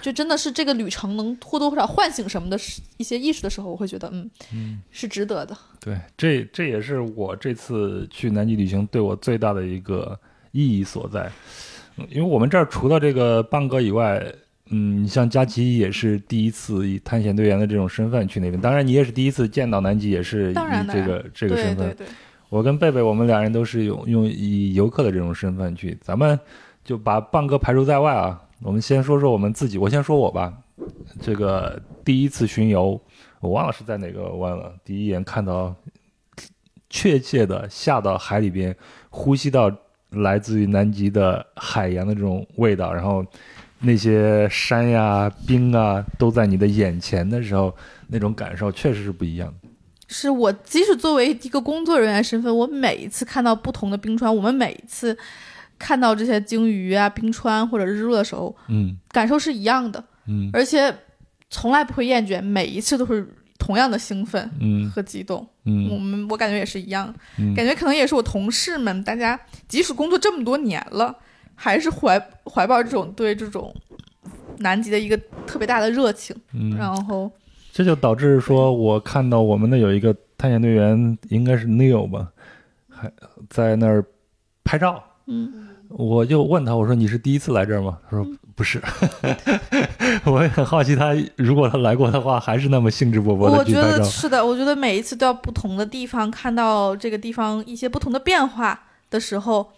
[0.01, 2.59] 就真的是这个旅程能或多或少唤醒什么的
[2.97, 5.57] 一些意识的时候，我会觉得，嗯，嗯，是值得的。
[5.79, 10.19] 对，这这也是我这次去南极旅行对我最大的一个
[10.51, 11.31] 意义所在。
[11.95, 14.19] 嗯因为我们这儿除了这个邦哥以外，
[14.69, 20.55] 嗯，像佳琪也是第一次以探险队员的这种身份去那边，当然你也是第一次见到南极，也是以
[20.91, 21.89] 这个这个身份。
[21.95, 22.07] 对对，
[22.49, 26.39] 我跟贝贝，我们两人都是用用以游客的这种身份去，咱们
[26.83, 28.41] 就把棒哥排除在外啊。
[28.61, 30.53] 我们先说说我们自己，我先说我吧。
[31.21, 32.99] 这个第一次巡游，
[33.41, 34.73] 我忘了是在哪个湾了。
[34.85, 35.75] 第一眼看到，
[36.89, 38.75] 确切的下到海里边，
[39.09, 39.69] 呼吸到
[40.11, 43.25] 来自于南极的海洋的这种味道，然后
[43.83, 47.75] 那些山呀、冰啊都在你的眼前的时候，
[48.07, 49.69] 那种感受确实是不一样的。
[50.07, 55.17] 是我即使作为一个工作人员身份，我每一次看到不同的冰川，我们每一次
[55.79, 58.95] 看到这些鲸鱼啊、冰川或者日落的时候，嗯。
[59.09, 60.49] 感受是一样的，嗯。
[60.53, 60.93] 而且
[61.49, 63.27] 从来不会厌倦，每一次都是
[63.57, 64.89] 同样的兴奋嗯。
[64.91, 65.45] 和激动。
[65.65, 65.89] 嗯。
[65.89, 71.15] 我嗯们我感觉也是一样，嗯，感觉可能也是我同事们，大家即使工作这么多年了，
[71.55, 73.73] 还是怀怀抱这种对这种
[74.57, 77.31] 南极的一个特别大的热情，嗯然后
[77.71, 82.27] 这就导致说，我看到我们的有一个探险队员，应该是 Neil 吧，
[82.89, 83.11] 还
[83.49, 84.05] 在那儿
[84.63, 85.03] 拍照。
[85.25, 87.97] 嗯，我就问他，我说你是第一次来这儿吗？
[88.09, 88.81] 他说不是。
[90.25, 93.97] 我也很好奇他，如果他来过的话，还是那么兴致勃勃我觉的去拍照。
[93.97, 99.71] 得是的，我觉得每一次都要不同的地方看到这个地方一些不同的变化的时候，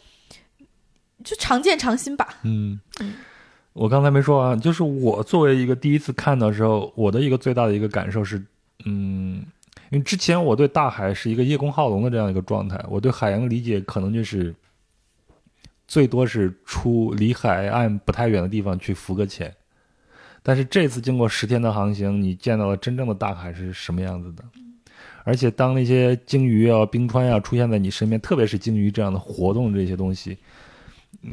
[1.25, 2.29] 就常见常新吧。
[2.43, 3.13] 嗯嗯，
[3.73, 8.41] 我刚才没说完，就是我作为一个第一次看的时候，我的一个最大的一个感受是，
[8.85, 9.43] 嗯，
[9.89, 14.55] 因为之前我对大海是一个叶公好龙的这样一个状态，我对海洋的理解可能就是
[15.87, 19.53] 最多是出离海岸不太远的地方去浮个潜。
[20.47, 24.43] 但是这次经过十天的航行，你见到了真正的大海是什么样子的，
[25.23, 30.37] 而且当那些鲸鱼啊、冰川啊出现在你身边，特别是鲸鱼这样的活动这些东西，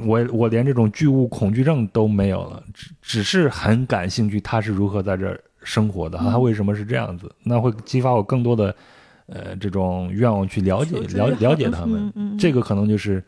[0.05, 6.31] 我我连这种巨物恐惧症都没有了，只只是很感兴趣，他是如何在这儿生活的，嗯。
[6.31, 8.75] 它为什么是这样子，那会激发我更多的
[9.27, 12.01] 呃这种愿望去了解了了解他们。
[12.07, 12.39] 嗯嗯嗯。
[12.39, 13.23] 这个可能就是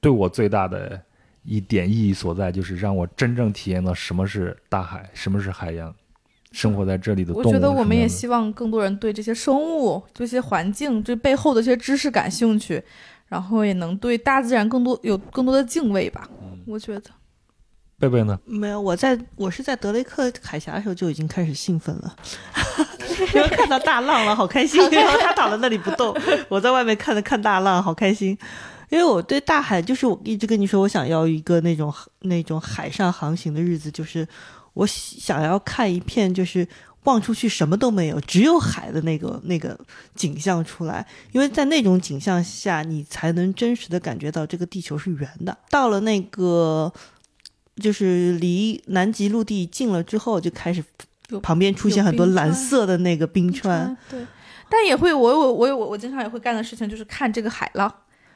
[0.00, 1.00] 对我最大的
[1.44, 5.94] 一点意义所在，就是让我真正体验到什么是大海，什么是海洋，
[6.52, 12.82] 生活在这里的动物我觉得我们也希望更多人对这些生物、这些环境、这背后的这些知识感兴趣，
[13.28, 16.28] 然后也能对大自然更多有更多的敬畏吧。
[16.42, 17.10] 嗯我觉得，
[17.98, 18.38] 贝贝呢？
[18.44, 22.14] 没有，我在我是在德雷克海峡的时候就已经开始兴奋了，
[23.34, 24.78] 因为看到大浪了，好开心。
[24.90, 26.14] 然后他躺在那里不动，
[26.48, 28.36] 我在外面看着看大浪，好开心。
[28.90, 34.26] 因为我对大海，就是我一直跟你说，我想要一个那种那种海上航行的日子，就是
[34.74, 36.66] 我想要看一片，就是
[37.04, 39.78] 望出去什么都没有，只有海的那个那个
[40.14, 41.06] 景象出来。
[41.32, 45.56] 因为在那种景象下，你才能真实的感觉到这个地球是圆的。
[45.70, 46.92] 到了那个
[47.76, 50.84] 就是离南极陆地近了之后，就开始
[51.42, 53.96] 旁边出现很多蓝色的那个冰川。
[54.10, 54.26] 对，
[54.68, 57.90] 但也会，我我我有我我经常也会干的事情就是看这个海浪，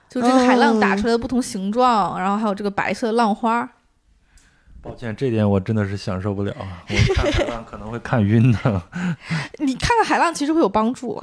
[0.09, 3.69] 就这个海浪打出来的不同形状，然后还有这个白色的浪花。
[4.83, 8.83] 抱歉，这点我真的是享受不了，我看海浪可能会看晕的。
[9.65, 11.23] 你看看海浪其实会有帮助，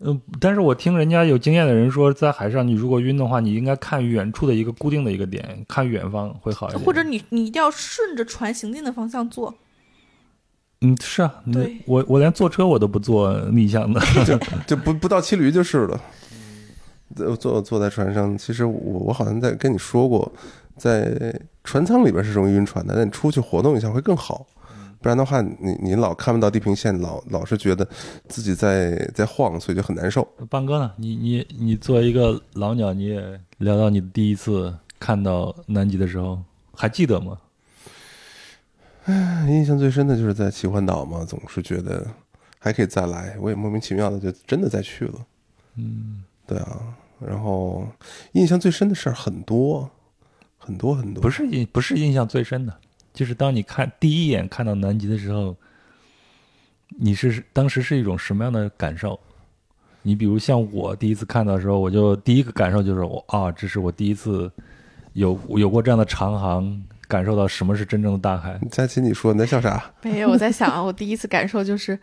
[0.00, 6.82] 嗯，但是我听人家有经验的人说，在海上你如果晕的话，你应该看远处的一个固定的一个点，看远方会好一点。
[6.82, 9.54] 或者你你一定要顺着船行进的方向坐。
[10.80, 14.00] 嗯，是啊，你对我我连坐车我都不坐逆向的。
[14.26, 14.36] 就
[14.66, 16.00] 就不不到骑驴就是了。
[17.16, 20.30] 呃坐坐在船上，其实我我好像在跟你说过，
[20.76, 24.46] 在船舱里边是容易晕船的，但你出去活动一下会更好。
[25.00, 27.84] 不然的话，你你老看不到地平线，老老是觉得
[28.28, 30.22] 自己在在晃，所以就很难受。
[30.48, 30.92] 邦哥呢？
[30.96, 36.38] 你你你作为一个老鸟，你也聊到你第一次看到南极的时候，
[36.72, 37.36] 还记得吗？
[39.48, 42.06] 印象最深的就是在奇幻岛嘛，总是觉得
[42.60, 45.14] 还可以再来，我也莫名其妙的就真的再去了。
[45.74, 46.94] 嗯，对啊，
[47.26, 47.86] 然后
[48.32, 49.90] 印象最深的事儿很多，
[50.58, 51.20] 很多很多。
[51.22, 52.76] 不是印不是印象最深的，
[53.12, 55.56] 就是当你看第一眼看到南极的时候，
[56.98, 59.18] 你是当时是一种什么样的感受？
[60.02, 64.50] 你比如像我第一次看到的时候，我就第一个感受就是我啊，这是我第一次
[65.12, 68.58] 有 有过这样的长航，感受到什么是真正的大海。
[68.70, 69.92] 佳琪，你说你在笑啥？
[70.02, 71.96] 没有，我在想，我第一次感受就是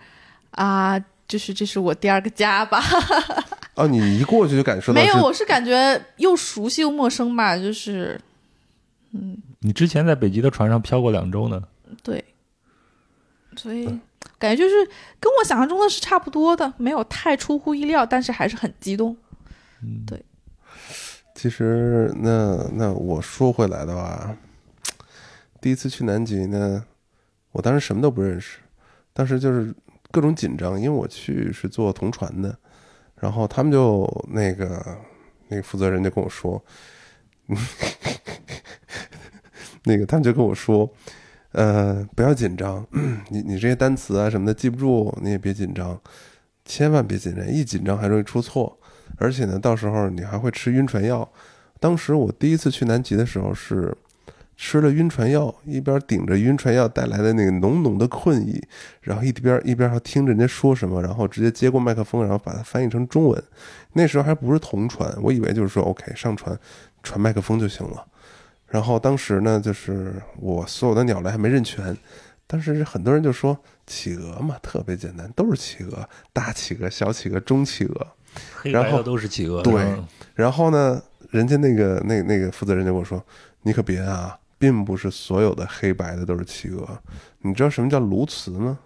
[0.51, 0.97] 啊，
[1.29, 2.83] 就是这是我第二个家吧。
[3.75, 8.19] 哦，你一过去就感受到没有，我是感觉又熟悉又陌生吧，就是
[9.13, 11.63] 嗯你之前在北极的船上漂过两周呢，
[12.03, 12.21] 对，
[13.55, 13.85] 所以
[14.37, 14.85] 感觉就是
[15.19, 19.15] 跟我想象中的是差不多的，没有太出乎意料，但是还是很激动。
[19.81, 20.21] 嗯，对
[21.33, 24.35] 其实那那我说回来的话，
[25.61, 26.83] 第一次去南极呢，
[27.53, 28.57] 我当时什么都不认识，
[29.13, 29.73] 当时就是
[30.11, 32.57] 各种紧张，因为我去是坐同船的，
[33.19, 34.97] 然后他们就那个
[35.47, 36.63] 那个负责人就跟我说，
[39.85, 40.91] 那个他们就跟我说，
[41.51, 42.85] 呃，不要紧张，
[43.29, 45.99] 你你这些单词啊什么的记不住，你也别紧张，
[46.65, 48.79] 千万别紧张，一紧张还容易出错。
[49.17, 51.29] 而且呢，到时候你还会吃晕船药。
[51.79, 53.95] 当时我第一次去南极的时候是
[54.61, 58.61] 吃了晕船药，一边顶着晕船药带来的那个浓浓的困意，
[58.99, 63.41] 然后一边一边还听着人家说什么，然后直接接过麦克风，然后把它翻译成中文。
[63.93, 66.59] 那时候还不是同传，我以为就是说 OK 上传
[67.01, 68.05] 传麦克风就行了。
[68.67, 71.97] 然后当时呢，就是我所有的鸟类还没认全，
[72.45, 73.57] 当时很多人就说
[73.87, 78.07] 企鹅嘛特别简单，都是企鹅，大企鹅、小企鹅、中企鹅。
[78.63, 79.63] 然后都是企鹅。
[79.63, 79.81] 对
[80.35, 83.23] 然后呢，人家那个那那个负责人就跟我说
[83.63, 87.01] ：“你可别啊，并不是所有的黑白的都是企鹅。
[87.39, 88.77] 你知道什么叫鸬鹚吗？”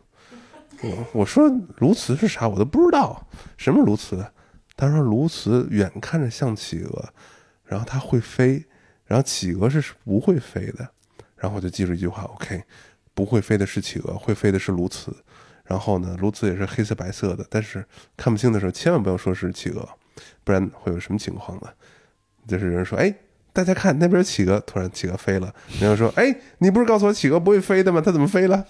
[0.81, 3.27] 我我说鸬鹚是啥，我都不知道。
[3.57, 4.25] 什么鸬鹚？
[4.75, 7.09] 他说鸬鹚远看着像企鹅，
[7.65, 8.65] 然后它会飞，
[9.05, 10.89] 然后企鹅是不会飞的。
[11.35, 12.63] 然后我就记住一句话：OK，
[13.13, 15.13] 不会飞的是企鹅，会飞的是鸬鹚。
[15.63, 17.85] 然后呢，鸬鹚也是黑色白色的，但是
[18.17, 19.87] 看不清的时候，千万不要说是企鹅，
[20.43, 21.69] 不然会有什么情况呢？
[22.45, 23.15] 就是有人说：“哎，
[23.53, 28.01] 大家看那边企鹅，突然企鹅飞了。”然后说：“哎，你不是告诉我企鹅不会飞的吗？
[28.03, 28.65] 它怎么飞了？”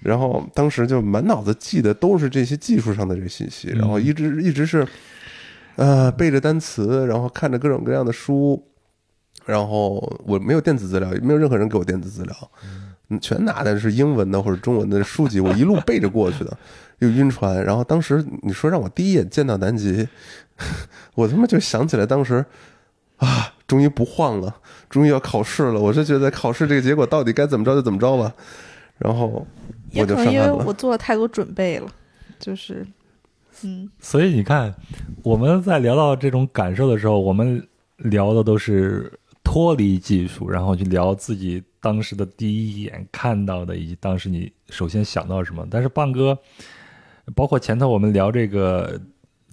[0.00, 4.86] 然后当时就满脑子记的都是这些技术上的这个信息，然后一直一直是，
[5.76, 8.62] 呃，背着单词，然后看着各种各样的书，
[9.46, 12.50] 然后我没有电子资料，也没有任何人给我电子资料，
[13.08, 16.56] 嗯，全拿的是英文的或者中文的书籍，我一路背着过去的，
[17.00, 17.64] 又晕船。
[17.64, 20.06] 然后当时你说让我第一眼见到南极，
[21.16, 22.44] 我他妈就想起来当时
[23.16, 24.56] 啊，终于不晃了，
[24.88, 28.32] 终于要考试了，我是觉得考试这个结果到底该怎么着就怎么着吧。
[28.98, 29.46] 然后
[29.90, 30.50] 也我就可能因为。
[30.50, 31.88] 我做了太多准备了，
[32.38, 32.86] 就是，
[33.62, 34.74] 嗯，所以你看，
[35.22, 37.66] 我们在聊到这种感受的时候，我们
[37.98, 39.12] 聊的都是
[39.44, 45.66] 脱离技术，然后去聊自己当时的第一眼看到的，以及当时你首先想到什么。
[45.70, 46.38] 但是棒哥，
[47.34, 48.98] 包括前头我们聊这个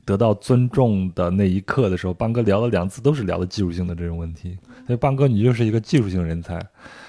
[0.06, 4.58] 得到尊重的那一刻的时候，邦哥聊了两次都是聊的技术性的这种问题。
[4.86, 6.62] 所以邦哥，你就是一个技术性人才。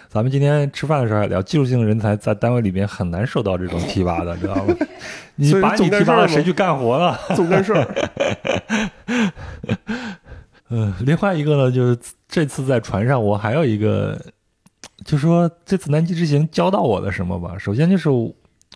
[0.09, 4.77] 咱们今天吃饭的时候还聊，技术性人才在单位里面很难受到这种提拔的，知道吗？
[5.35, 7.19] 你把你提拔了，谁去干活呢？
[7.35, 8.11] 总干事儿，
[10.71, 11.99] 嗯， 另外一个呢，就是
[12.29, 14.17] 这次在船上，我还有一个，
[15.05, 17.57] 就说这次南极之行教到我的什么吧。
[17.59, 18.09] 首先就是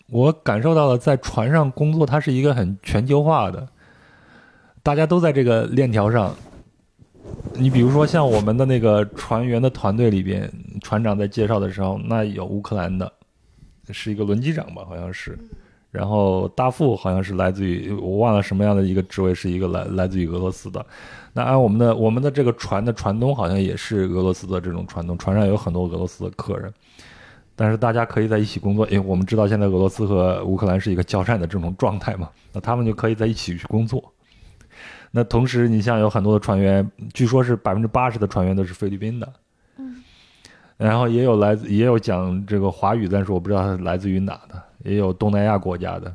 [0.08, 3.68] 我感受到了，在船上工作，它是一个很全球化的，
[4.88, 6.34] 大家都在这个链条上。
[7.52, 10.50] 你比如说，像我们的那个船员的团队里边，
[10.80, 13.12] 船长在介绍的时候，那有乌克兰的，
[13.90, 15.38] 是一个轮机长吧，好像是。
[15.90, 20.82] 然后大副好像是来自于我忘了什么样的一个职位，是一个来来自于俄罗斯的。
[21.34, 26.72] 那按我们的我们的这个船的船东好像也是俄罗斯的这种船东，船上有很多俄罗斯的客人。
[27.54, 34.10] 但是大家可以在一起工作，因为我们知道现在俄罗斯和乌克兰是一个交战的这种状态嘛，那他们就可以在一起去工作。
[35.10, 39.32] 那同时，你像有很多的船员，据说是百分之八十的船员都是菲律宾的，
[39.76, 40.02] 嗯，
[40.76, 46.14] 然后也有来自也有讲这个华语，但是我不知道他来自于哪的，也有东南亚国家的，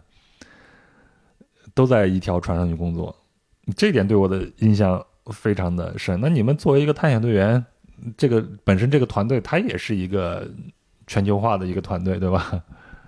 [1.74, 3.16] 都在一条船上去工作，
[3.76, 6.20] 这点对我的印象非常的深。
[6.22, 7.66] 那你们作为一个探险队员，
[8.16, 10.48] 这个本身这个团队它也是一个
[11.08, 12.64] 全球化的一个团队，对吧？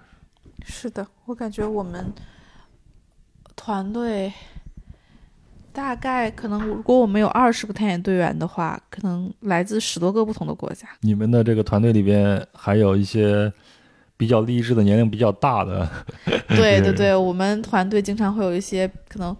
[0.65, 2.11] 是的，我感觉我们
[3.55, 4.33] 团队
[5.75, 10.87] 大概可能，如果我们有二十个探险队员的话，可能来自十多个不同的国家。
[11.01, 13.51] 你们的这个团队里边还有一些
[14.15, 15.87] 比较励志的、年龄比较大的，
[16.55, 19.35] 对对对，我们团队经常会有一些可能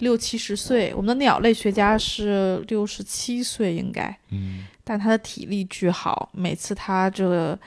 [0.00, 7.58] 六七十岁，我们的鸟类学家是六十七岁应该，嗯，但他的体力巨好，每次他这个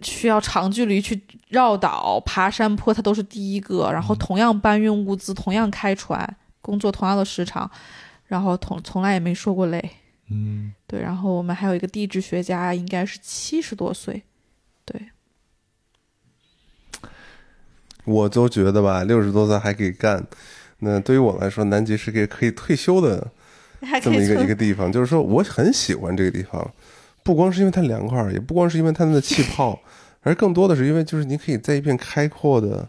[0.00, 3.90] 需要长距离去绕岛、爬山坡，他都是第一个。
[3.92, 6.36] 然后同样搬运物资，同样开船，
[6.68, 7.70] 工作同样的时长，
[8.26, 9.82] 然后从从来也没说过累。
[10.30, 14.22] 嗯，对，然后我们还有一个地质学家，应该是七十多岁，
[14.84, 15.08] 对，
[18.04, 20.26] 我都觉得吧，六十多岁还可以干。
[20.80, 23.32] 那对于我来说，南极是个可以退休的
[24.02, 26.74] 这么一个一个地方，就是说我很喜欢这个地方，
[27.22, 29.80] 不光是因为它凉快，也不光是因为它的气泡，
[30.20, 32.86] 而更多的是因为就是你可以在一片开阔的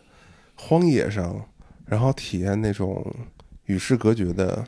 [0.56, 1.48] 荒野上，
[1.86, 3.16] 然后体验那种
[3.70, 4.66] 与世隔绝的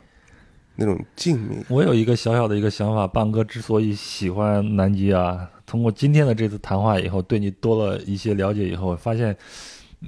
[0.76, 1.64] 那种静谧。
[1.68, 9.36] 我有一个小小的一个想法，棒哥之所以喜欢南极啊，通过今天的这次谈话以后，对你多了一些了解以后，我发现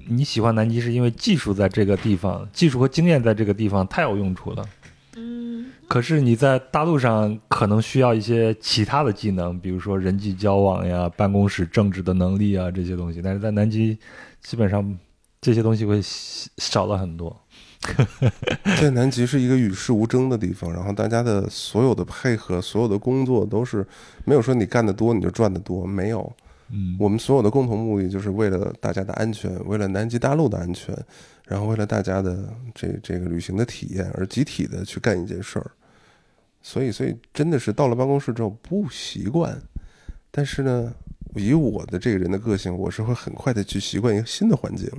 [0.07, 4.63] 你喜欢南极是因为技术在这个地方，技术和经验在这个地方太有用处了。
[5.15, 13.97] 嗯，可是你在大陆上可能需要一些其他的技能，比如说人际交往呀、办公室政治的能力啊这些东西，但是在南极
[14.41, 14.97] 基本上
[15.41, 15.99] 这些东西会
[16.57, 17.35] 少了很多。
[18.79, 23.85] 在南极是一个与世无争的地方，然后大家的所有的配合、所有的工作都是
[24.25, 26.31] 没有说你干得多你就赚得多，没有。
[26.75, 30.97] 嗯我们所有的共同目的就是为了大家的安全，为了南极大陆的安全，
[31.45, 35.71] 然后为了大家的这这个旅行的体验而集体的去干一件事儿。
[36.61, 39.61] 所以，所以真的是到了办公室之后不习惯，
[40.31, 40.91] 但是呢，
[41.35, 44.89] 以我的这个人的个性，我是会很快的去习惯一个新的环境。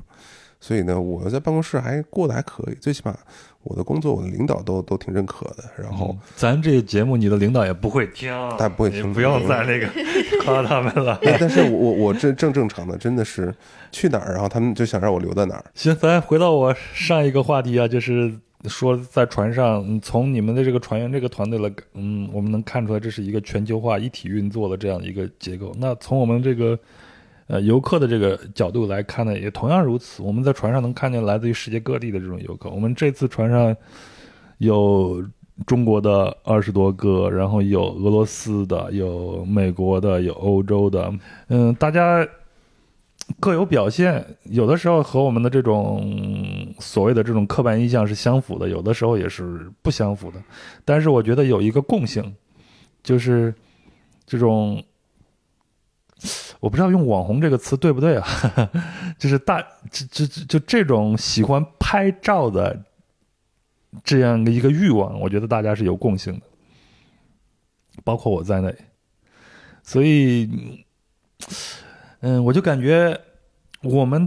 [0.67, 3.15] 所以呢，我在办公室还过得还可以，最起码
[3.65, 5.65] 我的工作我的领导都都挺认可的。
[5.77, 9.87] 然后嗯咱这个节目，你的领导也不会听，他不会听不要再那个
[10.43, 11.19] 夸他们了。
[11.23, 13.55] 但但是我我我正正正常的真的是
[13.93, 15.65] 去哪儿，然后他们就想让我留在哪儿。
[15.75, 18.33] 行，咱回到我上一个话题啊，就是
[18.67, 25.75] 说在船上，嗯从你们的这个船员这个团队来，嗯，我们能看出来这是一个全球化、一体运作的这样一个结构。
[25.79, 26.79] 那从我们这个
[27.47, 30.23] 呃游客的这个角度来看呢，也同样如此。
[30.23, 32.71] 我们在船上能看见来自于世界各地的这种游客。
[32.71, 33.77] 我们这次船上
[34.59, 35.23] 有
[35.67, 41.13] 中国的二十多个，然后有俄罗斯的，有美国的，有欧洲的，
[41.49, 42.27] 嗯，大家
[43.39, 50.43] 各有表现，有的时候和我们的这种所谓的这种刻板印象是相符的，有的时候也是不相符的。
[50.85, 52.35] 但是我觉得有一个共性，
[53.03, 53.55] 就是
[54.27, 54.83] 这种，
[56.65, 58.27] 我不知道用“网红”这个词对不对啊？
[59.21, 59.61] 就是大，
[59.91, 62.87] 就就就就这种喜欢拍照的
[64.03, 66.41] 这样的一个欲望，我觉得大家是有共性的，
[68.03, 68.75] 包括我在内。
[69.83, 70.49] 所以，
[72.21, 73.21] 嗯，我就感觉
[73.83, 74.27] 我们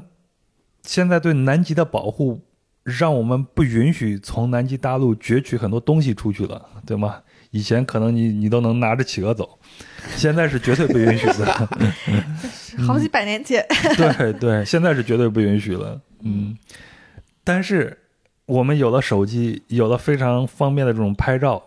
[0.83, 2.39] 现在对南极的保护，
[2.83, 7.23] 让我们不允许从南极大陆攫取很多东西出去了，对吗？
[7.49, 9.57] 以前可能你你都能拿着企鹅走，
[10.15, 11.69] 现在是绝对不允许的。
[12.85, 13.65] 好几百年前，
[13.95, 15.99] 对对，现在是绝对不允许了。
[16.21, 16.55] 嗯，
[17.43, 17.97] 但是
[18.45, 21.63] 我们有了手机，有了非常方便的这种拍照，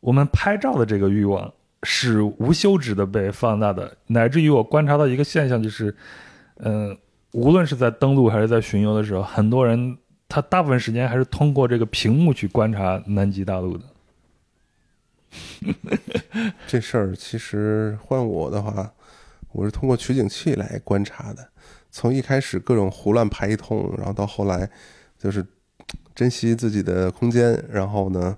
[0.00, 1.50] 我们拍照的这个欲望
[1.82, 5.94] 是无休止的被放大的，乃至于我观察到一个现象，就是，
[6.58, 6.94] 嗯、
[7.32, 9.96] 无论是在登陆还是在巡游的时候，很多人
[10.28, 13.84] 他大部分时间还是通过这个屏幕去观察南极大陆的。
[16.66, 18.92] 这事儿其实换我的话，
[19.52, 21.48] 我是通过取景器来观察的。
[21.90, 24.68] 从一开始各种胡乱拍一通，然后到后来
[25.18, 25.46] 就是
[26.14, 28.36] 珍惜自己的空间，然后呢，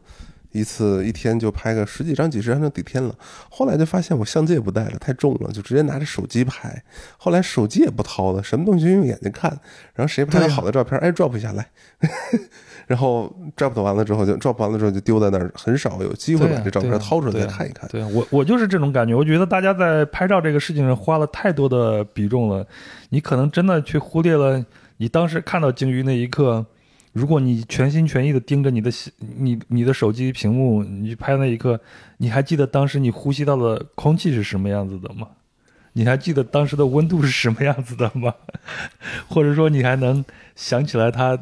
[0.50, 3.16] 一次一天就拍个十几张、几十张就顶天了。
[3.48, 6.84] 后来就发现我相机也不带了，太重了，就直接拿着手机拍。
[7.16, 9.50] 后来手机也不掏了，什么东西就用眼睛看。
[9.94, 11.70] 然后谁拍的好的照片，哎，drop 一下来。
[12.86, 17.88] 然后 drop 完了之后就 drop 完了之后就丢在那儿，很少有机会把这照片掏出来再看一看。
[17.90, 22.64] 对我我就是这种感觉，我觉得大家在拍照这个事情上花了太多的比重了，
[23.08, 24.64] 你可能真的去忽略了
[24.98, 26.64] 你当时看到鲸鱼那一刻，
[27.12, 28.88] 如果你全心全意的盯着你的
[29.36, 31.80] 你你的手机屏幕，你拍那一刻，
[32.18, 35.26] 你还记得当时你呼吸到的空气是什么样子的吗？
[35.94, 38.32] 你还记得当时的温度是什么样子的吗？
[39.28, 41.36] 或者说你还能想起来它？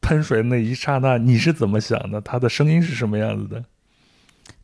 [0.00, 2.20] 喷水那一刹那，你是怎么想的？
[2.20, 3.64] 他的声音是什么样子的？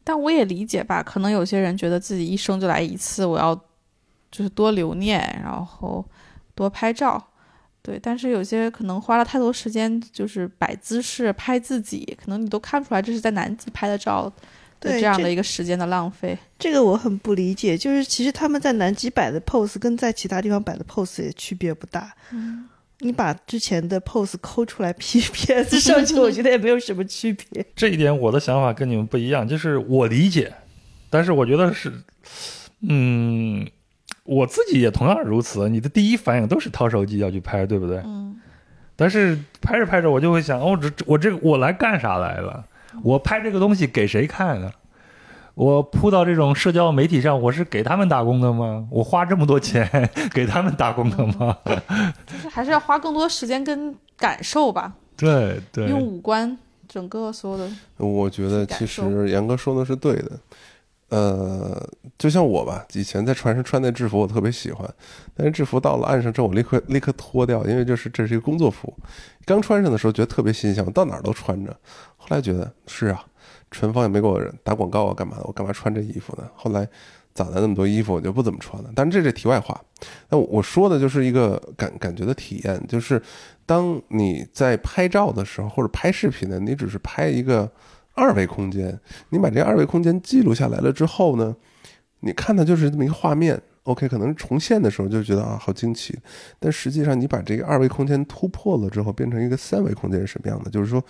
[0.02, 3.54] 但我也理解吧，可能有些人觉得自己一生就来一次，我要
[4.30, 6.04] 就是多留念，然后
[6.54, 7.22] 多拍照，
[7.80, 7.98] 对。
[7.98, 14.30] 但是有些可能花了太多时间，就是摆姿势拍自己，可能你都看不出来这是在南极拍的照，
[14.78, 16.36] 对这样的一个时间的浪费。
[16.58, 22.14] 这个我很不理解，就是其实他们在南极摆的 pose 跟在其他地方摆的 pose 也区别不大。
[22.30, 22.68] 嗯。
[23.04, 27.64] 你把之前的 pose 抠出来 P P S 上去，我觉得也没有什么区别。
[27.76, 30.52] 这一点我的想法跟你们不一样，就是我理解，
[31.10, 31.92] 但是我觉得是，
[32.80, 33.68] 嗯，
[34.24, 35.68] 我自己也同样如此。
[35.68, 37.98] 你的第一反应都是掏手机要去拍，对不对？
[38.06, 38.36] 嗯。
[38.96, 42.64] 但是拍着拍着，我就会想，哦，这我这个我来干啥来了？
[43.02, 44.70] 我拍这个东西给谁看呢？
[45.54, 48.86] 我扑到这种社交媒体上，我是给他们打工的吗？
[48.90, 49.88] 我花这么多钱
[50.34, 51.56] 给他们打工的吗？
[52.26, 54.92] 就是还是要花更多时间跟感受吧。
[55.16, 56.58] 对对，用五官
[56.88, 57.70] 整个所有的。
[57.98, 60.32] 我觉得其实杨哥说的是对的。
[61.10, 61.80] 呃，
[62.18, 64.88] 就像我吧，以前在船上穿那制服，我特别喜欢，
[65.36, 68.92] 但是制服到了岸上之后，我立刻立刻脱掉，因为就是这是一个工作服。
[69.44, 71.70] 刚穿上的时候觉得特别新鲜，我到哪儿都穿着。
[72.16, 73.24] 后来觉得是啊。
[73.74, 75.42] 陈芳也没给我打广告啊，干嘛的？
[75.44, 76.48] 我干嘛穿这衣服呢？
[76.54, 76.88] 后来
[77.34, 78.90] 攒了那么多衣服，我就不怎么穿了。
[78.94, 79.78] 但是这是题外话。
[80.28, 83.20] 那我说的就是一个感感觉的体验，就是
[83.66, 87.68] 当你在拍照的时候，或者拍视频呢，你只是拍一个
[88.14, 88.96] 二维空间，
[89.30, 91.56] 你把这二维空间记录下来了之后呢，
[92.20, 93.60] 你看的就是这么一个画面。
[93.82, 96.16] OK，可能重现的时候就觉得啊，好惊奇。
[96.60, 100.70] 但实际上，你把这个二维空间突破了之后，变成一个三维空间是什么样的？
[100.70, 101.02] 就是说。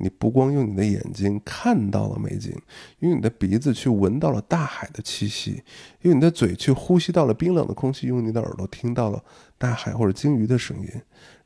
[0.00, 2.58] 你不光用你的眼睛看到了美景，
[3.00, 5.62] 用你的鼻子去闻到了大海的气息，
[6.00, 9.22] 用你的嘴去呼吸到了冰冷的空气，用你的耳朵听到了
[9.58, 10.88] 大海或者鲸鱼的声音，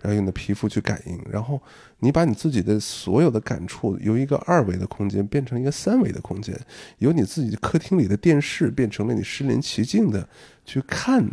[0.00, 1.60] 然后用你的皮肤去感应，然后
[1.98, 6.56] 你把你自己的所有的感触由一个二维的空间变成一个三维的空间，
[6.98, 10.28] 由你自己客厅里的电视变成了你身临其境的
[10.64, 11.28] 去看、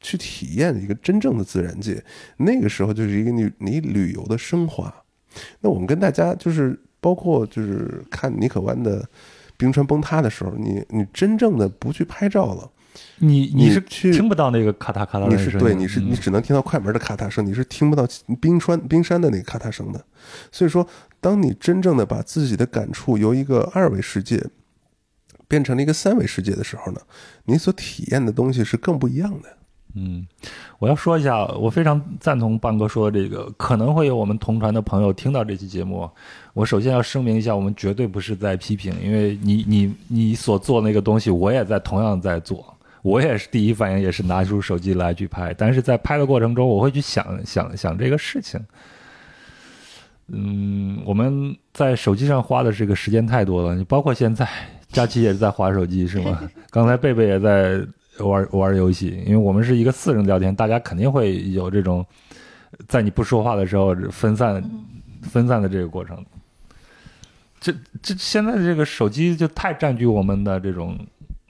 [0.00, 2.04] 去体验一个真正的自然界，
[2.38, 4.92] 那个时候就是一个你你旅游的升华。
[5.60, 9.08] 那我们跟大家就是包括就是看尼可湾的
[9.56, 12.70] 冰川崩塌的时候，你你真正的不去拍照了，
[13.18, 18.06] 你你是去听不到那个咔嗒咔嗒声，你是对你是你只能听到快门的咔嗒声，你是听不到
[18.40, 20.04] 冰川冰山的那个咔嗒声的。
[20.50, 20.86] 所以说，
[21.20, 24.44] 当你真正的把自己的感触由一个二维世界
[25.46, 27.00] 变成了一个三维世界的时候呢，
[27.44, 29.57] 你所体验的东西是更不一样的。
[30.00, 30.24] 嗯，
[30.78, 36.08] 我要说一下，我非常赞同半哥说的这个，可能会有我们同传的朋友听到这期节目。
[36.54, 42.64] 我首先要声明一下，我们绝对不是在批评，因为你你你所做那个东西，我也在同样在做，
[43.02, 48.60] 我也是第一反应也是拿出手机来去拍，但是在拍的过程中，我会去想想想这个事情。
[50.28, 54.48] 嗯，我们在手机上花的这个时间太多了，你包括现在
[54.92, 56.40] 佳琪也是在划手机是吗？
[56.70, 57.84] 刚才贝贝也在。
[58.26, 62.04] 玩玩游戏，因为我们是一个四人聊天，大家肯定会有这种
[62.86, 64.62] 在你不说话的时候分散
[65.22, 66.24] 分散的这个过程。
[67.60, 70.96] 这这现在的这个手机就太占据我们的这种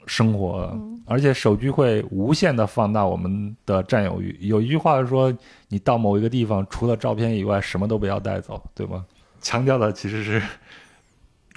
[0.06, 4.34] 生活了，而且手机会无限的放大我们的占有欲。
[4.40, 5.30] 有一句话说，
[5.68, 9.04] 你到某一个地方，除了照片以外，什么都不要带走，对吗？
[9.42, 10.42] 强调的其实是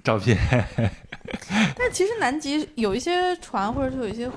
[0.04, 0.38] 照片。
[1.78, 4.30] 但其实南极有一些船，或者是有一些。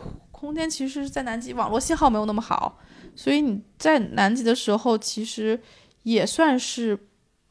[0.45, 2.79] 空间其实是在南极，网络信号没有那么好，
[3.17, 5.59] 所以你在南极的时候，其实
[6.03, 6.99] 也算是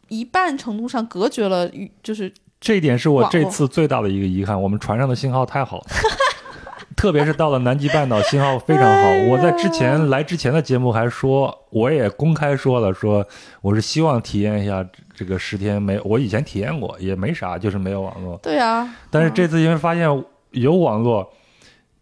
[0.10, 4.62] 一半程度上隔绝了与就是这一点是我这次最大的一个遗憾。
[4.62, 5.86] 我们船上的信号太好了，
[6.96, 9.10] 特别是到了南极半岛，信号非常好。
[9.30, 13.26] 我在之前来之前的节目还说，我也公开说了，说
[13.62, 18.38] 我是希望体验一下这个十天没，我以前体验过，也没啥，就是没有网络。
[18.38, 20.08] 对啊，但是这次因为发现
[20.52, 21.34] 有网络，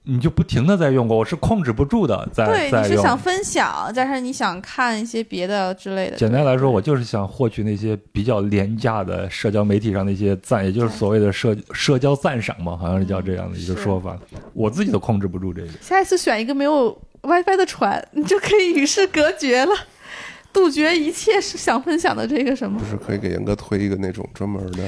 [0.03, 2.91] 你就不停的在用过，我是控制不住的在对，在用。
[2.91, 6.17] 你是想分享，加上你想看一些别的之类的。
[6.17, 14.17] 简单来说，我就是想获取那些比较廉价的社交媒体上的一些赞，也就是所谓的社社交赞赏嘛，好像是叫这样的一个说法。
[14.53, 15.67] 我自己都控制不住这个。
[15.81, 16.89] 下一次选一个没有
[17.21, 19.71] WiFi 的船，你就可以与世隔绝了，
[20.51, 22.85] 杜绝一切是想分享的这个什么不。
[22.85, 24.83] 是可以给严哥推一个那种专门的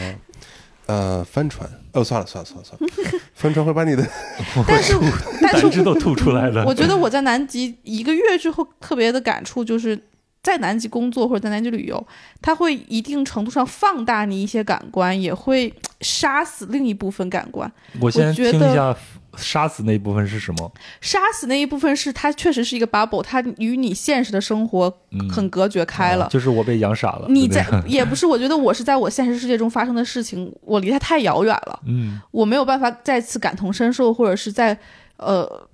[0.93, 1.67] 呃帆船？
[1.93, 4.03] 哦，算了算了算了算了， 帆船会把你的
[4.67, 4.93] 但是，
[5.41, 6.63] 但是胆汁都吐出来了。
[6.65, 9.99] 我觉得我在南极一个月之后特别的感触就是。
[10.43, 12.05] 在南极工作或者在南极旅游，
[12.41, 17.71] 它会一定程度上放大你一些感官，也会杀死另一部分感官。
[18.01, 18.93] 我先听一下
[19.37, 20.71] 杀死那一部分是什么？
[20.99, 26.29] 杀死那一部分是它确实是一个 bubble，它与你现实的生活嗯，很隔绝开了啊。
[26.29, 27.27] 就是我被养傻了。
[27.29, 34.77] 你在也不是，我觉得我是在我现实世界中发生的事情，我离它太遥远了，嗯我没有办法再次感同身受，或者是在
[35.15, 35.67] 呃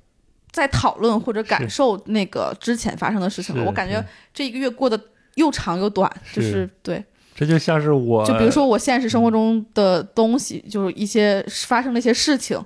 [0.52, 3.64] 在讨论或者感受那个之前发生的事情了。
[3.66, 4.04] 我感觉
[4.34, 5.00] 这一个月过得
[5.36, 7.04] 又长又短，就是是对，
[7.36, 12.60] 这就像是我，就比如说我现实生活中的东西，就是一些发生了一些事情，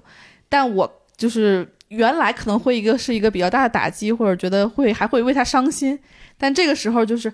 [0.49, 5.99] 但我就是原来可能会一个是一个比较大的打击，或者觉得会还会为他伤心，
[6.37, 7.31] 但这个时候就是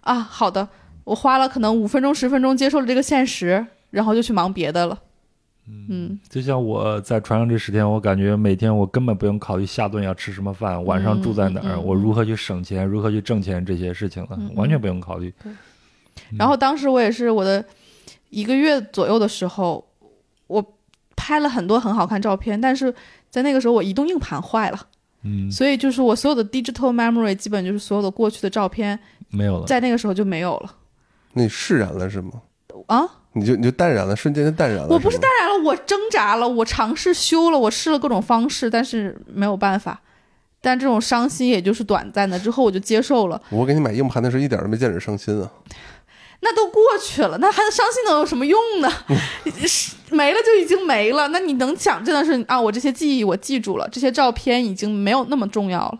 [0.00, 0.66] 啊，好的，
[1.04, 4.98] 我花了可能五分钟十分钟接受了这个现实，然后就去忙别的了。
[5.66, 15.32] 嗯就像我在船上这十天，我感觉每天我根本不用考虑下顿要吃什么饭，晚上住在哪儿，嗯嗯我如何去省钱，如何去挣钱这些事情了，嗯完全不用考虑。
[16.36, 17.64] 然后当时我也是我的
[18.30, 19.86] 一个月左右的时候，
[20.46, 20.64] 我
[21.14, 22.92] 拍了很多很好看照片，但是
[23.30, 24.86] 在那个时候我移动硬盘坏了。
[25.22, 29.66] 嗯，所以就是我所有的 digital memory 基本就是所有的过去的照片，没有了。
[29.66, 30.74] 在那个时候就没有了
[31.34, 32.40] 那你释然了是吗？
[32.86, 33.06] 啊！
[33.32, 34.88] 你就你就淡然了，瞬间就淡然了。
[34.88, 40.00] 我不是淡然了，我挣扎了，我尝试修了，我试了各种方式，但是没有办法。
[40.60, 45.50] 但这种伤心也就是短暂的，之后我就接受了，我给你买硬盘的时候一点都没见着伤心啊。
[46.42, 48.90] 那都过去了，那还伤心能有什么用呢？
[49.66, 55.98] 是没了就已经没了，那你能想真的是啊，我这些记忆我记住了，这些照片已经没有那么重要了。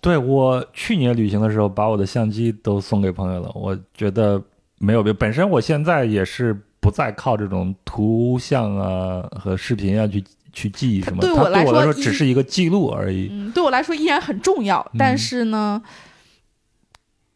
[0.00, 4.42] 对我去年旅行的时候，把我的相机都送给朋友了，我觉得
[4.78, 5.02] 没有。
[5.14, 10.22] 本身我现在也是不再靠这种图像啊和视频啊去
[10.52, 13.28] 去记忆什么，对我它对我来说只是一个记录而已。
[13.30, 15.82] 嗯，对我来说依然很重要，但是呢，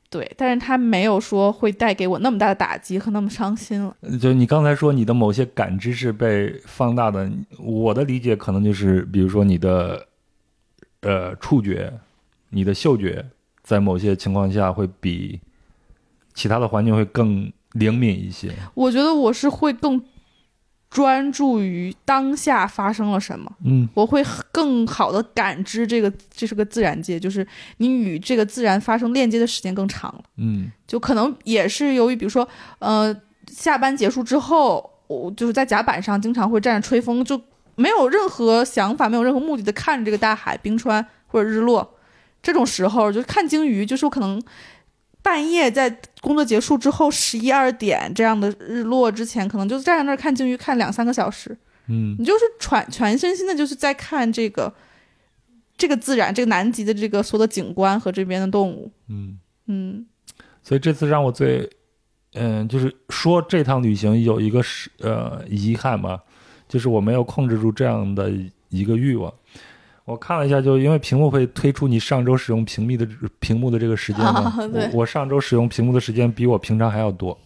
[0.09, 3.97] 对，但是它没有说会带给我那么大的打击和那么伤心了。
[4.21, 10.07] 就你刚才说你的某些感知是被放大的，我的理解可能就是，比如说你的
[11.01, 11.93] 呃触觉、
[12.51, 13.25] 你的嗅觉，
[13.63, 15.41] 在某些情况下会比
[16.35, 18.53] 其他的环境会更灵敏一些。
[18.75, 20.03] 我觉得我是会更
[20.91, 24.23] 专注于当下发生了什么，嗯我会
[24.53, 27.47] 更好的感知这个这是个自然界，就是
[27.79, 30.23] 你与这个自然发生链接的时间更长了。
[30.37, 32.47] 嗯就可能也是由于，比如说，
[32.79, 33.15] 呃，
[33.51, 37.41] 下班结束之后，我就是在甲板上经常会站着吹风，就
[37.77, 41.95] 没有任何想法，没有任何目的的看着这个大海、冰川或者日落。
[42.43, 44.43] 这种时候，就是看鲸鱼，就是我可能
[45.23, 45.89] 半夜在
[46.21, 51.57] 工作结束之后十一二点这样的日落之前，可能就站在那儿看鲸鱼，看两三个小时。
[51.89, 54.73] 嗯你就是全全身心的，就是在看这个
[55.77, 58.91] 这个自然，这个南极的这个所有的景观和这边的动物。
[59.09, 60.07] 嗯，嗯
[60.63, 61.69] 所以这次让我最
[62.35, 66.23] 嗯，就是说这趟旅行有一个是呃遗憾吧，
[66.69, 68.33] 就是我没有控制住这样的
[68.69, 69.33] 一个欲望。
[70.05, 73.07] 我看了一下，就因为屏幕会推出你上周使用屏幕的
[73.39, 77.39] 屏幕的这个时间嘛， 我我上周使用屏幕的时间比我平常还要多，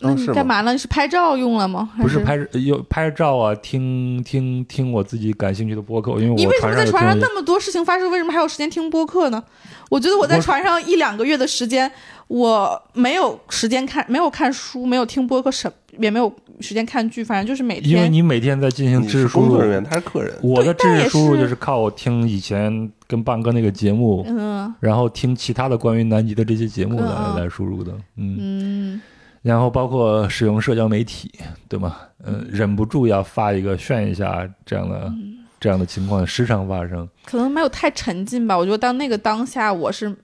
[0.00, 0.72] 那你干嘛呢？
[0.72, 1.88] 你是拍照用了吗？
[1.96, 9.42] 还不是拍有拍照啊，听听听我自己感兴趣的播客，因为我你为什么在船上有船上那么多事情发生，为什么还有时间听播客呢？
[9.88, 11.90] 我觉得我在船上一两个月的时间，
[12.28, 16.30] 我没有时间看，没有看书，没有听播客，什也没有
[16.60, 17.96] 时间看剧，反正就是每天。
[17.96, 20.34] 因为你每天在进行知识输入工作人，员，他是客人。
[20.42, 29.00] 我的知识输入就是靠我听以前跟棒哥那个节目，嗯然后听其他的关于南极的这些节目来、嗯来输入的，嗯，嗯，
[29.42, 31.30] 然后包括使用社交媒体，
[31.68, 31.96] 对吗？
[32.24, 37.08] 嗯、忍不住要发一个炫一下这样的、嗯这样的情况时常发生。
[37.24, 38.56] 可能没有太沉浸吧。
[38.56, 40.14] 我觉得当那个当下，我是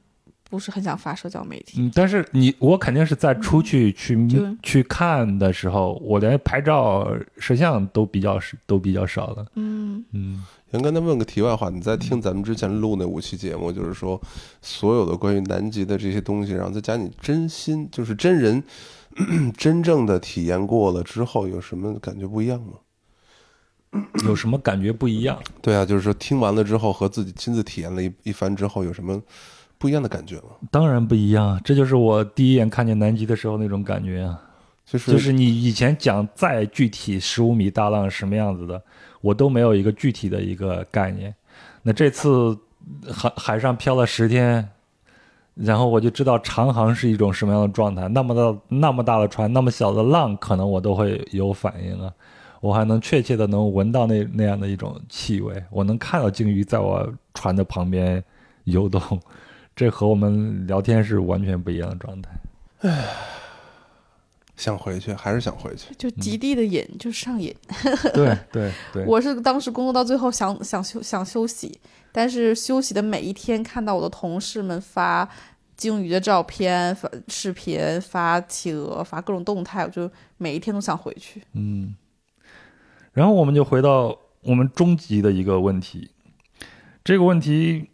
[0.52, 1.80] 不是很想发社交媒体。
[1.80, 9.46] 嗯，但是你我肯定是在出去去、就去看的时候，我连拍照摄像都比较少，都比较少了。
[9.54, 14.20] 嗯，嗯，杨刚才问个题外话，你在听咱们之前录那五期节目，就是说
[14.60, 18.62] 所有的关于南极的这些东西，然后再加你真心，就是真人
[19.56, 22.74] 真正的体验过了之后，有什么感觉不一样吗？
[24.26, 25.38] 有什么感觉不一样？
[25.62, 29.18] 对啊，就是说听完了之后和自己亲自体验了一一番之后，有什么
[29.82, 30.50] 不一样的感觉吗？
[30.70, 34.40] 当然不一样，这就是我第一眼看见南极的时候那种感觉啊。
[34.86, 38.80] 就是就是你以前讲再具体十五米大浪什么样子的，
[39.20, 41.34] 我都没有一个具体的一个概念。
[41.82, 42.56] 那这次
[43.10, 44.68] 海海上漂了十天，
[45.54, 48.06] 然后我就知道长航是一种什么样的状态。
[48.06, 52.12] 那么大那么大的船，那么小的浪，可能我都会有反应啊。
[52.60, 58.22] 我还能确切的能闻到那那样的一种气味，我能看到鲸鱼在我船的旁边
[58.64, 59.00] 游动，
[59.74, 62.30] 这和我们聊天是完全不一样的状态。
[62.80, 63.04] 唉
[64.54, 65.92] 想回去，还是想回去。
[65.98, 67.52] 就极地的瘾，就上瘾。
[68.14, 71.80] 对对 对，我是当时工作到最后想想休想休息，
[72.12, 75.28] 但是休息的每一天，看到我的同事们发
[75.74, 81.42] 鲸鱼的照片、发视频、发企鹅、发各种动态，我就每一天都想回去。
[81.54, 81.96] 嗯，
[83.12, 86.10] 然后我们就回到我们终极的一个问题，
[87.02, 87.90] 这个问题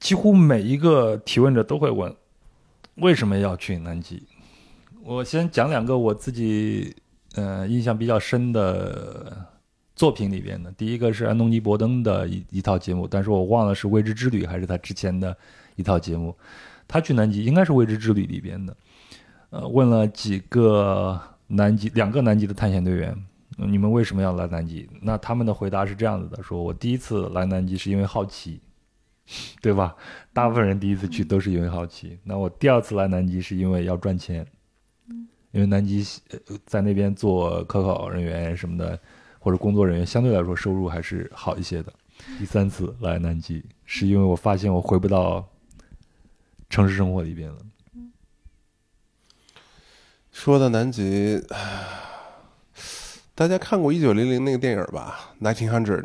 [0.00, 2.12] 几乎每一个提问者都会问：
[2.96, 4.22] 为什么要去南极？
[5.04, 6.94] 我先讲两个我自己
[7.34, 9.46] 呃印象比较深的
[9.94, 15.36] 作品里边的，第一个是安东尼·伯登的一一套节目，但是我忘了是《未知之旅》还是他之前的
[15.76, 16.34] 一套节目。
[16.88, 18.76] 他去南极应该是《未知之旅》里边的，
[19.50, 23.14] 呃，问了几个南极两个南极的探险队员，
[23.56, 24.88] 你们为什么要来南极？
[25.02, 28.60] 那他们的回答是这样子的：说我第一次来南极是因为好奇，
[29.62, 29.94] 对吧？
[30.32, 32.18] 大部分人第一次去都是因为好奇。
[32.24, 34.46] 那我第二次来南极是因为要赚钱，
[35.52, 38.98] 因为南极呃在那边做科考人员什么的，
[39.38, 41.92] 或者工作人员相对来说收入还是好一些的。
[42.38, 45.48] 第三次来南极是因为我发现我回不到
[46.68, 47.56] 城市生活里边了。
[50.32, 51.42] 说到南极，
[53.34, 56.04] 大家看过一九零零那个电影吧？Nineteen Hundred，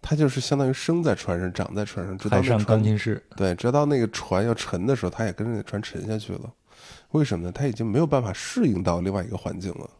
[0.00, 6.52] 他就是相当于生在船上，长在船上，直到海上钢琴师，对，直到那个船要沉的时候，他也跟着那船沉下去了。
[7.10, 7.52] 为什么呢？
[7.52, 9.90] 他已经没有办法适应到另外一个环境了。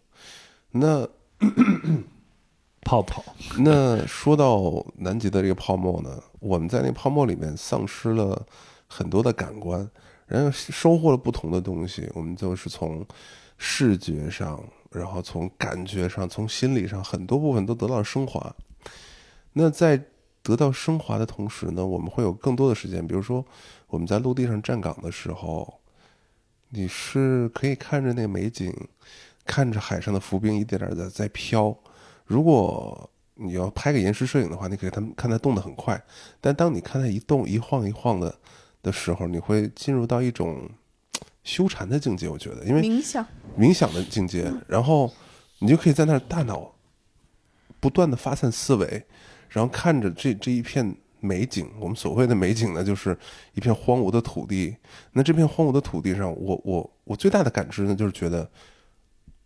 [0.71, 1.09] 那
[2.83, 3.23] 泡泡，
[3.59, 8.47] 那说到南极的这个泡沫呢，我们在那泡沫里面丧失了
[8.87, 9.87] 很多的感官，
[10.27, 12.09] 然后收获了不同的东西。
[12.15, 13.05] 我们就是从
[13.59, 18.55] 视觉上，然后从感觉上，从心理上，很多部分都得到了升华。
[19.53, 20.03] 那在
[20.43, 23.45] 得到升华的同时呢，我们会有更多的时间，比如说
[23.87, 25.81] 我们在陆地上站岗的时候，
[26.71, 28.73] 你是可以看着那个美景，
[29.45, 31.77] 看着海上的浮冰一点点的在飘。
[32.25, 36.03] 如果你要拍个延时摄影的话，你可以他们看它动得很快，
[36.41, 38.39] 但当你看它一动一晃一晃的
[38.83, 40.69] 的时候，你会进入到一种
[41.43, 42.29] 修禅的境界。
[42.29, 43.27] 我觉得，因为冥想，
[43.59, 45.13] 冥想的境界，然后
[45.59, 46.75] 你就可以在那儿大脑
[47.81, 49.07] 不断的发散思维，
[49.49, 51.71] 然后看着这这一片美景。
[51.81, 53.19] 我们所谓的美景呢，就是
[53.55, 54.77] 一片荒芜的土地。
[55.13, 58.49] 那这片荒芜的土地上，我我我最大的感知呢，就是觉得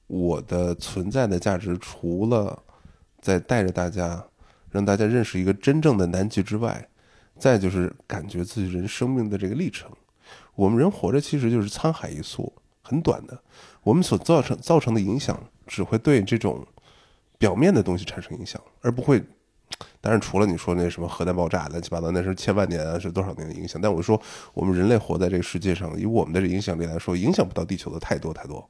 [0.07, 2.63] 我的存在的价值，除了
[3.21, 4.23] 在带着大家，
[4.71, 6.87] 让大家认识一个真正的南极之外，
[7.39, 9.91] 再就是感觉自己人生命的这个历程。
[10.55, 12.53] 我们人活着其实就是沧海一粟，
[12.83, 13.43] 很短的。
[13.83, 16.67] 我们所造成造成的影响，只会对这种
[17.39, 19.23] 表面的东西产生影响，而不会。
[20.03, 23.81] 当然，除了你说那什么核弹爆炸、乱七八糟，那是千万年啊，是多少年的影响。
[23.81, 24.21] 但我说，
[24.53, 28.69] 我们人类活在这个世界上，以我们的这影响力来说，影响不到地球的太多太多。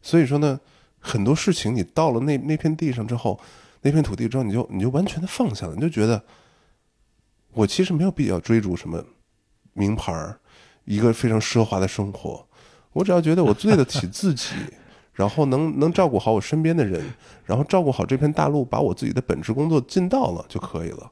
[0.00, 0.58] 所以说呢，
[0.98, 3.38] 很多事情你到了那那片地上之后，
[3.82, 6.24] 那片土地之后，你就你就完全的放下了，你就觉得，
[7.52, 9.04] 我其实没有必要追逐什么
[9.74, 10.40] 名牌儿，
[10.86, 12.48] 一个非常奢华的生活，
[12.94, 14.54] 我只要觉得我对得起自己，
[15.14, 17.02] 然后能能照顾好我身边的人，
[17.44, 21.10] 然后照顾好这片大陆，把我自己的本职工作尽到了就可以了。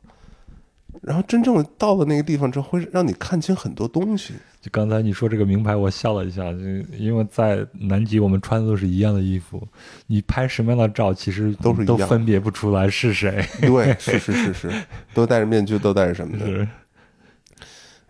[1.00, 4.34] 然后真正的到了那个地方之后，会让你看清很多东西。
[4.60, 6.58] 就刚才你说这个名牌，我笑了一下，就
[6.96, 9.66] 因为在南极我们穿的都是一样的衣服，
[10.06, 13.44] 你拍什么样的照，其实都是一样都分别不出来是谁。
[13.60, 14.70] 对，是是是是，
[15.14, 16.68] 都戴着面具，都戴着什么的。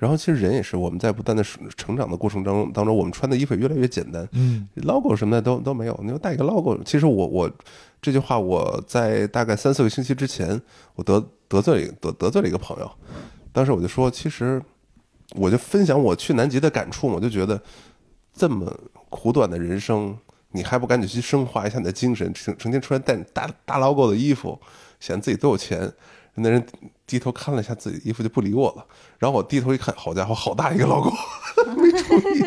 [0.03, 1.45] 是，然后其实人也是，我们在不断的
[1.77, 6.77] 成长的过程当中，当中我们穿的衣服也越来越简单，嗯 logo 什么的都都没有，你就带一个 logo。
[6.85, 7.51] 其实我我
[8.01, 10.61] 这句话我在大概三四个星期之前，
[10.97, 12.91] 我得得罪了得得罪了一个朋友，
[13.53, 14.61] 当时我就说，其实
[15.37, 17.61] 我就分享我去南极的感触嘛，我就觉得
[18.35, 18.77] 这么
[19.09, 20.19] 苦短的人生，
[20.51, 24.59] 你还不赶紧去升华一下你的精神，成成天穿带大大 logo 的衣服，
[24.99, 25.93] 显得自己多有钱。
[26.35, 26.67] 那人
[27.13, 28.87] 低头看了一下自己的衣服，就不理我了。
[29.19, 31.13] 然后我低头一看，好家伙，好大一个 logo，
[31.77, 32.43] 没注意。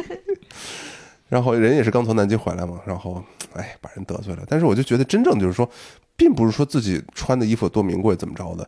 [1.30, 3.24] 然后人也是刚从南极回来嘛，然后
[3.54, 4.44] 哎，把人得罪了。
[4.48, 5.70] 但是我就觉得，真正就是说，
[6.16, 8.68] 并不是说自己穿的衣服多名贵，怎么着的。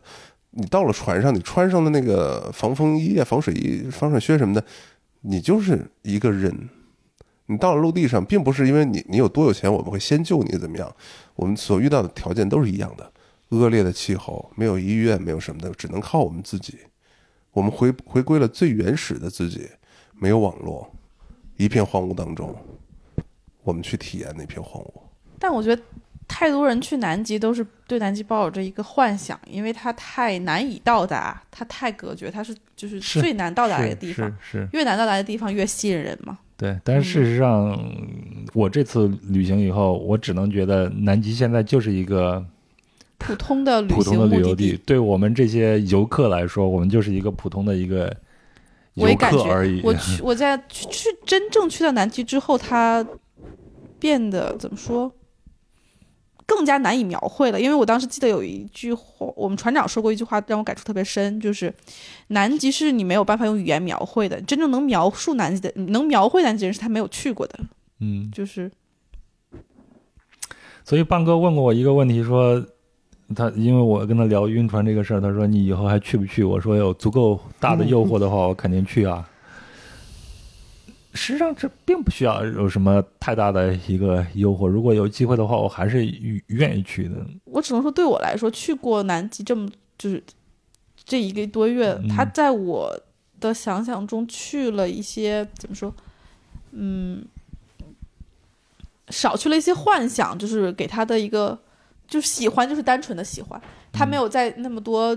[0.50, 4.64] 你到了船上，你穿上的那个防风衣啊、防水衣、防水靴什么的，
[5.22, 6.68] 你就是一个人。
[7.46, 10.94] 你到了陆地上，并不是因为你你有多有钱，我们会先救你怎么样？
[11.34, 13.10] 我们所遇到的条件都是一样的。
[13.50, 16.78] 恶劣的气候，没有医院，没有什么的，只能靠我们自己。
[17.52, 19.68] 我们回回归了最原始的自己，
[20.18, 20.88] 没有网络，
[21.56, 22.54] 一片荒芜当中，
[23.62, 24.92] 我们去体验那片荒芜。
[25.38, 25.82] 但我觉得
[26.28, 34.30] 太多人去南极都是对南极抱有着一个幻想，因为它太难以到达，它太隔绝，它是就是是最难到达的地方。
[34.40, 36.38] 是是，越难到达的地方越吸引人嘛。
[36.56, 36.78] 对。
[36.84, 37.76] 但是事实上，
[38.52, 42.44] 我这次旅行以后，我只能觉得南极现在就是一个
[43.18, 48.16] 普通的旅普通的行目的旅游地，对我们这些游客来说，我们就是一个普通的一个
[48.94, 49.80] 游客而已。
[49.82, 53.04] 我去，我在去去真正去到南极之后，它
[53.98, 55.12] 变得怎么说，
[56.46, 57.60] 更加难以描绘了。
[57.60, 61.74] 因为我当时记得有一句话，我们船长说过一句话，让我感触特别深，就是
[62.28, 67.58] 南极是你没有办法用语言描绘的，真正能描述南极的、能描绘南极人是他没有去过的，
[68.00, 68.70] 嗯，就是
[70.84, 72.64] 所以棒哥问过我一个问题，说
[73.36, 76.42] 他因为我跟他聊晕船这个事儿，他说你以后还去不去？
[76.42, 79.28] 我说有足够大的诱惑的话，我肯定去啊。
[81.14, 87.16] 实际上这并不需要有什么太大的一个诱惑，如果有机会的话，我还是愿愿意去的。
[87.44, 89.68] 我只能说，对我来说，去过南极这么
[89.98, 90.22] 就是
[91.04, 93.00] 这一个多月，嗯他在我
[93.40, 95.92] 的想象中去了一些怎么说，
[96.70, 97.24] 嗯，
[99.08, 101.58] 少去了一些幻想，就是给他的一个
[102.08, 103.60] 就是喜欢，就是单纯的喜欢，
[103.92, 105.16] 他没有在那么多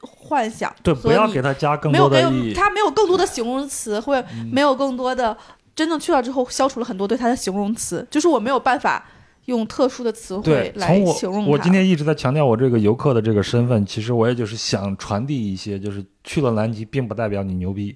[0.00, 2.54] 幻想对，不要给他加更没有没有多的意义。
[2.54, 5.36] 他没有更多的形容词，或者没有更多的
[5.76, 9.06] 真正去了之后消除了很多对他的形容词，就是我没有办法
[9.44, 11.50] 用特殊的词汇，来形容他。
[11.50, 17.94] 我今天一直在强调我这个游客的这个身份，其实我也就是想传递一些，就是去了南极，并不代表你牛逼。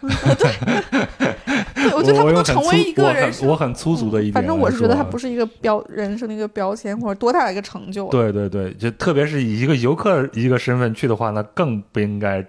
[0.38, 3.48] 对，我觉得他不能成为一个人生。
[3.48, 4.30] 我很粗俗的一。
[4.30, 12.44] 反正我是觉得他不是一个标人生的一个标签，或者多大的一个成就。，对对对，就特别是以一个游客一个身份去的话，那更不应该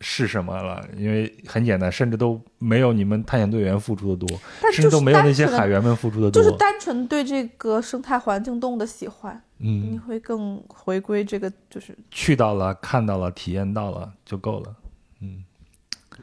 [0.00, 4.38] 是什么了，因为很简单，甚至都没有你们探险队员付出的多，
[4.72, 6.42] 甚至都没有那些海员们付出的多。
[6.42, 14.74] 就是单纯对这个生态环境动物的喜欢，你嗯，会更回归这个就是去到了，看到了，体验到了就够了。
[15.22, 15.44] 嗯，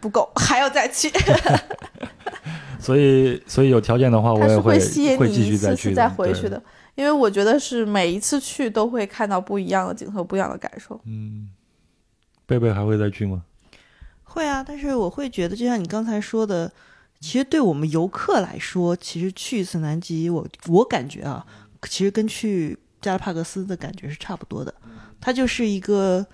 [0.07, 1.11] 不够， 还要再去。
[2.79, 6.47] 所以所以有条件的话，我是也会吸引会继续你一次去再回去。
[6.47, 6.61] 的，
[6.95, 10.99] 因为我觉得是每一次去都会看到不一样的景色，不一样的感受。
[11.05, 11.49] 嗯，
[12.45, 13.43] 贝贝还会再去吗？
[14.23, 16.71] 会啊，但是我会觉得，就像你刚才说的，
[17.19, 21.45] 其实对我们游客来说，其实去一次南极，我我感觉啊，
[21.89, 24.73] 其实跟去加拉帕戈斯的感觉是差不多的。
[25.19, 26.25] 它就是一个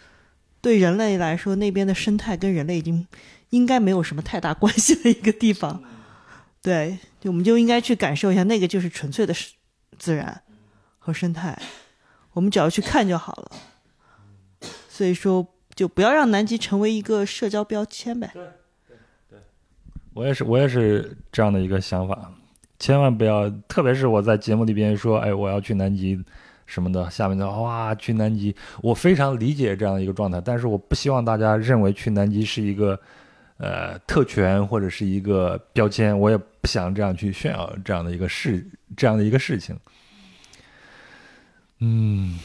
[0.61, 3.07] 对人类来说，那边的生态跟人类已经
[3.53, 5.83] 应该没有什么太大关系的一个地方。
[6.61, 9.53] 对，就我们就应该去感受一下，那个就是纯粹的是
[9.99, 10.41] 自然
[10.97, 11.61] 和生态，
[12.33, 13.51] 我们只要去看就好了。
[14.89, 18.31] 所以说，就不要让南极成为一个社交标签呗。
[18.33, 18.43] 对
[20.13, 22.31] 我也是，我也是这样的一个想法，
[22.79, 26.19] 千万不要，特别是我在节目里边说，哎，我要去南极
[26.65, 32.97] 什么的，下面的哇，去南极，我非常理解这样的一个状态，但是我不希望大家认为去南极是一个
[33.63, 38.67] 呃特权或者是一个标签，我也不想这样去炫耀这样的一个事，
[38.97, 39.73] 这样的一个事情。
[41.79, 42.37] 嗯，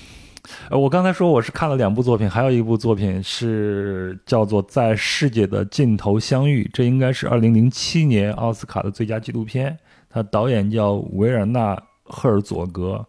[0.71, 9.77] 呃，我刚才说我是看了两部作品，还有一部作品是叫做《在世界的尽头相遇》，这应该是二零零七年奥斯卡的最佳纪录片。
[10.11, 13.07] 它导演叫维尔纳·赫尔佐格。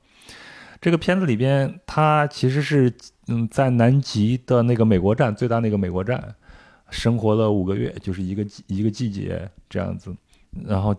[0.81, 2.93] 这个片子里边，他其实是
[3.27, 6.35] 嗯在南极的那个美国站，最大那个美国站
[6.89, 10.15] 生活了五个月，就是一个季一个季节这样子。
[10.65, 10.95] 然后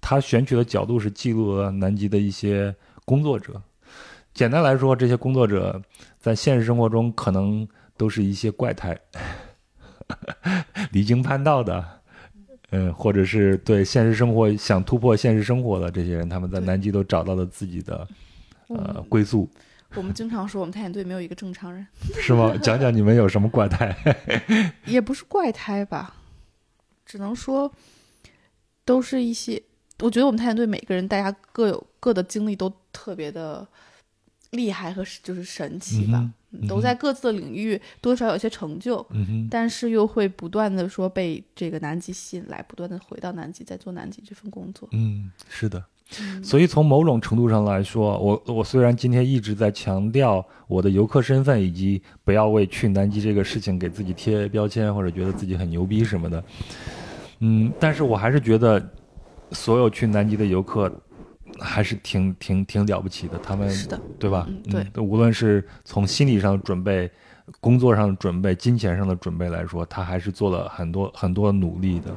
[0.00, 3.60] 他选取的角度是记录了南极的一些工作者。
[4.32, 5.80] 简单来说，这些工作者
[6.18, 8.98] 在现实生活中可能都是一些怪胎，
[10.92, 11.84] 离经叛道的，
[12.70, 18.06] 嗯，或者是对现实生活想突破现实生活的这些人，他们在南极都找到了自己的
[18.68, 19.48] 呃嗯归宿，
[19.96, 21.86] 我们经常说我们探险队没有一个正常人，
[22.20, 22.54] 是吗？
[22.62, 23.96] 讲讲你们有什么怪胎？
[24.84, 26.14] 也不是怪胎吧，
[27.06, 27.72] 只能说
[28.84, 29.62] 都是一些，
[30.00, 33.66] 我觉得我们探险队每个人大家各有各的经历都特别的
[34.50, 36.30] 厉害和就是神奇吧，
[36.68, 39.04] 都在各自的领域多少有些成就，
[39.50, 44.88] 但是又会不断的说被这个南极吸引来，不断的回到南极，在做南极这份工作。
[44.92, 45.82] 嗯，是的。
[46.20, 46.42] 嗯。
[46.42, 56.44] 所以从某种程度上来说，我我虽然今天一直在强调我的游客身份，以及不要为去南极这个事情给自己贴标签，或者觉得自己很牛逼什么的，
[57.40, 58.82] 嗯，但是我还是觉得
[59.50, 60.92] 所有去南极的游客
[61.58, 64.46] 还是挺挺挺了不起的，他们是的，对吧？
[64.48, 64.86] 嗯对。
[64.94, 67.10] 嗯，无论是从心理上准备、
[67.60, 72.12] 工作上的准备、金钱上的准备来说，他还是做了很多很多努力的。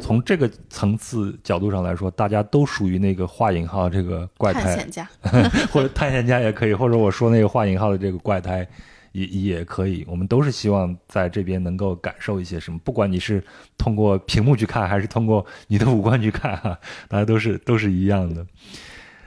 [0.00, 5.08] 从这个层次角度上来说，大家都属于那个画引号这个怪胎，探险家，
[5.72, 8.66] 或者探险家也可以，或者我说那个画引号的这个怪胎
[9.12, 10.04] 也也可以。
[10.08, 13.42] 我们都是希望在这边能够感受一些什么，不管你是
[13.78, 16.76] 通过屏幕去看，还是通过你的五官去看，哈，
[17.08, 18.44] 大家都是都是一样的。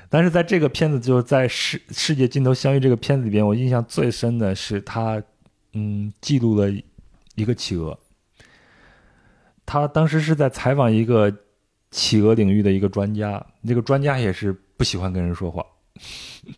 [0.10, 5.22] 但是在这个片子，就是在世世界尽头相遇这个片子里边，我印象最深的是他，
[5.78, 6.72] 嗯，记录了
[7.36, 7.98] 一个企鹅。
[9.64, 11.32] 他当时是在采访一个
[11.92, 15.64] 企鹅领域的一个专家，那个专家也是不喜欢跟人说话。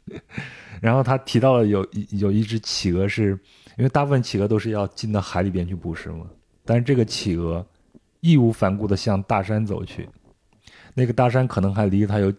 [0.81, 3.31] 然后他提到了有有一只企鹅是，
[3.77, 6.25] 因为大部分企鹅都是要进到海里边去捕食嘛，
[6.63, 7.65] 但是这个企鹅
[8.21, 10.07] 义无反顾地向大山走去，
[10.93, 12.33] 那个大山可能还离它有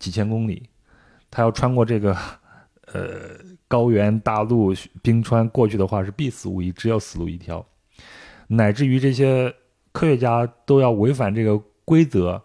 [0.00, 0.68] 几千公里，
[1.30, 2.16] 它要穿过这个
[2.86, 3.38] 呃
[3.68, 7.64] 高原大陆冰川过去的话是必死无疑，只有死路一条，
[8.48, 9.54] 乃至于这些
[9.92, 12.42] 科学家都要违反这个规则，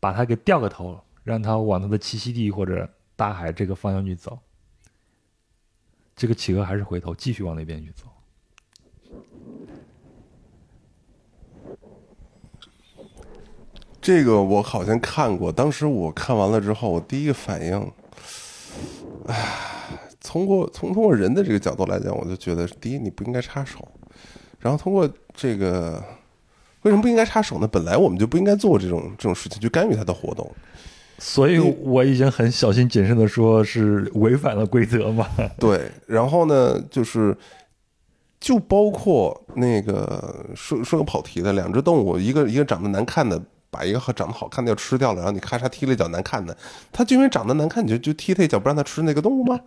[0.00, 4.38] 把它给掉个头，让它往它的栖息地或者大海这个方向去走。
[6.16, 8.06] 这个企鹅还是回头继续往那边去走。
[14.00, 17.92] 这个我好像看过，当时我看完了之后，我第一个反应，
[19.26, 19.34] 唉，
[20.24, 23.86] 从过从通过人的这个角度来讲，我就觉得，第一你不应该插手，
[24.58, 26.02] 然后通过这个
[26.80, 27.68] 为什么不应该插手呢？
[27.68, 30.50] 本来我们就不应该做这种这种事情，去干预他的活动。
[31.18, 35.28] 所以我已经很小心谨慎的说，是违反了规则嘛。
[35.60, 37.36] 对，然后呢，就是
[38.40, 43.40] 就包括那个说说个跑题的，两只动物，一个一个长得难看的，
[43.74, 46.56] 把一个长得好看的要吃掉了，然后你咔嚓踢了一脚难看的，
[46.92, 49.58] 他就因为长得难看，你就就踢他一脚不让他吃那个动物吗？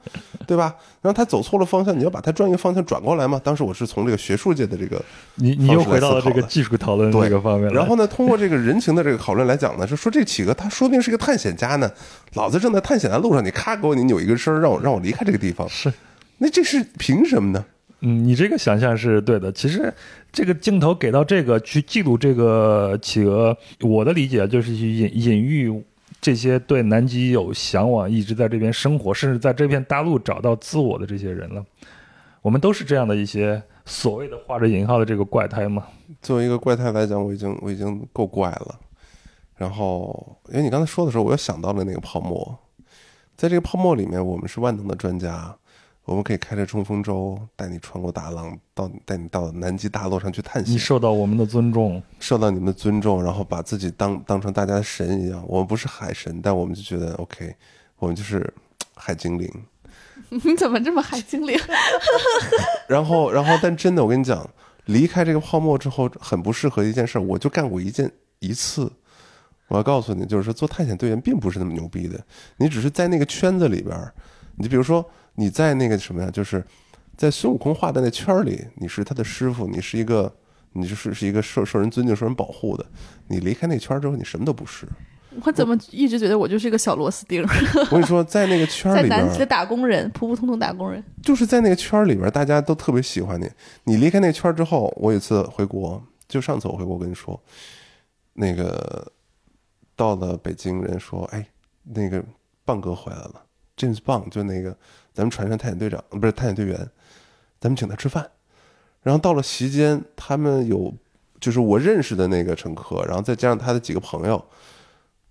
[0.48, 0.74] 对吧？
[1.02, 3.42] 然后他走错了方向，你要把他转一个方向转过来吗？
[3.44, 5.04] 当时我是从这个学术界的这个
[5.36, 7.70] 你你又回到了这个技术讨论对这个方面。
[7.74, 11.92] 然后呢，通过这个人情的这个讨论来讲呢，是说这企鹅它说不定是一个探险家呢，
[12.36, 15.92] 老子正在探险的路上，你咔给我你扭一个身，让我让我离开这个地方，是，
[16.38, 17.66] 那这是凭什么呢？
[18.02, 19.52] 嗯，你这个想象是对的。
[19.52, 19.94] 其实
[20.32, 25.84] 这个镜头给到这个去记录这个企鹅，我的理解就是去隐隐喻
[26.22, 31.66] 这些对南极有向往、一直在这边生活，甚至在这片大陆找到自我的这些人了。
[32.42, 35.86] 我们都是这样的一些所谓的画着引号的这个怪胎嘛。
[36.22, 38.80] 作为一个怪胎来讲，我已经我已经够怪了。
[39.58, 42.58] 然后，因为你刚才说的时候，我又想到了那个泡沫，
[43.36, 45.58] 在这个泡沫里面，我们是万能的专家，
[46.08, 55.44] 我们可以开着冲锋舟带你穿过大浪，到带你到南极大陆上去探险你，受到我们的尊重，受到你们的尊重，然后把自己当当成大家的神一样。
[55.46, 57.54] 我们不是海神，但我们就觉得 OK，
[57.98, 58.52] 我们就是
[58.96, 59.52] 海精灵。
[60.30, 61.60] 你怎么这么海精灵？
[62.88, 64.50] 然后，然后，但真的，我跟你讲，
[64.86, 67.22] 离开这个泡沫之后，很不适合一件事儿。
[67.22, 68.10] 我就干过一件
[68.40, 68.90] 一次。
[69.68, 72.18] 我要告诉你，就是说，做探险队员并不是那么牛逼的，
[72.56, 74.14] 你只是在那个圈子里边儿。
[74.56, 75.06] 你比如说，
[75.40, 76.64] 你在那个什么呀，就是
[77.16, 80.32] 在孙悟空画的那圈里，你是他的师傅，你是一个，
[80.74, 82.86] 你就是是一个受受人尊敬、受人保护的。
[83.28, 84.88] 你离开那圈之后，你什么都不是。
[85.46, 87.44] 我怎么一直觉得我就是一个小螺丝钉，
[87.92, 91.04] 我跟你说，在那个圈里边在南极，的打工人，普普通通打工人。
[91.22, 93.48] 就是在那个圈里边，大家都特别喜欢你。
[93.84, 97.40] 你离开那圈之后，我有一次回国，就上次我回国跟你说，
[98.34, 99.12] 那个
[99.96, 101.46] 到了北京，人说，哎，
[101.84, 102.24] 那个
[102.66, 103.44] 棒哥回来了
[103.78, 104.76] ，James 棒，就那个
[105.18, 106.78] 咱们船上探险队长，不是探险队员，
[107.60, 108.30] 咱们请他吃饭。
[109.02, 110.94] 然后到了席间，他们有
[111.40, 114.46] 就是我认识的那个乘客，然后再加上他的几个朋友，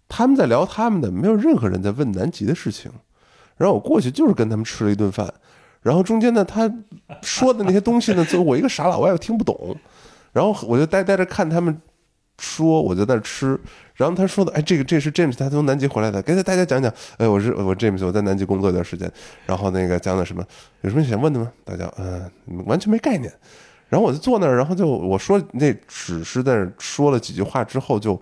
[0.09, 2.91] 他们在聊他们的，没有任何人在问南极的事情。
[3.57, 5.33] 然后我过去就是跟他们吃了一顿饭，
[5.83, 6.69] 然后中间呢，他
[7.23, 9.77] 说的那些东西呢，就我一个傻老外又听不懂，
[10.33, 11.81] 然后我就呆呆着看他们
[12.39, 13.59] 说，我就在那吃。
[13.95, 16.93] 然后他说的，哎，这个这是 James，他从南极回来的，给大家讲讲。
[17.17, 19.11] 哎，我是我 James，我在南极工作一段时间，
[19.47, 20.45] 然后那个讲讲什么，
[20.83, 21.51] 有什么想问的吗？
[21.65, 22.31] 大家，嗯、
[22.67, 23.33] 完全没概念。
[23.89, 28.21] 然后我就坐那儿，然后就我说那只是在说了几句话之后，就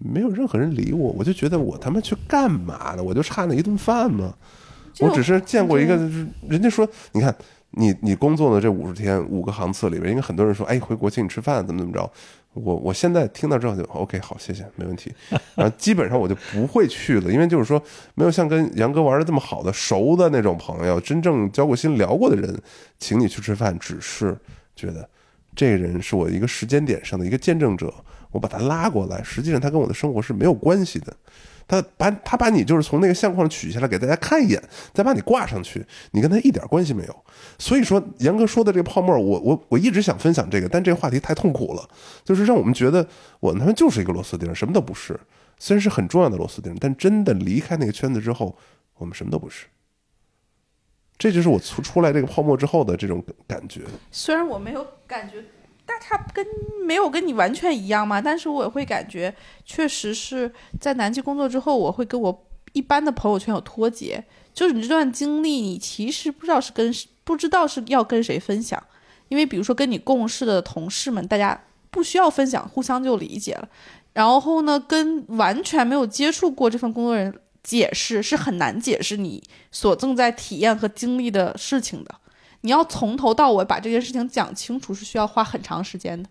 [0.00, 3.02] 没有任何人理我，我就觉得我他妈去干嘛呢？
[3.02, 4.34] 我就差那一顿饭吗？
[5.00, 5.94] 我只是见过一个，
[6.48, 7.34] 人家说，你看
[7.70, 12.10] 你你工作的这五十天五个航次里边，应该很多人说，哎，回国请你吃饭，怎么怎么着。
[12.56, 15.12] 我我现在听到之后就 OK，好，谢谢，没问题。
[15.54, 17.80] 然后基本上我就不会去了，因为就是说
[18.14, 22.58] 没有像跟杨哥玩的这么好的熟的那种朋友，真正交过心聊过的人，
[22.98, 24.36] 请你去吃饭，只是
[24.74, 25.08] 觉得
[25.54, 27.92] 这个人是我一个时间点上的一个见证者，
[28.30, 31.14] 我把他拉过来，实际上他跟我的生活是没有关系的。
[31.68, 34.62] 他把他把你就是从那个相框取下来给大家看一眼，
[34.94, 37.24] 再把你挂上去，你跟他一点关系没有。
[37.58, 41.88] 所以说，严哥说的这个泡沫，我我我一直想分享这个，但这个话题太痛苦了，
[42.24, 43.06] 就是让我们觉得
[43.40, 45.18] 我他妈就是一个螺丝钉，什么都不是。
[45.58, 48.56] 虽然是很重要的螺丝钉，但真的离开那个圈子之后，
[48.98, 49.66] 我们什么都不是。
[51.18, 53.80] 这就是我出出来这个泡沫之后的这种感觉。
[54.12, 55.42] 虽然我没有感觉，
[55.86, 56.44] 但他跟
[56.84, 59.32] 没有跟你完全一样嘛，但是我也会感觉，
[59.64, 64.24] 确实是在南极工作之后，我会跟我一般的朋友圈有脱节。
[64.52, 66.92] 就是你这段经历，你其实不知道是跟
[67.24, 68.82] 不知道是要跟谁分享，
[69.28, 73.68] 因为比如说跟你共事的同事们，大家不需要分享，互相就理解了。
[74.14, 82.14] 然后呢，跟完全没有接触过这份工作人解释是很难解释你所正在体验和经历的事情的。
[82.62, 86.28] 你要从头到尾把这件事情讲清楚，是需要花很长时间的。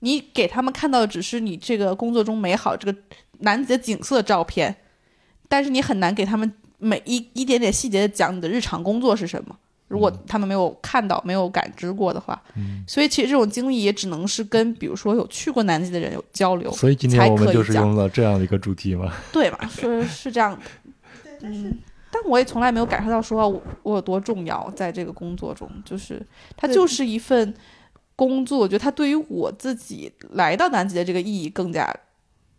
[0.00, 2.98] 你给他们看到的只是你这个工作中美好这个
[3.40, 4.74] 南极的景色照片，
[5.48, 9.56] 但是你很难给他们每一一点点细节的讲你的日常工作是什么。
[9.88, 19.12] 如果他们没有看到、没有感知过的话，嗯所以其实这种经历也只能是跟比如说有去过南极的人有交流，所以今天我们就是用了这样的一个主题嘛。
[19.32, 19.68] 对吧？
[19.68, 20.60] 是是这样的，
[21.42, 21.52] 嗯，但
[22.24, 26.20] 我也从来没有感受到说我我有多重要，在这个工作中，就是
[26.56, 27.54] 它就是一份
[28.16, 31.94] 工作，我觉得它对于我自己来到南极的这个意义更加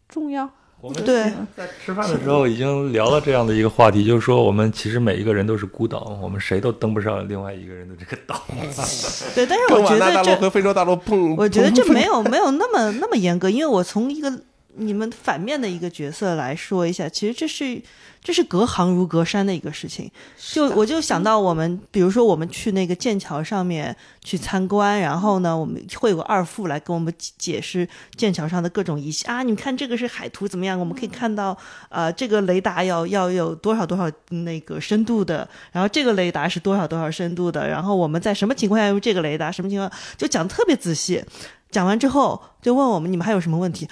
[0.07, 0.49] 重要。
[0.79, 8.41] 我们对，在吃饭的时候已经聊了这样的一个话题，就是说我们其实每一个人都是孤岛，我们谁都登不上另外一个人的这个岛。
[9.35, 14.41] 对，但是我觉得这和非洲大陆碰， 我觉得这没有 没有那么那么严格，因为我从一个
[14.73, 17.79] 你们反面的一个角色来说一下，其实这是
[18.23, 20.10] 这是隔行如隔山的一个事情。
[20.38, 30.80] 就我就想到我们，比如说我们去那个剑桥上面去参观，然后呢，我们会有个二副来跟我们解解释剑桥上的各种仪器啊，你们看这个是海图怎么样？
[30.80, 31.57] 我们可以看到，
[31.89, 41.23] 呃，这个雷达要要有多少多少那个深度的，然后这个雷达是多少多少深度的，然后我们在什么情况下用这个雷达，什么情况就讲特别仔细。
[41.72, 43.88] 讲完之后就问我们你们还有什么问题？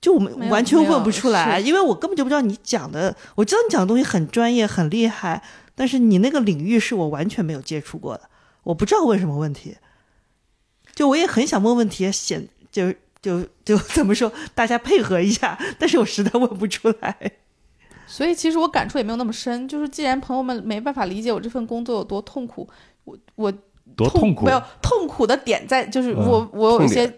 [0.00, 5.42] 就我们完全问不出来，因为我根本就不知道你讲的，我知道你讲的东西很专业很厉害，
[5.74, 8.28] 但是你那个领域是我完全没有接触过的，
[8.62, 9.76] 我不知道问什么问题。
[10.94, 17.32] 就我也很想问问题，显就就就怎么说，大家配合一下，但是我实在问不出来。
[18.06, 22.66] 所以其实我感触也没有那么深，就是既然朋友们没办法理解我这份工作有多痛苦，
[23.04, 23.52] 我我
[23.96, 24.52] 多痛苦没！
[24.52, 27.12] 有痛苦的点在就是嗯我、我有一些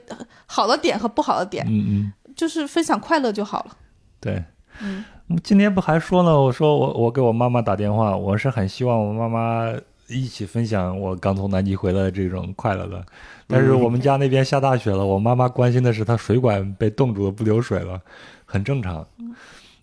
[0.46, 3.76] 好的点和不好的点，嗯嗯，就是分享快乐就好了。
[4.20, 4.42] 对。
[4.80, 5.04] 嗯，
[5.42, 6.40] 今天不还说呢？
[6.40, 9.74] 我说我我给我妈妈打电话，我是很希望我妈妈
[10.06, 13.04] 一起分享我刚从南极回来的这种快乐的。
[13.48, 18.00] 但是我们家那边下大雪了，我妈妈关心的是她水管被冻住了，不流水了，
[18.44, 19.04] 很正常。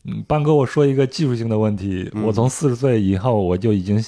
[0.06, 4.02] 嗯，半哥，我说一个技术性的问题，嗯我从四十岁以后我就已经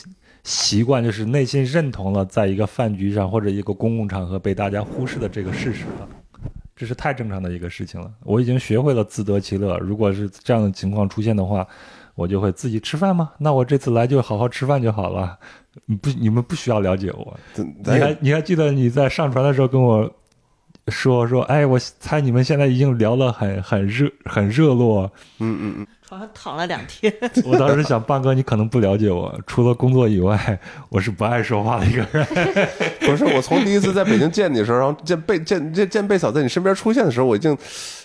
[0.43, 6.07] 习惯，就是内心认同了，在一个饭局上或者一个公共场合被大家忽视的这个事实了。
[6.77, 9.77] 这是太正常的一个事情了，我已经学会了自得其乐。
[9.79, 11.67] 如果是这样的情况出现的话，
[12.13, 13.31] 我就会自己吃饭吗？
[13.39, 15.37] 那我这次来就好好吃饭就好了。
[15.85, 17.39] 你不，你们不需要了解我。
[17.55, 20.11] 你还你还记得你在上传的时候跟我
[20.87, 25.11] 说说，哎，我猜你们现在已经聊了很很热很热络。
[25.39, 27.13] 嗯嗯嗯，床上躺了两天，
[27.43, 30.57] 我当时想，半哥你可能不了解我，除了工作以外，
[30.87, 32.25] 我是不爱说话的一个人。
[33.01, 37.57] 不是，我从第一次在北京见你的时候，然后见贝见见见贝嫂在你身边出现的时候，我已经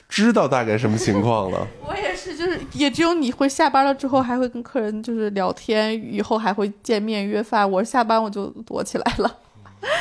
[0.08, 1.64] 知道大概什么情况了。
[1.86, 7.70] 我也是，就是也只有你会下班了之后还会跟客人就是聊天，以后还会见面约饭。
[7.70, 9.36] 我下班我就躲起来了，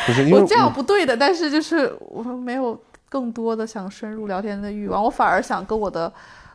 [0.08, 6.12] 不是因为我这样不对的，但是就是我没有更多的想深入聊天的欲望，我反而想跟我的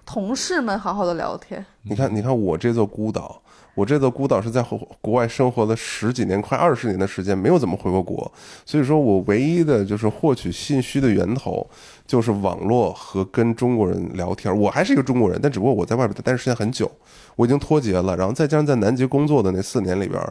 [0.07, 1.67] 同事们好好的聊天。
[1.83, 3.43] 你看，你看我这座孤岛，
[3.75, 4.65] 我这座孤岛是在
[5.01, 8.33] 国外生活了十几年，快二十年的时间，没有怎么回过国，
[8.65, 11.69] 所以说我唯一的就是获取信息的源头
[12.07, 14.57] 就是网络和跟中国人聊天。
[14.57, 16.91] 我还是一个中国人，但只不过我在外边待的时间很久，
[17.35, 18.17] 我已经脱节了。
[18.17, 20.23] 然后再加上在南极工作的那四年里边，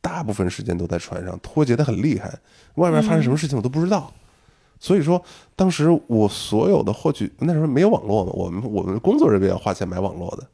[0.00, 2.32] 大部分时间都在船上，脱节的很厉害，
[2.76, 4.12] 外面发生什么事情我都不知道。
[4.78, 5.22] 所以说，
[5.54, 10.46] 当时我所有的获取那时候没有网络嘛，我们我们工作人员要花钱买网络的，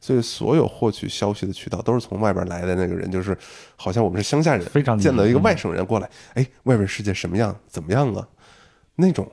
[0.00, 3.36] 所以所有获取消息的渠道都是从外边来的那个人，就是
[3.76, 8.26] 好像我们是乡下人，非常见到一个外省人过来，哎，外边世界什么样，怎么样啊？
[8.96, 9.30] 那种。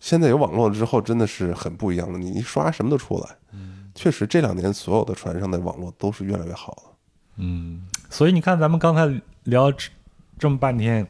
[0.00, 2.16] 现在有网络之后，真的是很不一样了。
[2.16, 3.36] 你一刷什么都出来。
[3.96, 6.82] 确实这两年所有的船上的网络都是越来越好了。
[7.38, 9.90] 嗯，所以你看，咱们刚才聊这
[10.38, 11.04] 这么半天，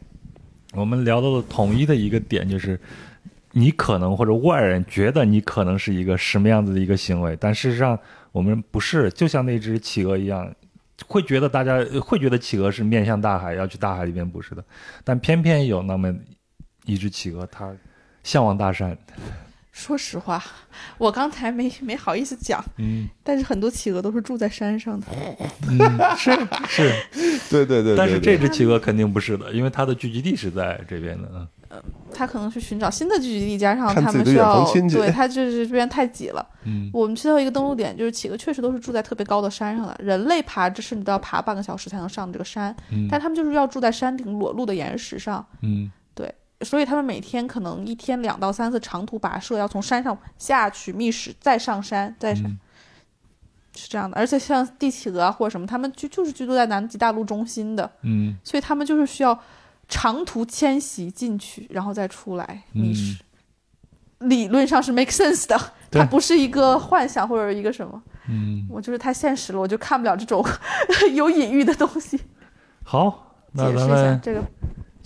[0.73, 2.79] 我们聊到的统一的一个点就是，
[3.53, 7.99] 你可能或者外人觉得你可能是一个什么样子的一个行为，但事实上
[8.33, 10.55] 我们不是，就像那只企鹅一样，
[11.07, 14.63] 会觉得大家会觉得企鹅是面向大海要去大海里面捕食的，
[15.05, 16.15] 但偏偏有那么
[16.85, 17.75] 一只企鹅，它
[18.23, 18.97] 向往大山。
[19.79, 20.43] 说实话，
[20.99, 25.07] 我刚才没没好意思讲，嗯但是很多企鹅都是住在山上的。
[25.69, 26.33] 嗯，是
[26.67, 26.93] 是，
[27.49, 31.29] 对对对，但是这只企鹅肯定不是的，因为它的聚集地是在这边的。
[31.35, 31.47] 嗯
[32.11, 36.45] 它可能是寻找新的聚集地，加上看自己的他们需要对它就是这边太挤了。
[36.65, 45.91] 嗯我们去到一个登陆点，就是企鹅确实都是住在特别高的山上的，人类爬这甚至都要爬半个小时才能上这个山，嗯但他们就是要住在山顶裸露的岩石上，嗯
[46.63, 52.45] 所以他们每天可能一天两到三次长途跋涉，要从山上下去觅食，再上山，再上。
[52.45, 52.59] 嗯
[53.75, 59.39] 是这样的，而且像帝企鹅啊或者什么，他们就就是居住在南极大陆中心的，嗯所以他们就是需要
[59.87, 63.23] 长途迁徙进去，然后再出来觅食。
[64.19, 65.57] 理论上是 make sense 的，
[65.93, 68.03] 它不是一个幻想或者一个什么。
[68.29, 70.45] 嗯，我就是太现实了，我就看不了这种
[71.15, 72.19] 有隐喻的东西。
[72.83, 74.43] 好，那解释一下咱们这个，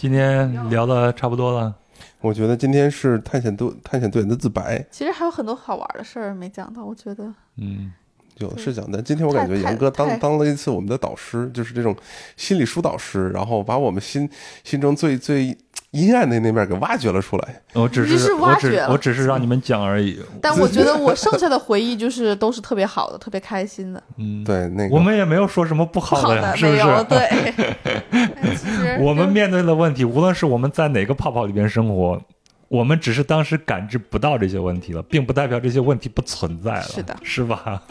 [0.02, 1.72] 今天聊的差不多了。
[2.20, 7.92] 我觉得今天是探险队探险队员的自白，其实还有很多好玩的事儿没讲到，我觉得嗯
[8.38, 9.00] 有的是讲的。
[9.00, 11.96] 今天我感觉杨哥当当了一次我们的导师，就是这种
[12.36, 14.28] 心理疏导师，然后把我们心
[14.64, 15.56] 心中最最
[15.92, 17.62] 阴暗的那面给挖掘了出来。
[17.74, 20.18] 我只你是挖我只掘我只是让你们讲而已。
[20.40, 24.02] 但我觉得我剩下的回忆就是都是特别好的，特别开心的。
[24.16, 27.04] 嗯，对，那个我们也没有说什么不不好好的是不是？
[27.08, 28.96] 对。
[29.00, 32.20] 我们面对的问题，无论是我们在哪个泡泡里边生活，
[32.68, 37.82] 我们只是当时感知不到这些问题了，并不代表这些问题不存在了，是的是吧？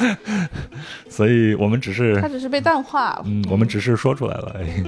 [1.08, 3.22] 所以我们只是它只是被淡化了。
[3.26, 4.56] 嗯，我们只是说出来了。
[4.60, 4.84] 哎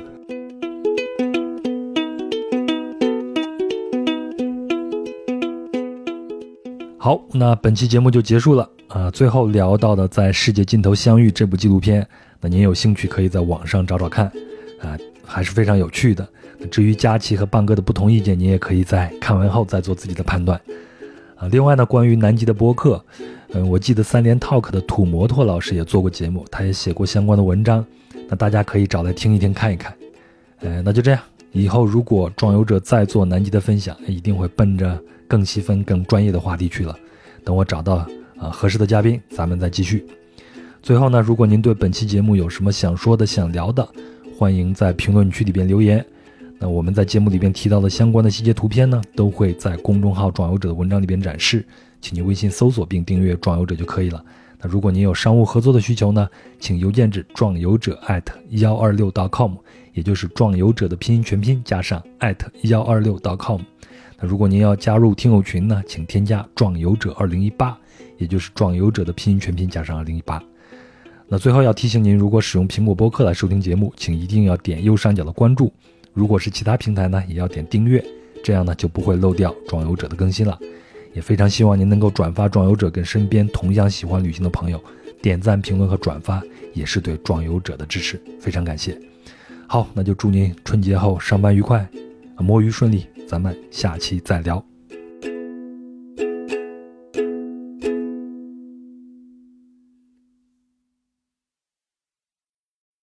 [7.04, 12.08] 好，那本期节目就结束了啊、最后聊到的《在世界尽头相遇》这部纪录片，
[12.40, 14.28] 那您有兴趣可以在网上找找看，
[14.80, 16.26] 啊、还是非常有趣的。
[16.72, 20.58] 至于佳琪和棒哥的不同意见，您也可以在看完后再做自己的判断。
[21.36, 23.04] 啊，另外呢，关于南极的播客，
[23.52, 27.86] 嗯，我记得三联 Talk 的土摩托老师也做过节目，他也写过相关的文章，
[28.30, 29.94] 那大家可以找来听一听看一看。
[30.62, 31.20] 呃，那就这样，
[31.52, 34.98] 以后如果壮游者再做南极的分享，一定会奔着
[35.34, 36.96] 更细分、更专业的话题去了。
[37.44, 38.08] 等我找到
[38.38, 40.06] 啊、合适的嘉宾，咱们再继续。
[40.84, 43.88] 最后呢，如果您对本期节目有什么想说的、想聊的，
[44.38, 46.06] 欢迎在评论区里边留言。
[46.60, 51.66] 那我们在节目里边提到的相关的细节图片呢，都会在公众号“壮游者”的文章里边展示，
[52.00, 54.24] 请您微信搜索并订阅“壮游者”就可以了。
[54.62, 56.30] 那如果您有商务合作的需求呢，
[56.60, 58.00] 请邮件至壮游者
[58.50, 59.56] 幺二六 .com，
[59.94, 62.04] 也就是壮游者的拼音全拼加上
[62.66, 63.62] 幺二六 .com。
[64.24, 67.78] 如果您要加入听友群呢，请添加壮游者二零一八，
[68.18, 70.42] 也就是壮游者的拼音全拼加上二零一八。
[71.28, 75.74] 那最后要提醒您，如果使用苹果播客来收听节目，请一定要点右上角的关注。
[76.14, 78.04] 如果是其他平台呢，也要点订阅，
[78.44, 80.58] 这样呢就不会漏掉壮游者的更新了。
[81.14, 84.82] 也非常希望您能够转发壮游者跟身边同样喜欢旅行的朋友，
[85.22, 86.42] 点赞、评论和转发
[86.74, 88.98] 也是对壮游者的支持，非常感谢。
[89.68, 91.88] 好，那就祝您春节后上班愉快，
[92.38, 94.73] 摸鱼顺利，咱们下期再聊。